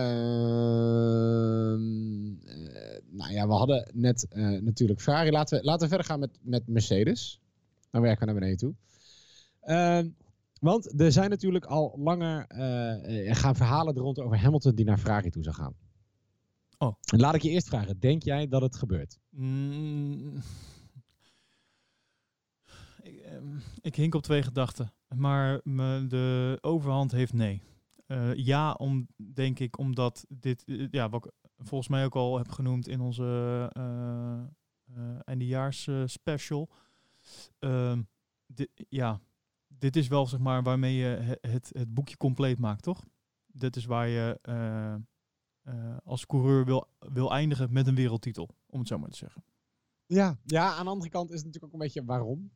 eh, 2.44 3.02
nou 3.10 3.32
ja, 3.32 3.46
we 3.46 3.52
hadden 3.52 3.90
net 3.94 4.26
natuurlijk 4.60 5.00
Ferrari. 5.00 5.30
Laten 5.30 5.58
we, 5.58 5.64
laten 5.64 5.82
we 5.82 5.88
verder 5.88 6.06
gaan 6.06 6.20
met, 6.20 6.38
met 6.42 6.66
Mercedes. 6.66 7.40
Dan 7.90 8.02
werken 8.02 8.20
we 8.20 8.24
naar 8.24 8.34
beneden 8.34 8.58
toe. 8.58 8.74
Ehm, 9.60 10.08
want 10.60 11.00
er 11.00 11.12
zijn 11.12 11.30
natuurlijk 11.30 11.64
al 11.64 11.94
langer 11.98 12.44
gaan 13.34 13.56
verhalen 13.56 13.94
er 13.94 14.00
rond 14.00 14.18
over 14.18 14.38
Hamilton 14.38 14.74
die 14.74 14.84
naar 14.84 14.98
Ferrari 14.98 15.30
toe 15.30 15.42
zou 15.42 15.54
gaan. 15.54 15.74
Oh. 16.78 16.94
Laat 17.16 17.34
ik 17.34 17.42
je 17.42 17.50
eerst 17.50 17.68
vragen, 17.68 17.98
denk 17.98 18.22
jij 18.22 18.48
dat 18.48 18.62
het 18.62 18.76
gebeurt? 18.76 19.18
Mm. 19.30 20.42
Ik, 23.02 23.16
ehm, 23.16 23.56
ik 23.80 23.96
hink 23.96 24.14
op 24.14 24.22
twee 24.22 24.42
gedachten. 24.42 24.92
Maar 25.14 25.60
me, 25.64 26.06
de 26.08 26.58
overhand 26.60 27.12
heeft 27.12 27.32
nee. 27.32 27.62
Eh, 28.06 28.34
ja, 28.34 28.72
om, 28.72 29.08
denk 29.16 29.58
ik, 29.58 29.78
omdat 29.78 30.24
dit, 30.28 30.64
eh, 30.64 30.86
ja, 30.90 31.08
wat 31.08 31.24
ik 31.24 31.32
volgens 31.56 31.88
mij 31.88 32.04
ook 32.04 32.14
al 32.14 32.38
heb 32.38 32.50
genoemd 32.50 32.88
in 32.88 33.00
onze 33.00 33.68
eh 33.72 34.54
eh, 34.94 35.18
eindejaars 35.24 35.88
special. 36.04 36.70
Ehm, 37.58 38.02
dit, 38.46 38.70
ja, 38.88 39.20
dit 39.68 39.96
is 39.96 40.08
wel 40.08 40.26
zeg 40.26 40.40
maar 40.40 40.62
waarmee 40.62 40.94
je 40.94 41.06
het, 41.06 41.38
het, 41.40 41.70
het 41.72 41.94
boekje 41.94 42.16
compleet 42.16 42.58
maakt, 42.58 42.82
toch? 42.82 43.04
Dit 43.46 43.76
is 43.76 43.84
waar 43.84 44.08
je 44.08 44.40
eh, 45.66 45.96
als 46.04 46.26
coureur 46.26 46.64
wil, 46.64 46.88
wil 46.98 47.32
eindigen 47.32 47.72
met 47.72 47.86
een 47.86 47.94
wereldtitel, 47.94 48.48
om 48.66 48.78
het 48.78 48.88
zo 48.88 48.98
maar 48.98 49.10
te 49.10 49.16
zeggen. 49.16 49.44
Ja. 50.06 50.38
Ja, 50.44 50.74
aan 50.74 50.84
de 50.84 50.90
andere 50.90 51.10
kant 51.10 51.30
is 51.30 51.36
het 51.36 51.44
natuurlijk 51.44 51.74
ook 51.74 51.80
een 51.80 51.86
beetje 51.86 52.04
waarom. 52.04 52.50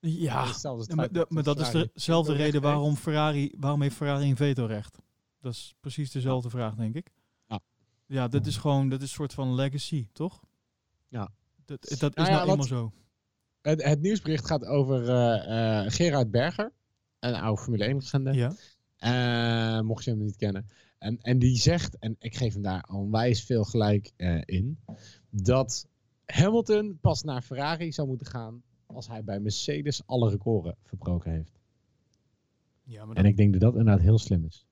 Ja, 0.00 0.52
maar, 0.94 1.12
dat, 1.12 1.30
maar 1.30 1.42
dat 1.42 1.60
is 1.60 1.70
dezelfde 1.94 2.32
reden 2.32 2.60
waarom 2.62 2.96
Ferrari, 2.96 3.54
waarom 3.58 3.82
heeft 3.82 3.96
Ferrari 3.96 4.30
een 4.30 4.36
vetorecht? 4.36 4.98
Dat 5.40 5.52
is 5.52 5.74
precies 5.80 6.10
dezelfde 6.10 6.50
vraag, 6.50 6.74
denk 6.74 6.94
ik. 6.94 7.12
Ja. 7.46 7.60
Ja, 8.06 8.28
dat 8.28 8.46
is 8.46 8.56
gewoon, 8.56 8.88
dat 8.88 8.98
is 9.02 9.08
een 9.08 9.14
soort 9.14 9.32
van 9.32 9.54
legacy, 9.54 10.08
toch? 10.12 10.40
Ja. 11.08 11.30
Dat, 11.64 11.82
dat 11.82 11.90
is 11.90 11.98
Nou 11.98 12.10
ja, 12.14 12.24
nou 12.24 12.40
eenmaal 12.40 12.56
wat- 12.56 12.66
zo. 12.66 12.92
Het, 13.60 13.82
het 13.84 14.00
nieuwsbericht 14.00 14.46
gaat 14.46 14.64
over 14.64 15.08
eh, 15.08 15.90
Gerard 15.90 16.30
Berger, 16.30 16.72
een 17.18 17.34
oude 17.34 17.62
Formule 17.62 17.84
1 17.84 17.94
legende. 17.94 18.32
Ja. 18.32 19.82
Mocht 19.82 20.04
je 20.04 20.10
hem 20.10 20.22
niet 20.22 20.36
kennen. 20.36 20.66
En, 21.02 21.18
en 21.20 21.38
die 21.38 21.56
zegt, 21.56 21.98
en 21.98 22.16
ik 22.18 22.36
geef 22.36 22.52
hem 22.52 22.62
daar 22.62 22.88
onwijs 22.92 23.44
veel 23.44 23.64
gelijk 23.64 24.12
eh, 24.16 24.40
in, 24.44 24.78
dat 25.30 25.88
Hamilton 26.26 26.98
pas 27.00 27.22
naar 27.22 27.42
Ferrari 27.42 27.92
zou 27.92 28.08
moeten 28.08 28.26
gaan 28.26 28.62
als 28.86 29.08
hij 29.08 29.24
bij 29.24 29.40
Mercedes 29.40 30.06
alle 30.06 30.30
records 30.30 30.76
verbroken 30.82 31.30
heeft. 31.32 31.60
Ja, 32.82 33.04
maar 33.04 33.16
En 33.16 33.24
ik 33.24 33.36
denk 33.36 33.52
dat 33.52 33.60
dat 33.60 33.76
inderdaad 33.76 34.00
heel 34.00 34.18
slim 34.18 34.44
is. 34.44 34.66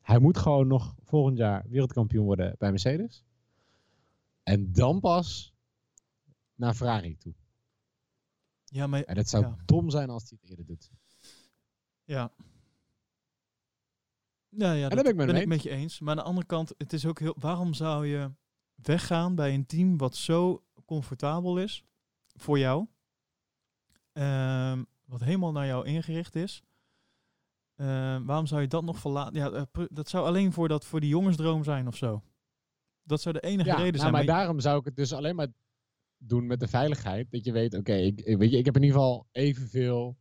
Hij 0.00 0.18
moet 0.18 0.38
gewoon 0.38 0.66
nog 0.66 0.94
volgend 1.02 1.36
jaar 1.36 1.64
wereldkampioen 1.68 2.24
worden 2.24 2.54
bij 2.58 2.70
Mercedes. 2.70 3.24
En 4.42 4.72
dan 4.72 5.00
pas 5.00 5.54
naar 6.54 6.74
Ferrari 6.74 7.16
toe. 7.16 7.34
ja, 8.64 8.86
maar 8.86 9.02
En 9.02 9.14
dat 9.14 9.28
zou 9.28 9.44
Ja. 9.44 9.56
dom 9.64 9.90
zijn 9.90 10.10
als 10.10 10.28
hij 10.28 10.38
het 10.40 10.50
eerder 10.50 10.66
doet. 10.66 10.90
Ja. 12.04 12.32
Ja, 14.56 14.72
ja, 14.72 14.88
daar 14.88 15.04
dat 15.04 15.16
ben 15.16 15.28
ik 15.28 15.42
ik 15.42 15.46
met 15.48 15.62
je 15.62 15.70
eens. 15.70 16.00
Maar 16.00 16.10
aan 16.10 16.16
de 16.16 16.22
andere 16.22 16.46
kant, 16.46 16.74
het 16.78 16.92
is 16.92 17.06
ook 17.06 17.18
heel. 17.18 17.34
Waarom 17.38 17.74
zou 17.74 18.06
je 18.06 18.30
weggaan 18.74 19.34
bij 19.34 19.54
een 19.54 19.66
team 19.66 19.96
wat 19.96 20.16
zo 20.16 20.64
comfortabel 20.84 21.58
is 21.58 21.84
voor 22.34 22.58
jou? 22.58 22.86
Ehm, 24.12 24.82
wat 25.04 25.20
helemaal 25.20 25.52
naar 25.52 25.66
jou 25.66 25.86
ingericht 25.86 26.34
is. 26.34 26.62
Ehm, 27.76 28.24
waarom 28.24 28.46
zou 28.46 28.60
je 28.60 28.68
dat 28.68 28.84
nog 28.84 28.98
verlaten? 28.98 29.34
Ja, 29.34 29.50
eh, 29.50 29.84
dat 29.90 30.08
zou 30.08 30.26
alleen 30.26 30.52
voor, 30.52 30.68
dat, 30.68 30.84
voor 30.84 31.00
die 31.00 31.08
jongensdroom 31.08 31.64
zijn 31.64 31.86
of 31.86 31.96
zo. 31.96 32.22
Dat 33.02 33.20
zou 33.20 33.34
de 33.34 33.40
enige 33.40 33.68
Ja, 33.68 33.74
reden 33.74 33.86
nou, 33.90 33.98
zijn. 33.98 34.12
maar 34.12 34.24
maar- 34.24 34.34
daarom 34.36 34.60
zou 34.60 34.78
ik 34.78 34.84
het 34.84 34.96
dus 34.96 35.12
alleen 35.12 35.34
maar 35.36 35.48
doen 36.16 36.46
met 36.46 36.60
de 36.60 36.68
veiligheid. 36.68 37.30
Dat 37.30 37.44
je 37.44 37.52
weet, 37.52 37.74
oké, 37.74 37.92
ik, 37.94 38.20
ik- 38.20 38.38
weet 38.38 38.50
je, 38.50 38.58
ik 38.58 38.64
heb 38.64 38.76
in 38.76 38.82
ieder 38.82 38.96
geval 38.96 39.26
evenveel 39.32 40.16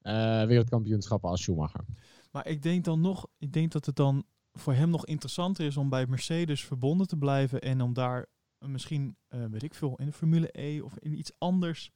eh 0.00 0.44
wereldkampioenschappen 0.44 1.30
als 1.30 1.42
Schumacher. 1.42 1.84
Maar 2.30 2.46
ik 2.46 2.62
denk 2.62 2.84
dan 2.84 3.00
nog, 3.00 3.26
ik 3.38 3.52
denk 3.52 3.72
dat 3.72 3.86
het 3.86 3.96
dan 3.96 4.24
voor 4.52 4.72
hem 4.72 4.90
nog 4.90 5.06
interessanter 5.06 5.66
is 5.66 5.76
om 5.76 5.88
bij 5.88 6.06
Mercedes 6.06 6.64
verbonden 6.64 7.06
te 7.06 7.16
blijven 7.16 7.60
en 7.60 7.80
om 7.80 7.92
daar 7.92 8.26
misschien, 8.58 9.16
eh, 9.28 9.44
weet 9.44 9.62
ik 9.62 9.74
veel, 9.74 9.96
in 9.96 10.06
de 10.06 10.12
Formule 10.12 10.48
E 10.52 10.80
of 10.80 10.98
in 10.98 11.18
iets 11.18 11.32
anders 11.38 11.90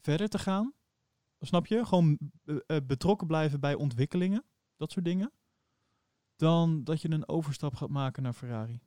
verder 0.00 0.28
te 0.28 0.38
gaan. 0.38 0.72
Snap 1.40 1.66
je? 1.66 1.84
Gewoon 1.84 2.18
eh, 2.44 2.56
eh, 2.66 2.86
betrokken 2.86 3.26
blijven 3.26 3.60
bij 3.60 3.74
ontwikkelingen, 3.74 4.44
dat 4.76 4.92
soort 4.92 5.04
dingen. 5.04 5.32
Dan 6.36 6.84
dat 6.84 7.00
je 7.00 7.10
een 7.10 7.28
overstap 7.28 7.74
gaat 7.74 7.88
maken 7.88 8.22
naar 8.22 8.32
Ferrari. 8.32 8.80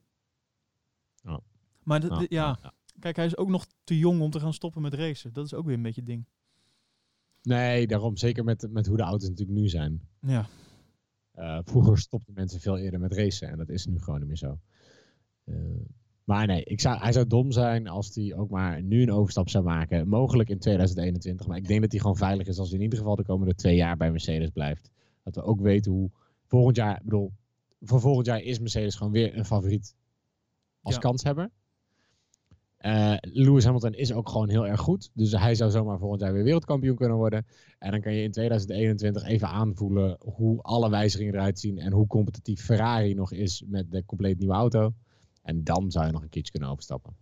Maar 1.82 2.02
Ja, 2.04 2.20
ja, 2.20 2.26
ja, 2.28 2.58
ja. 2.62 2.72
kijk, 2.98 3.16
hij 3.16 3.26
is 3.26 3.36
ook 3.36 3.48
nog 3.48 3.66
te 3.84 3.98
jong 3.98 4.20
om 4.20 4.30
te 4.30 4.40
gaan 4.40 4.52
stoppen 4.52 4.82
met 4.82 4.94
racen. 4.94 5.32
Dat 5.32 5.44
is 5.44 5.54
ook 5.54 5.64
weer 5.64 5.74
een 5.74 5.82
beetje 5.82 6.00
het 6.00 6.10
ding. 6.10 6.26
Nee, 7.42 7.86
daarom. 7.86 8.16
Zeker 8.16 8.44
met, 8.44 8.66
met 8.70 8.86
hoe 8.86 8.96
de 8.96 9.02
auto's 9.02 9.28
natuurlijk 9.28 9.58
nu 9.58 9.68
zijn. 9.68 10.00
Ja, 10.20 10.46
Eh, 11.32 11.58
vroeger 11.62 11.98
stopten 11.98 12.34
mensen 12.34 12.60
veel 12.60 12.78
eerder 12.78 13.00
met 13.00 13.12
racen. 13.12 13.48
En 13.48 13.58
dat 13.58 13.68
is 13.68 13.86
nu 13.86 13.98
gewoon 13.98 14.18
niet 14.18 14.28
meer 14.28 14.36
zo. 14.36 14.58
Eh, 15.44 15.54
maar 16.24 16.46
nee, 16.46 16.64
ik 16.64 16.80
zou, 16.80 16.98
hij 16.98 17.12
zou 17.12 17.26
dom 17.26 17.52
zijn 17.52 17.88
als 17.88 18.14
hij 18.14 18.34
ook 18.34 18.50
maar 18.50 18.82
nu 18.82 19.02
een 19.02 19.10
overstap 19.12 19.48
zou 19.48 19.64
maken. 19.64 20.08
Mogelijk 20.08 20.48
in 20.48 20.58
2021. 20.58 21.46
Maar 21.46 21.56
ik 21.56 21.66
denk 21.66 21.80
dat 21.80 21.90
hij 21.90 22.00
gewoon 22.00 22.16
veilig 22.16 22.46
is 22.46 22.58
als 22.58 22.68
hij 22.68 22.76
in 22.78 22.84
ieder 22.84 22.98
geval 22.98 23.16
de 23.16 23.24
komende 23.24 23.54
twee 23.54 23.76
jaar 23.76 23.96
bij 23.96 24.10
Mercedes 24.10 24.50
blijft. 24.50 24.90
Dat 25.22 25.34
we 25.34 25.42
ook 25.42 25.60
weten 25.60 25.92
hoe 25.92 26.10
volgend 26.46 26.76
jaar, 26.76 26.96
ik 26.96 27.04
bedoel, 27.04 27.32
voor 27.80 28.00
volgend 28.00 28.26
jaar 28.26 28.40
is 28.40 28.58
Mercedes 28.58 28.94
gewoon 28.94 29.12
weer 29.12 29.36
een 29.36 29.44
favoriet 29.44 29.94
als 30.82 30.94
Ja. 30.94 31.00
kanshebber. 31.00 31.50
Eh 32.82 33.14
Lewis 33.20 33.64
Hamilton 33.64 33.94
is 33.94 34.12
ook 34.12 34.28
gewoon 34.28 34.48
heel 34.48 34.66
erg 34.66 34.80
goed. 34.80 35.10
Dus 35.14 35.32
hij 35.32 35.54
zou 35.54 35.70
zomaar 35.70 35.98
volgend 35.98 36.20
jaar 36.20 36.32
weer 36.32 36.44
wereldkampioen 36.44 36.96
kunnen 36.96 37.16
worden. 37.16 37.46
En 37.78 37.90
dan 37.90 38.00
kan 38.00 38.14
je 38.14 38.22
in 38.22 38.30
2021 38.30 39.24
even 39.24 39.48
aanvoelen 39.48 40.16
hoe 40.20 40.62
alle 40.62 40.90
wijzigingen 40.90 41.34
eruit 41.34 41.58
zien. 41.58 41.78
En 41.78 41.92
hoe 41.92 42.06
competitief 42.06 42.64
Ferrari 42.64 43.14
nog 43.14 43.32
is 43.32 43.64
met 43.66 43.90
de 43.90 44.04
compleet 44.04 44.38
nieuwe 44.38 44.54
auto. 44.54 44.94
En 45.42 45.64
dan 45.64 45.90
zou 45.90 46.06
je 46.06 46.12
nog 46.12 46.22
een 46.22 46.28
keertje 46.28 46.50
kunnen 46.52 46.70
overstappen. 46.70 47.16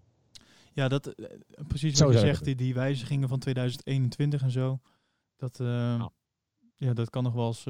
Ja, 0.73 0.89
dat, 0.89 1.07
eh, 1.07 1.27
precies 1.67 2.01
wat 2.01 2.13
je 2.13 2.19
zegt, 2.19 2.45
die, 2.45 2.55
die 2.55 2.75
wijzigingen 2.75 3.29
van 3.29 3.39
2021 3.39 4.43
en 4.43 4.51
zo. 4.51 4.81
Dat, 5.37 5.61
eh, 5.61 6.05
ja. 6.77 6.93
dat 6.93 7.11
kan 7.11 7.23
nog 7.23 7.33
wel 7.33 7.47
eens... 7.47 7.63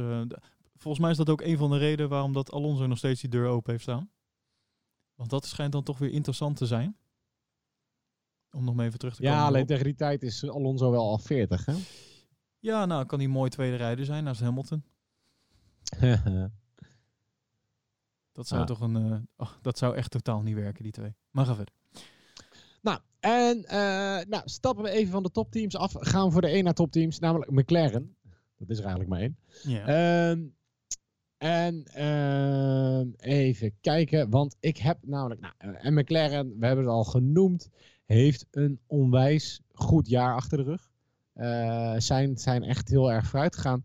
volgens 0.76 1.02
mij 1.02 1.10
is 1.10 1.16
dat 1.16 1.30
ook 1.30 1.40
een 1.40 1.58
van 1.58 1.70
de 1.70 1.78
redenen 1.78 2.10
waarom 2.10 2.32
dat 2.32 2.52
Alonso 2.52 2.86
nog 2.86 2.98
steeds 2.98 3.20
die 3.20 3.30
deur 3.30 3.46
open 3.46 3.70
heeft 3.70 3.82
staan. 3.82 4.10
Want 5.14 5.30
dat 5.30 5.46
schijnt 5.46 5.72
dan 5.72 5.82
toch 5.82 5.98
weer 5.98 6.10
interessant 6.10 6.56
te 6.56 6.66
zijn. 6.66 6.96
Om 8.52 8.64
nog 8.64 8.74
maar 8.74 8.86
even 8.86 8.98
terug 8.98 9.14
te 9.14 9.22
komen. 9.22 9.36
Ja, 9.36 9.46
alleen 9.46 9.66
tegen 9.66 9.84
die 9.84 9.94
tijd 9.94 10.22
is 10.22 10.48
Alonso 10.48 10.90
wel 10.90 11.08
al 11.08 11.18
40. 11.18 11.66
Hè? 11.66 11.74
Ja, 12.58 12.86
nou 12.86 13.06
kan 13.06 13.18
hij 13.18 13.28
mooi 13.28 13.50
tweede 13.50 13.76
rijder 13.76 14.04
zijn 14.04 14.24
naast 14.24 14.40
Hamilton. 14.40 14.82
Dat 18.32 18.46
zou 18.46 18.60
Ja. 18.60 18.66
toch 18.66 18.80
een... 18.80 18.96
eh, 18.96 19.18
oh, 19.36 19.50
dat 19.62 19.78
zou 19.78 19.96
echt 19.96 20.10
totaal 20.10 20.42
niet 20.42 20.54
werken, 20.54 20.82
die 20.82 20.92
twee. 20.92 21.14
Maar 21.30 21.46
ga 21.46 21.54
verder. 21.54 21.74
nou, 22.82 22.98
en 23.20 23.64
eh, 23.64 24.26
nou, 24.28 24.42
stappen 24.44 24.84
we 24.84 24.90
even 24.90 25.12
van 25.12 25.22
de 25.22 25.30
topteams 25.30 25.76
af. 25.76 25.92
Gaan 25.98 26.26
we 26.26 26.32
voor 26.32 26.40
de 26.40 26.48
één 26.48 26.64
naar 26.64 26.74
topteams, 26.74 27.18
namelijk 27.18 27.50
McLaren. 27.50 28.16
Dat 28.56 28.70
is 28.70 28.78
er 28.78 28.84
eigenlijk 28.84 29.10
maar 29.10 29.20
één. 29.20 29.36
Ja. 29.62 29.86
Ehm, 30.30 30.46
en 31.38 31.84
ehm, 31.84 33.08
even 33.16 33.74
kijken, 33.80 34.30
want 34.30 34.56
ik 34.60 34.76
heb 34.76 34.98
namelijk, 35.06 35.40
nou, 35.40 35.74
en 35.76 35.94
McLaren, 35.94 36.58
we 36.58 36.66
hebben 36.66 36.84
het 36.84 36.94
al 36.94 37.04
genoemd, 37.04 37.68
heeft 38.16 38.46
een 38.50 38.78
onwijs 38.86 39.60
goed 39.72 40.08
jaar 40.08 40.34
achter 40.34 40.58
de 40.58 40.64
rug. 40.64 40.90
Eh, 41.32 41.94
zijn, 41.98 42.38
zijn 42.38 42.62
echt 42.62 42.88
heel 42.88 43.12
erg 43.12 43.26
vooruit 43.26 43.54
gegaan. 43.54 43.84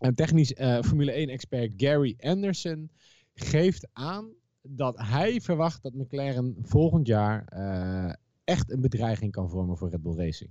En 0.00 0.14
technisch 0.14 0.54
eh, 0.54 0.82
Formule 0.82 1.26
1-expert 1.26 1.72
Gary 1.76 2.14
Anderson 2.18 2.90
geeft 3.34 3.88
aan 3.92 4.28
dat 4.62 4.98
hij 4.98 5.40
verwacht 5.40 5.82
dat 5.82 5.94
McLaren 5.94 6.56
volgend 6.62 7.06
jaar 7.06 7.44
eh, 7.44 8.12
echt 8.44 8.70
een 8.70 8.80
bedreiging 8.80 9.32
kan 9.32 9.50
vormen 9.50 9.76
voor 9.76 9.90
Red 9.90 10.02
Bull 10.02 10.16
Racing. 10.16 10.50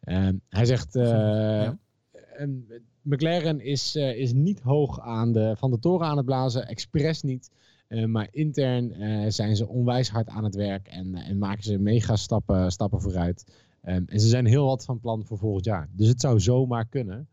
Ehm, 0.00 0.36
hij 0.48 0.64
zegt, 0.64 0.94
Ja. 0.94 1.78
McLaren 3.02 3.60
is, 3.60 3.96
is 3.96 4.32
niet 4.32 4.60
hoog 4.60 5.00
aan 5.00 5.32
de, 5.32 5.54
van 5.56 5.70
de 5.70 5.78
toren 5.78 6.06
aan 6.06 6.16
het 6.16 6.26
blazen, 6.26 6.68
expres 6.68 7.22
niet. 7.22 7.50
Eh, 7.88 8.04
maar 8.04 8.28
intern 8.30 8.92
eh, 8.92 9.30
zijn 9.30 9.56
ze 9.56 9.68
onwijs 9.68 10.10
hard 10.10 10.28
aan 10.28 10.44
het 10.44 10.54
werk 10.54 10.86
en, 10.86 11.14
en 11.14 11.38
maken 11.38 11.62
ze 11.62 11.78
mega 11.78 12.16
stappen, 12.16 12.70
stappen 12.72 13.00
vooruit. 13.00 13.44
Ehm, 13.82 14.02
en 14.06 14.20
ze 14.20 14.28
zijn 14.28 14.46
heel 14.46 14.66
wat 14.66 14.84
van 14.84 15.00
plan 15.00 15.24
voor 15.24 15.38
volgend 15.38 15.64
jaar. 15.64 15.88
Dus 15.92 16.08
het 16.08 16.20
zou 16.20 16.40
zomaar 16.40 16.86
kunnen 16.86 17.28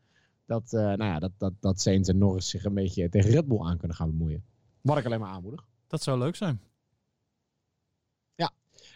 dat, 0.45 0.73
eh, 0.73 0.81
nou 0.81 1.03
ja, 1.03 1.19
dat, 1.19 1.31
dat, 1.37 1.53
dat 1.59 1.81
Sainz 1.81 2.09
en 2.09 2.17
Norris 2.17 2.49
zich 2.49 2.63
een 2.63 2.73
beetje 2.73 3.09
tegen 3.09 3.31
Red 3.31 3.47
Bull 3.47 3.61
aan 3.61 3.77
kunnen 3.77 3.97
gaan 3.97 4.09
bemoeien. 4.09 4.43
Wat 4.81 4.97
ik 4.97 5.05
alleen 5.05 5.19
maar 5.19 5.29
aanmoedig. 5.29 5.67
Dat 5.87 6.03
zou 6.03 6.17
leuk 6.19 6.35
zijn. 6.35 6.61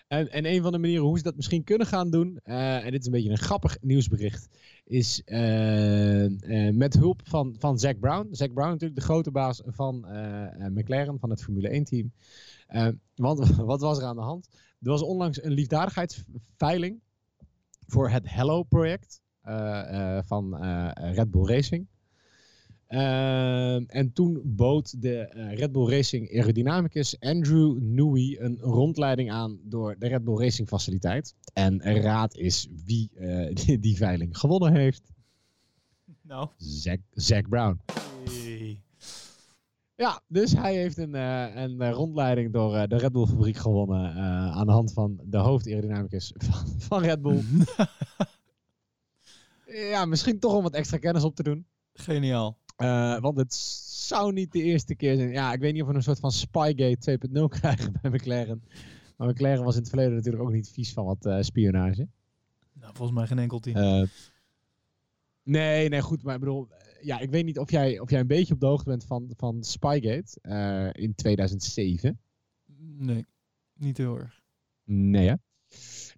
En, 0.08 0.32
en 0.32 0.46
een 0.46 0.62
van 0.62 0.72
de 0.72 0.78
manieren 0.78 1.06
hoe 1.06 1.18
ze 1.18 1.24
dat 1.24 1.36
misschien 1.36 1.64
kunnen 1.64 1.88
gaan 1.88 2.10
doen, 2.10 2.40
eh, 2.44 2.86
en 2.86 2.92
dit 2.92 3.00
is 3.00 3.06
een 3.06 3.12
beetje 3.12 3.30
een 3.30 3.38
grappig 3.38 3.78
nieuwsbericht, 3.82 4.50
is 4.88 5.22
eh, 5.26 6.26
eh, 6.26 6.76
met 6.76 6.94
hulp 6.94 7.22
van, 7.24 7.56
van 7.60 7.80
Zack 7.80 8.00
Brown. 8.00 8.28
Zack 8.32 8.54
Brown 8.54 8.70
natuurlijk 8.70 9.00
de 9.00 9.06
grote 9.06 9.32
baas 9.32 9.62
van 9.66 10.06
McLaren, 10.74 11.20
van 11.20 11.30
het 11.30 11.44
Formule 11.44 11.70
1 11.70 11.84
team. 11.84 12.12
Eh, 12.68 12.88
want 13.16 13.56
wat 13.56 13.82
was 13.82 13.98
er 13.98 14.06
aan 14.06 14.16
de 14.16 14.22
hand? 14.22 14.48
Er 14.82 14.90
was 14.90 15.02
onlangs 15.02 15.44
een 15.44 15.52
liefdadigheidsveiling 15.52 17.02
voor 17.88 18.10
het 18.10 18.30
Hello-project 18.30 19.22
van 20.26 20.56
Red 20.94 21.32
Bull 21.32 21.46
Racing. 21.46 21.88
Ehm, 22.88 23.84
en 23.88 24.14
toen 24.14 24.42
bood 24.44 25.02
de 25.02 25.18
eh, 25.18 25.58
Red 25.58 25.72
Bull 25.72 25.90
Racing 25.90 26.32
aerodynamicus 26.32 27.20
Andrew 27.20 27.78
Newey 27.82 28.38
een 28.40 28.58
rondleiding 28.60 29.32
aan 29.32 29.60
door 29.64 29.96
de 30.00 30.08
Red 30.08 30.24
Bull 30.24 30.38
Racing 30.38 30.68
faciliteit. 30.68 31.36
En 31.54 32.02
raad 32.02 32.36
is 32.36 32.68
wie 32.86 33.10
eh, 33.16 33.56
die, 33.66 33.80
die 33.80 33.98
veiling 33.98 34.38
gewonnen 34.38 34.74
heeft. 34.74 35.02
Nou. 36.22 36.50
Zack, 36.58 37.00
Zack 37.12 37.50
Brown. 37.50 37.80
Ja, 39.96 40.22
dus 40.28 40.52
hij 40.52 40.76
heeft 40.76 40.98
een, 40.98 41.16
eh, 41.16 41.56
een 41.56 41.92
rondleiding 41.92 42.54
door 42.54 42.88
de 42.88 42.98
Red 42.98 43.12
Bull 43.12 43.26
fabriek 43.26 43.58
gewonnen 43.58 44.14
aan 44.54 44.66
de 44.66 44.72
hand 44.72 44.94
van 44.94 45.20
de 45.24 45.38
hoofdaerodynamicus 45.38 46.34
van, 46.46 46.66
van 46.78 47.02
Red 47.02 47.22
Bull. 47.22 47.44
ja, 49.66 50.06
misschien 50.06 50.40
toch 50.40 50.54
om 50.54 50.64
wat 50.64 50.74
extra 50.74 50.98
kennis 50.98 51.24
op 51.24 51.36
te 51.36 51.44
doen. 51.44 51.66
Geniaal. 51.94 52.58
Eh, 52.78 53.20
want 53.20 53.38
het 53.38 53.54
zou 53.54 54.34
niet 54.34 54.52
de 54.52 54.62
eerste 54.62 54.96
keer 54.96 55.16
zijn. 55.16 55.32
Ja, 55.32 55.54
ik 55.54 55.60
weet 55.60 55.74
niet 55.74 55.82
of 55.82 55.88
we 55.88 55.94
een 55.94 56.04
soort 56.04 56.20
van 56.20 56.32
Spygate 56.32 57.20
2.0 57.30 57.44
krijgen 57.60 57.94
bij 58.02 58.12
McLaren. 58.12 58.64
Maar 59.18 59.28
McLaren 59.28 59.64
was 59.64 59.74
in 59.76 59.80
het 59.80 59.90
verleden 59.90 60.16
natuurlijk 60.16 60.44
ook 60.44 60.52
niet 60.52 60.70
vies 60.70 60.94
van 60.94 61.06
wat 61.06 61.26
eh, 61.26 61.42
spionage. 61.42 62.08
Nou, 62.74 62.94
volgens 62.96 63.18
mij 63.18 63.28
geen 63.28 63.40
enkel 63.40 63.60
team. 63.60 63.76
Eh, 63.76 64.08
nee, 65.44 65.90
nee, 65.90 66.02
goed. 66.02 66.24
Maar 66.24 66.34
ik 66.34 66.40
bedoel, 66.40 66.68
ja, 67.02 67.20
ik 67.20 67.30
weet 67.30 67.46
niet 67.46 67.60
of 67.60 67.72
jij, 67.72 68.00
of 68.00 68.10
jij 68.10 68.20
een 68.20 68.28
beetje 68.28 68.54
op 68.54 68.60
de 68.60 68.66
hoogte 68.66 68.90
bent 68.90 69.04
van, 69.06 69.32
van 69.38 69.64
Spygate 69.64 70.92
in 70.92 71.16
2007. 71.16 72.20
nee, 72.98 73.26
niet 73.74 73.98
heel 73.98 74.18
erg. 74.18 74.42
Nee, 74.84 75.28
hè? 75.28 75.36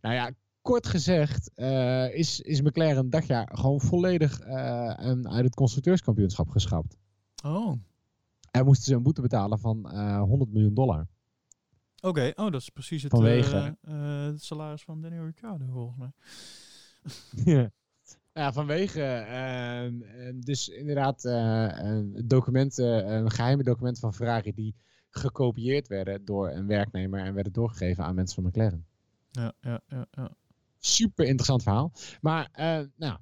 Nou 0.02 0.16
ja, 0.16 0.32
kort 0.62 0.88
gezegd 0.88 1.52
eh, 1.56 2.14
is, 2.16 2.40
is 2.40 2.62
McLaren 2.62 3.10
dat 3.10 3.28
jaar 3.28 3.50
gewoon 3.54 3.82
volledig 3.82 4.40
eh, 4.40 4.88
uit 5.24 5.44
het 5.46 5.56
constructeurskampioenschap 5.56 6.50
geschrapt. 6.50 6.98
Oh, 7.46 7.74
En 8.52 8.66
moesten 8.66 8.86
ze 8.86 8.94
een 8.96 9.04
boete 9.04 9.22
betalen 9.22 9.60
van 9.60 9.92
eh 9.92 10.22
100 10.22 10.52
miljoen 10.52 10.74
dollar. 10.74 11.08
oké. 12.02 12.32
Oh, 12.36 12.52
dat 12.52 12.62
is 12.62 12.70
precies 12.70 13.04
het, 13.04 13.12
Vanwege- 13.12 13.78
eh, 13.82 14.26
eh, 14.26 14.26
het 14.32 14.44
salaris 14.44 14.84
van 14.84 15.02
Daniel 15.02 15.26
Ricciardo, 15.26 15.66
volgens 15.72 15.98
mij. 15.98 16.12
Ja. 17.56 17.70
Ja, 18.34 18.54
vanwege 18.54 19.02
ehm, 19.04 19.94
dus 20.40 20.68
inderdaad 20.70 21.26
eh, 21.26 21.98
eh, 21.98 22.06
documenten, 22.26 23.06
eh, 23.06 23.24
geheime 23.30 23.64
documenten 23.64 24.02
van 24.02 24.14
Ferrari 24.14 24.54
die 24.54 24.76
gekopieerd 25.10 25.88
werden 25.88 26.26
door 26.26 26.50
een 26.50 26.68
werknemer 26.68 27.20
en 27.20 27.34
werden 27.34 27.54
doorgegeven 27.54 28.04
aan 28.04 28.16
mensen 28.16 28.36
van 28.36 28.46
McLaren. 28.52 28.86
Ja, 29.32 29.54
ja, 29.62 29.82
ja, 29.88 30.06
ja. 30.12 30.32
Super 30.80 31.26
interessant 31.26 31.64
verhaal. 31.64 31.92
Maar 32.22 32.50
eh, 32.52 32.86
nou, 32.96 33.18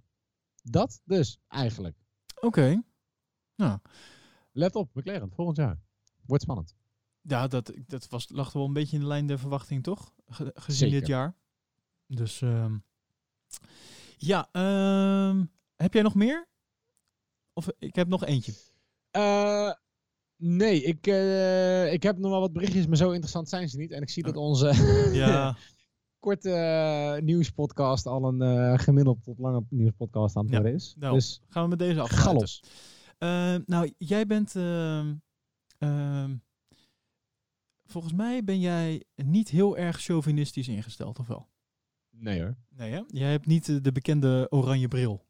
dat 0.64 1.01
dus 1.05 1.39
eigenlijk. 1.47 1.95
Oké. 2.39 2.82
Nou, 3.55 3.80
Let 4.51 4.76
op, 4.76 4.89
McLaren, 4.95 5.32
volgend 5.34 5.58
jaar. 5.58 5.80
Wordt 6.26 6.43
spannend. 6.43 6.76
ja, 7.22 7.47
dat, 7.47 7.74
dat 7.86 8.08
was, 8.08 8.30
lag 8.30 8.53
wel 8.53 8.66
een 8.66 8.74
beetje 8.74 8.95
in 8.95 9.01
de 9.01 9.08
lijn 9.08 9.28
der 9.28 9.39
verwachting, 9.39 9.84
toch? 9.84 10.14
Ge- 10.28 10.51
gezien 10.55 10.89
dit 10.89 11.08
jaar. 11.08 11.36
Dus, 12.08 12.41
ehm, 12.41 12.78
ja, 14.18 14.49
ehm, 14.51 15.45
heb 15.76 15.93
jij 15.93 16.01
nog 16.01 16.16
meer? 16.16 16.47
Of 17.53 17.68
ik 17.80 17.95
heb 17.95 18.08
nog 18.08 18.26
eentje. 18.26 18.53
Eh, 19.12 19.72
nee, 20.36 20.82
ik, 20.84 21.08
eh, 21.08 21.93
ik 21.93 22.03
heb 22.03 22.18
nog 22.18 22.32
wel 22.32 22.39
wat 22.39 22.53
berichtjes, 22.53 22.88
maar 22.88 22.97
zo 22.97 23.10
interessant 23.12 23.49
zijn 23.49 23.70
ze 23.70 23.78
niet. 23.78 23.91
En 23.91 24.01
ik 24.01 24.10
zie 24.10 24.24
dat 24.24 24.36
onze 24.36 24.66
Ja, 25.14 25.58
korte 26.28 26.52
eh, 26.52 27.22
nieuwspodcast 27.24 28.06
al 28.06 28.28
een 28.28 28.42
eh, 28.42 28.80
gemiddeld 28.80 29.24
tot 29.24 29.40
lange 29.40 29.64
nieuwspodcast 29.70 30.36
aan 30.36 30.44
het 30.46 30.54
worden 30.54 30.74
is. 30.74 30.96
nou, 30.98 31.14
Dus 31.14 31.42
gaan 31.48 31.64
we 31.64 31.70
met 31.70 31.80
deze 31.80 32.00
afsluiten. 32.02 32.50
Eh, 33.18 33.56
nou, 33.66 33.94
jij 33.98 34.26
bent. 34.28 34.56
ehm, 34.56 35.16
ehm, 35.78 36.36
volgens 37.86 38.14
mij 38.14 38.44
ben 38.44 38.60
jij 38.60 39.04
niet 39.16 39.50
heel 39.50 39.78
erg 39.78 40.00
chauvinistisch 40.02 40.68
ingesteld, 40.68 41.20
of 41.20 41.28
wel? 41.28 41.50
Nee 42.10 42.42
hoor. 42.42 42.56
Nee, 42.70 42.92
hè? 42.92 43.02
Jij 43.08 43.32
hebt 43.32 43.46
niet 43.46 43.84
de 43.84 43.92
bekende 43.92 44.48
oranje 44.50 44.88
bril 44.88 45.26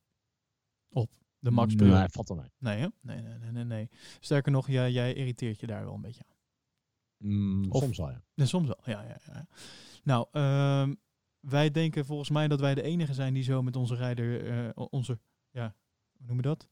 op. 0.90 1.12
De 1.40 1.52
Max 1.52 1.76
bril. 1.76 1.94
Nee, 1.94 2.08
valt 2.10 2.28
wel 2.28 2.38
mee. 2.38 2.50
Nee, 2.58 2.78
hè? 2.80 2.88
Nee, 3.02 3.22
nee, 3.22 3.38
nee, 3.38 3.52
nee, 3.52 3.64
nee. 3.64 3.90
Sterker 4.20 4.52
nog, 4.52 4.68
jij, 4.68 4.92
jij 4.92 5.14
irriteert 5.14 5.60
je 5.60 5.68
daar 5.68 5.84
wel 5.86 5.94
een 5.94 6.02
beetje 6.02 6.24
aan. 6.30 6.36
Mm, 7.30 7.72
Of- 7.72 7.82
Soms 7.84 7.98
wel, 7.98 8.10
ja. 8.10 8.24
Nee, 8.36 8.48
soms 8.48 8.68
wel, 8.68 8.78
ja, 8.84 9.02
ja, 9.04 9.18
ja. 9.26 9.48
Nou, 10.08 10.28
ehm, 10.32 10.94
wij 11.40 11.72
denken 11.72 12.06
volgens 12.06 12.30
mij 12.30 12.48
dat 12.48 12.60
wij 12.60 12.76
de 12.76 12.82
enige 12.82 13.14
zijn 13.14 13.34
die 13.34 13.44
zo 13.44 13.62
met 13.62 13.76
onze 13.76 13.96
rijder, 13.96 14.50
eh, 14.50 14.86
onze, 14.90 15.20
ja, 15.52 15.76
hoe 16.12 16.26
noemen 16.26 16.44
we 16.44 16.50
dat? 16.50 16.68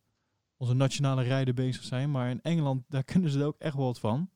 Onze 0.58 0.74
nationale 0.74 1.24
rijder 1.24 1.54
bezig 1.54 1.84
zijn. 1.84 2.12
Maar 2.12 2.30
in 2.30 2.42
Engeland, 2.42 2.84
daar 2.90 3.04
kunnen 3.04 3.30
ze 3.30 3.40
er 3.40 3.46
ook 3.46 3.58
echt 3.58 3.76
wel 3.76 3.86
wat 3.86 4.00
van. 4.00 4.30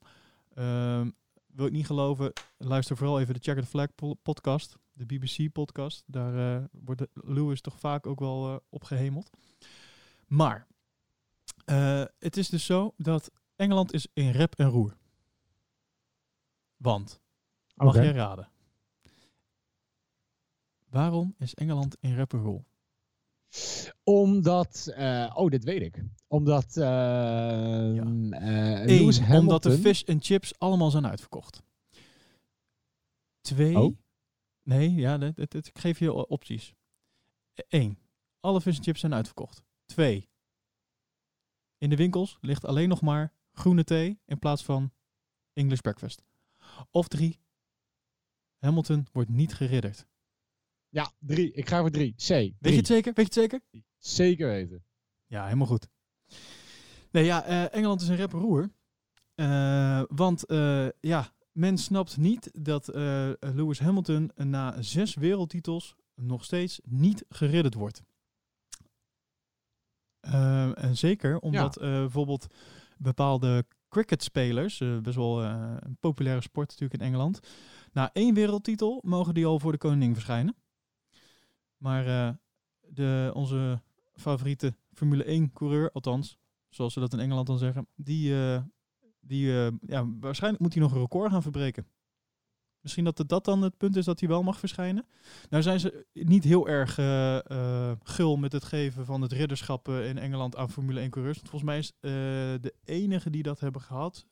Ehm, 0.54 1.10
wil 1.47 1.66
ik 1.66 1.72
niet 1.72 1.86
geloven, 1.86 2.34
luister 2.58 2.97
vooral 2.97 3.20
even 3.20 3.34
de 3.34 3.39
Checker 3.39 3.64
the 3.64 3.70
Flag 3.70 3.95
po- 3.95 4.14
podcast, 4.14 4.78
de 4.91 5.06
BBC 5.06 5.52
podcast. 5.52 6.04
Daar 6.06 6.58
eh, 6.58 6.66
wordt 6.72 7.08
Lewis 7.14 7.62
toch 7.62 7.80
vaak 7.80 8.08
ook 8.08 8.20
wel 8.20 8.47
eh, 8.47 8.56
opgehemeld. 8.70 9.30
Maar, 10.28 10.68
het 12.20 12.38
is 12.38 12.50
dus 12.50 12.66
zo 12.66 12.93
dat 12.97 13.32
Engeland 13.56 13.93
is 13.93 14.08
in 14.14 14.32
rep 14.32 14.56
en 14.56 14.70
roer. 14.70 14.97
Want, 16.78 17.22
Mag 17.76 17.95
jij 17.95 18.12
raden? 18.12 18.50
Waarom 20.90 21.36
is 21.38 21.54
Engeland 21.54 21.98
in 22.00 22.26
roer? 22.32 22.64
Omdat, 24.04 24.92
eh, 24.96 25.32
oh, 25.36 25.50
dit 25.50 25.64
weet 25.64 25.82
ik. 25.82 26.04
Omdat 26.28 26.78
eh, 26.78 26.86
Eén, 27.96 28.34
Hamilton... 28.34 29.38
omdat 29.38 29.64
de 29.64 29.78
fish 29.78 30.02
en 30.02 30.22
chips 30.22 30.60
allemaal 30.60 30.92
zijn 30.92 31.08
uitverkocht. 31.08 31.64
Twee, 33.42 33.78
Oh. 33.80 33.98
nee, 34.64 34.94
ja, 34.94 35.18
dit, 35.18 35.36
dit- 35.36 35.52
dit- 35.52 35.68
ik 35.68 35.80
geef 35.80 36.00
je 36.00 36.28
opties. 36.28 36.74
Eén, 37.54 38.00
alle 38.40 38.62
fish 38.62 38.78
en 38.78 38.84
chips 38.84 39.00
zijn 39.00 39.14
uitverkocht. 39.14 39.64
Twee, 39.86 40.30
in 41.78 41.90
de 41.90 41.96
winkels 41.96 42.38
ligt 42.42 42.66
alleen 42.66 42.90
nog 42.90 43.02
maar 43.02 43.34
groene 43.52 43.84
thee 43.84 44.20
in 44.26 44.40
plaats 44.40 44.64
van 44.64 44.92
English 45.54 45.80
breakfast. 45.80 46.24
Of 46.92 47.08
drie, 47.08 47.40
Hamilton 48.58 49.08
wordt 49.12 49.30
niet 49.30 49.54
geridderd. 49.54 50.08
Ja, 50.90 51.12
drie. 51.20 51.52
Ik 51.52 51.68
ga 51.68 51.80
voor 51.80 51.92
drie. 51.92 52.14
C. 52.16 52.28
Weet 52.28 52.58
je 52.60 52.76
het 52.76 52.88
zeker? 52.88 53.14
Weet 53.14 53.34
je 53.34 53.42
het 53.42 53.52
zeker? 53.52 53.82
Zeker 53.98 54.48
weten. 54.48 54.84
Ja, 55.28 55.44
helemaal 55.44 55.68
goed. 55.68 55.88
Nee, 57.12 57.26
ja, 57.26 57.44
eh, 57.44 57.74
Engeland 57.74 58.02
is 58.02 58.08
een 58.08 58.16
rep 58.16 58.32
roer. 58.32 58.70
Eh, 59.36 60.04
want 60.08 60.46
eh, 60.46 60.88
ja, 61.00 61.34
men 61.52 61.78
snapt 61.78 62.18
niet 62.18 62.50
dat 62.54 62.88
Lewis 63.40 63.80
Hamilton 63.80 64.32
na 64.36 64.82
zes 64.82 65.16
wereldtitels 65.16 65.96
nog 66.16 66.44
steeds 66.44 66.80
niet 66.84 67.26
geridderd 67.30 67.74
wordt. 67.74 68.04
En 70.20 70.98
zeker 70.98 71.40
omdat 71.40 71.78
bijvoorbeeld 71.80 72.48
bepaalde 72.98 73.66
cricketspelers, 73.90 74.78
best 75.02 75.16
wel 75.16 75.44
een 75.44 75.98
populaire 76.00 76.42
sport 76.42 76.70
natuurlijk 76.70 77.02
in 77.02 77.08
Engeland, 77.08 77.40
na 77.92 78.10
één 78.14 78.34
wereldtitel 78.34 79.02
mogen 79.06 79.34
die 79.34 79.46
al 79.46 79.60
voor 79.60 79.72
de 79.72 79.78
koningin 79.78 80.14
verschijnen. 80.14 80.56
Maar 81.80 82.07
eh, 82.07 82.34
de, 82.80 83.32
onze 83.34 83.82
favoriete 84.15 84.75
Formule 84.93 85.23
1 85.23 85.53
coureur, 85.53 85.91
althans, 85.91 86.38
zoals 86.69 86.93
ze 86.93 86.99
dat 86.99 87.13
in 87.13 87.19
Engeland 87.19 87.47
dan 87.47 87.57
zeggen, 87.57 87.88
die, 87.95 88.34
eh, 88.34 88.61
die 89.19 89.51
eh, 89.51 89.71
ja, 89.88 90.07
waarschijnlijk 90.19 90.63
moet 90.63 90.73
hij 90.73 90.82
nog 90.82 90.91
een 90.91 91.01
record 91.01 91.32
gaan 91.32 91.41
verbreken. 91.41 91.88
Misschien 92.82 93.03
dat 93.03 93.23
dat 93.27 93.45
dan 93.45 93.61
het 93.61 93.77
punt 93.77 93.95
is 93.95 94.05
dat 94.05 94.19
hij 94.19 94.30
wel 94.30 94.43
mag 94.43 94.59
verschijnen. 94.59 95.05
Nou 95.49 95.63
zijn 95.63 95.80
ze 95.80 96.05
niet 96.13 96.43
heel 96.43 96.67
erg 96.67 96.93
gul 98.03 98.38
met 98.38 98.51
het 98.51 98.63
geven 98.63 99.05
van 99.05 99.21
het 99.21 99.32
ridderschap 99.32 99.88
in 99.88 100.17
Engeland 100.17 100.55
aan 100.55 100.69
Formule 100.69 100.99
1 100.99 101.09
coureurs. 101.09 101.38
Want 101.38 101.49
volgens 101.49 101.71
mij 101.71 101.80
is 101.80 101.93
de 102.61 102.73
enige 102.84 103.30
die 103.30 103.43
dat 103.43 103.59
hebben 103.59 103.82
gehad 103.82 104.25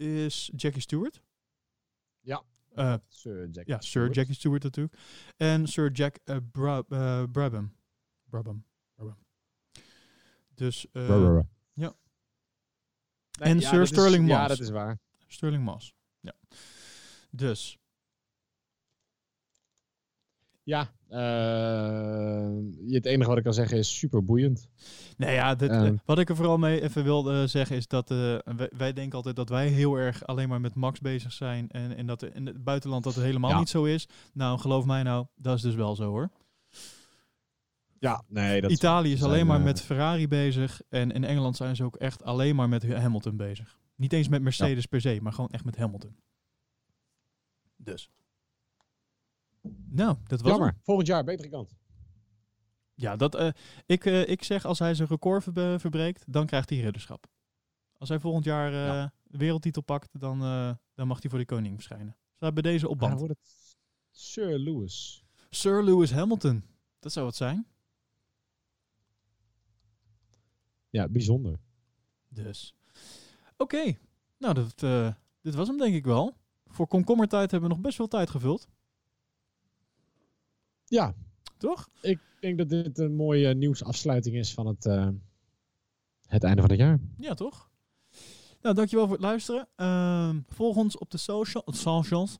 is 0.00 0.50
Jackie 0.56 0.80
Stewart. 0.80 1.22
Ja. 2.20 2.42
Eh, 2.74 2.94
Sir 3.08 3.48
Jack. 3.50 3.66
ja, 3.66 3.80
Sir 3.80 4.10
Jackie 4.10 4.34
Stewart 4.34 4.62
natuurlijk. 4.62 4.96
En 5.36 5.66
Sir 5.66 5.90
Jack 5.92 6.16
eh, 6.24 6.36
Bra 6.52 6.82
eh, 6.88 7.22
Brabham. 7.32 7.72
Brabham. 8.24 8.64
Brabham. 8.94 9.18
Dus 10.54 10.86
eh, 10.92 11.06
Brr. 11.06 11.46
ja. 11.74 11.94
Nee, 13.38 13.48
En 13.52 13.60
ja, 13.60 13.68
Sir 13.68 13.80
is- 13.80 13.88
Sterling 13.88 14.28
Ja, 14.28 14.36
Moss. 14.38 14.48
dat 14.48 14.60
is 14.60 14.70
waar. 14.70 14.98
Sterling 15.26 15.64
Moss. 15.64 15.94
Ja. 16.20 16.34
Dus, 17.30 17.78
Ja, 20.70 20.90
eh, 21.08 22.50
het 22.94 23.06
enige 23.06 23.28
wat 23.28 23.38
ik 23.38 23.44
kan 23.44 23.54
zeggen 23.54 23.78
is 23.78 23.98
super 23.98 24.24
boeiend. 24.24 24.68
nou 25.16 25.32
ja, 25.32 25.54
dit, 25.54 25.70
Ehm. 25.70 25.84
eh, 25.84 25.92
wat 26.04 26.18
ik 26.18 26.28
er 26.28 26.36
vooral 26.36 26.58
mee 26.58 26.82
even 26.82 27.04
wilde 27.04 27.46
zeggen 27.46 27.76
is 27.76 27.86
dat 27.88 28.10
eh, 28.10 28.16
wij, 28.56 28.70
wij 28.76 28.92
denken 28.92 29.16
altijd 29.16 29.36
dat 29.36 29.48
wij 29.48 29.68
heel 29.68 29.94
erg 29.94 30.26
alleen 30.26 30.48
maar 30.48 30.60
met 30.60 30.74
Max 30.74 31.00
bezig 31.00 31.32
zijn 31.32 31.68
en, 31.70 31.96
en 31.96 32.06
dat 32.06 32.22
in 32.22 32.46
het 32.46 32.64
buitenland 32.64 33.04
dat 33.04 33.14
het 33.14 33.24
helemaal 33.24 33.50
Ja. 33.50 33.58
niet 33.58 33.68
zo 33.68 33.84
is. 33.84 34.08
Nou, 34.32 34.58
geloof 34.58 34.84
mij 34.84 35.02
nou, 35.02 35.26
dat 35.36 35.56
is 35.56 35.62
dus 35.62 35.74
wel 35.74 35.94
zo 35.94 36.04
hoor. 36.04 36.30
Ja, 37.98 38.22
nee, 38.28 38.60
dat 38.60 38.70
Italië 38.70 39.12
is 39.12 39.18
zijn, 39.18 39.30
alleen 39.30 39.46
maar 39.46 39.58
eh, 39.58 39.64
met 39.64 39.80
Ferrari 39.82 40.28
bezig 40.28 40.80
en 40.88 41.10
in 41.10 41.24
Engeland 41.24 41.56
zijn 41.56 41.76
ze 41.76 41.84
ook 41.84 41.96
echt 41.96 42.22
alleen 42.24 42.56
maar 42.56 42.68
met 42.68 42.92
Hamilton 42.94 43.36
bezig. 43.36 43.78
Niet 43.96 44.12
eens 44.12 44.28
met 44.28 44.42
Mercedes 44.42 44.86
per 44.86 45.00
se, 45.00 45.18
maar 45.22 45.32
gewoon 45.32 45.50
echt 45.50 45.64
met 45.64 45.76
Hamilton. 45.76 46.16
Dus. 47.76 48.10
Nou, 49.88 50.16
dat 50.26 50.40
was 50.40 50.50
Jammer. 50.50 50.68
hem. 50.68 50.78
Volgend 50.82 51.06
jaar, 51.08 51.24
betere 51.24 51.48
kant. 51.48 51.74
Ja, 52.94 53.16
dat, 53.16 53.34
eh, 53.34 53.50
ik, 53.86 54.04
eh, 54.04 54.28
ik 54.28 54.42
zeg 54.42 54.64
als 54.64 54.78
hij 54.78 54.94
zijn 54.94 55.08
record 55.08 55.42
verbe- 55.42 55.76
verbreekt, 55.78 56.24
dan 56.32 56.46
krijgt 56.46 56.70
hij 56.70 56.78
ridderschap. 56.80 57.26
Als 57.98 58.08
hij 58.08 58.20
volgend 58.20 58.44
jaar 58.44 58.72
eh, 58.72 58.86
Ja. 58.86 59.12
wereldtitel 59.22 59.82
pakt, 59.82 60.20
dan, 60.20 60.42
eh, 60.42 60.72
dan 60.94 61.06
mag 61.06 61.20
hij 61.20 61.30
voor 61.30 61.38
de 61.38 61.44
koning 61.44 61.74
verschijnen. 61.74 62.16
Staat 62.34 62.54
bij 62.54 62.62
deze 62.62 62.88
op 62.88 62.98
band. 62.98 63.10
dan 63.10 63.20
wordt 63.26 63.34
het 63.40 63.76
Sir 64.10 64.58
Lewis. 64.58 65.24
Sir 65.50 65.82
Lewis 65.84 66.10
Hamilton. 66.12 66.64
Dat 66.98 67.12
zou 67.12 67.26
het 67.26 67.36
zijn. 67.36 67.66
Ja, 70.90 71.08
bijzonder. 71.08 71.60
Dus. 72.28 72.74
Oké. 73.56 73.98
Nou, 74.38 74.54
dat, 74.54 74.82
eh, 74.82 75.14
dit 75.40 75.54
was 75.54 75.68
hem 75.68 75.76
denk 75.78 75.94
ik 75.94 76.04
wel. 76.04 76.36
Voor 76.66 76.86
komkommertijd 76.86 77.50
hebben 77.50 77.68
we 77.68 77.74
nog 77.74 77.84
best 77.84 77.96
veel 77.96 78.08
tijd 78.08 78.30
gevuld. 78.30 78.68
Ja, 80.90 81.14
Toch? 81.58 81.88
ik 82.00 82.18
denk 82.40 82.58
dat 82.58 82.68
dit 82.68 82.98
een 82.98 83.14
mooie 83.14 83.54
nieuwsafsluiting 83.54 84.36
is 84.36 84.54
van 84.54 84.66
het, 84.66 84.86
eh, 84.86 85.08
het 86.26 86.44
einde 86.44 86.60
van 86.60 86.70
het 86.70 86.78
jaar. 86.78 86.98
Ja, 87.16 87.34
toch? 87.34 87.70
Nou, 88.62 88.74
dankjewel 88.74 89.04
voor 89.06 89.14
het 89.14 89.24
luisteren. 89.24 89.68
Ehm, 89.76 90.40
volg 90.48 90.76
ons 90.76 90.98
op 90.98 91.10
de 91.10 91.18
social, 91.18 91.62
socials. 91.66 92.38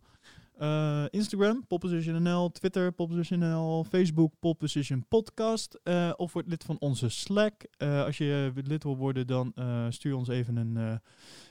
Eh, 0.57 1.05
Instagram, 1.11 1.67
poppositionnl, 1.67 2.51
Twitter, 2.51 2.93
poppositionnl, 2.93 3.85
Facebook, 3.85 4.33
popposition 4.39 5.07
podcast. 5.09 5.81
Eh, 5.83 6.13
of 6.17 6.33
word 6.33 6.47
lid 6.47 6.65
van 6.65 6.77
onze 6.79 7.09
Slack. 7.09 7.63
Eh, 7.77 8.05
als 8.05 8.19
je 8.19 8.53
lid 8.55 8.83
wil 8.83 8.97
worden, 8.97 9.27
dan 9.27 9.53
eh, 9.55 9.87
stuur 9.89 10.17
ons 10.17 10.29
even 10.29 10.57
een, 10.57 10.77
eh 10.77 10.97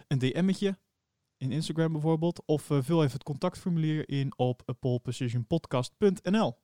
een 0.08 0.20
DM'tje. 0.20 0.78
In 1.38 1.52
Instagram 1.52 1.91
bijvoorbeeld. 1.91 2.41
Of 2.45 2.70
eh, 2.70 2.78
vul 2.82 3.02
even 3.02 3.14
het 3.14 3.24
contactformulier 3.24 4.10
in 4.10 4.34
op 4.38 4.62
eh, 4.66 4.76
polepositionpodcast.nl. 4.80 6.58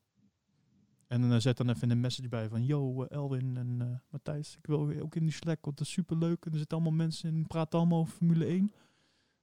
En 1.07 1.21
dan 1.21 1.31
eh, 1.31 1.39
zet 1.39 1.57
dan 1.57 1.69
even 1.69 1.89
een 1.89 1.99
message 1.99 2.27
bij 2.27 2.49
van... 2.49 2.65
Yo, 2.65 3.03
eh, 3.03 3.17
Elwin 3.17 3.57
en 3.57 3.81
eh, 3.81 3.99
Matthijs, 4.09 4.55
ik 4.57 4.65
wil 4.65 5.01
ook 5.01 5.15
in 5.15 5.23
die 5.23 5.33
Slack, 5.33 5.65
want 5.65 5.77
dat 5.77 5.87
is 5.87 5.93
superleuk. 5.93 6.45
En 6.45 6.51
er 6.51 6.57
zitten 6.57 6.77
allemaal 6.77 6.97
mensen 6.97 7.35
in, 7.35 7.47
praten 7.47 7.79
allemaal 7.79 7.99
over 7.99 8.13
Formule 8.13 8.45
1. 8.45 8.73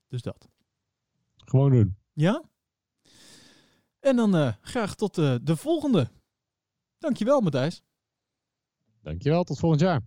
Dus 0.08 0.22
dat. 0.22 0.48
Gewoon 1.36 1.70
doen. 1.70 1.96
Ja? 2.12 2.42
En 4.00 4.16
dan 4.16 4.54
graag 4.60 4.94
tot 4.94 5.14
de 5.14 5.56
volgende. 5.56 6.10
Dankjewel, 6.98 7.40
Matthijs. 7.40 7.82
Dankjewel, 9.00 9.44
tot 9.44 9.58
volgend 9.58 9.80
jaar. 9.80 10.02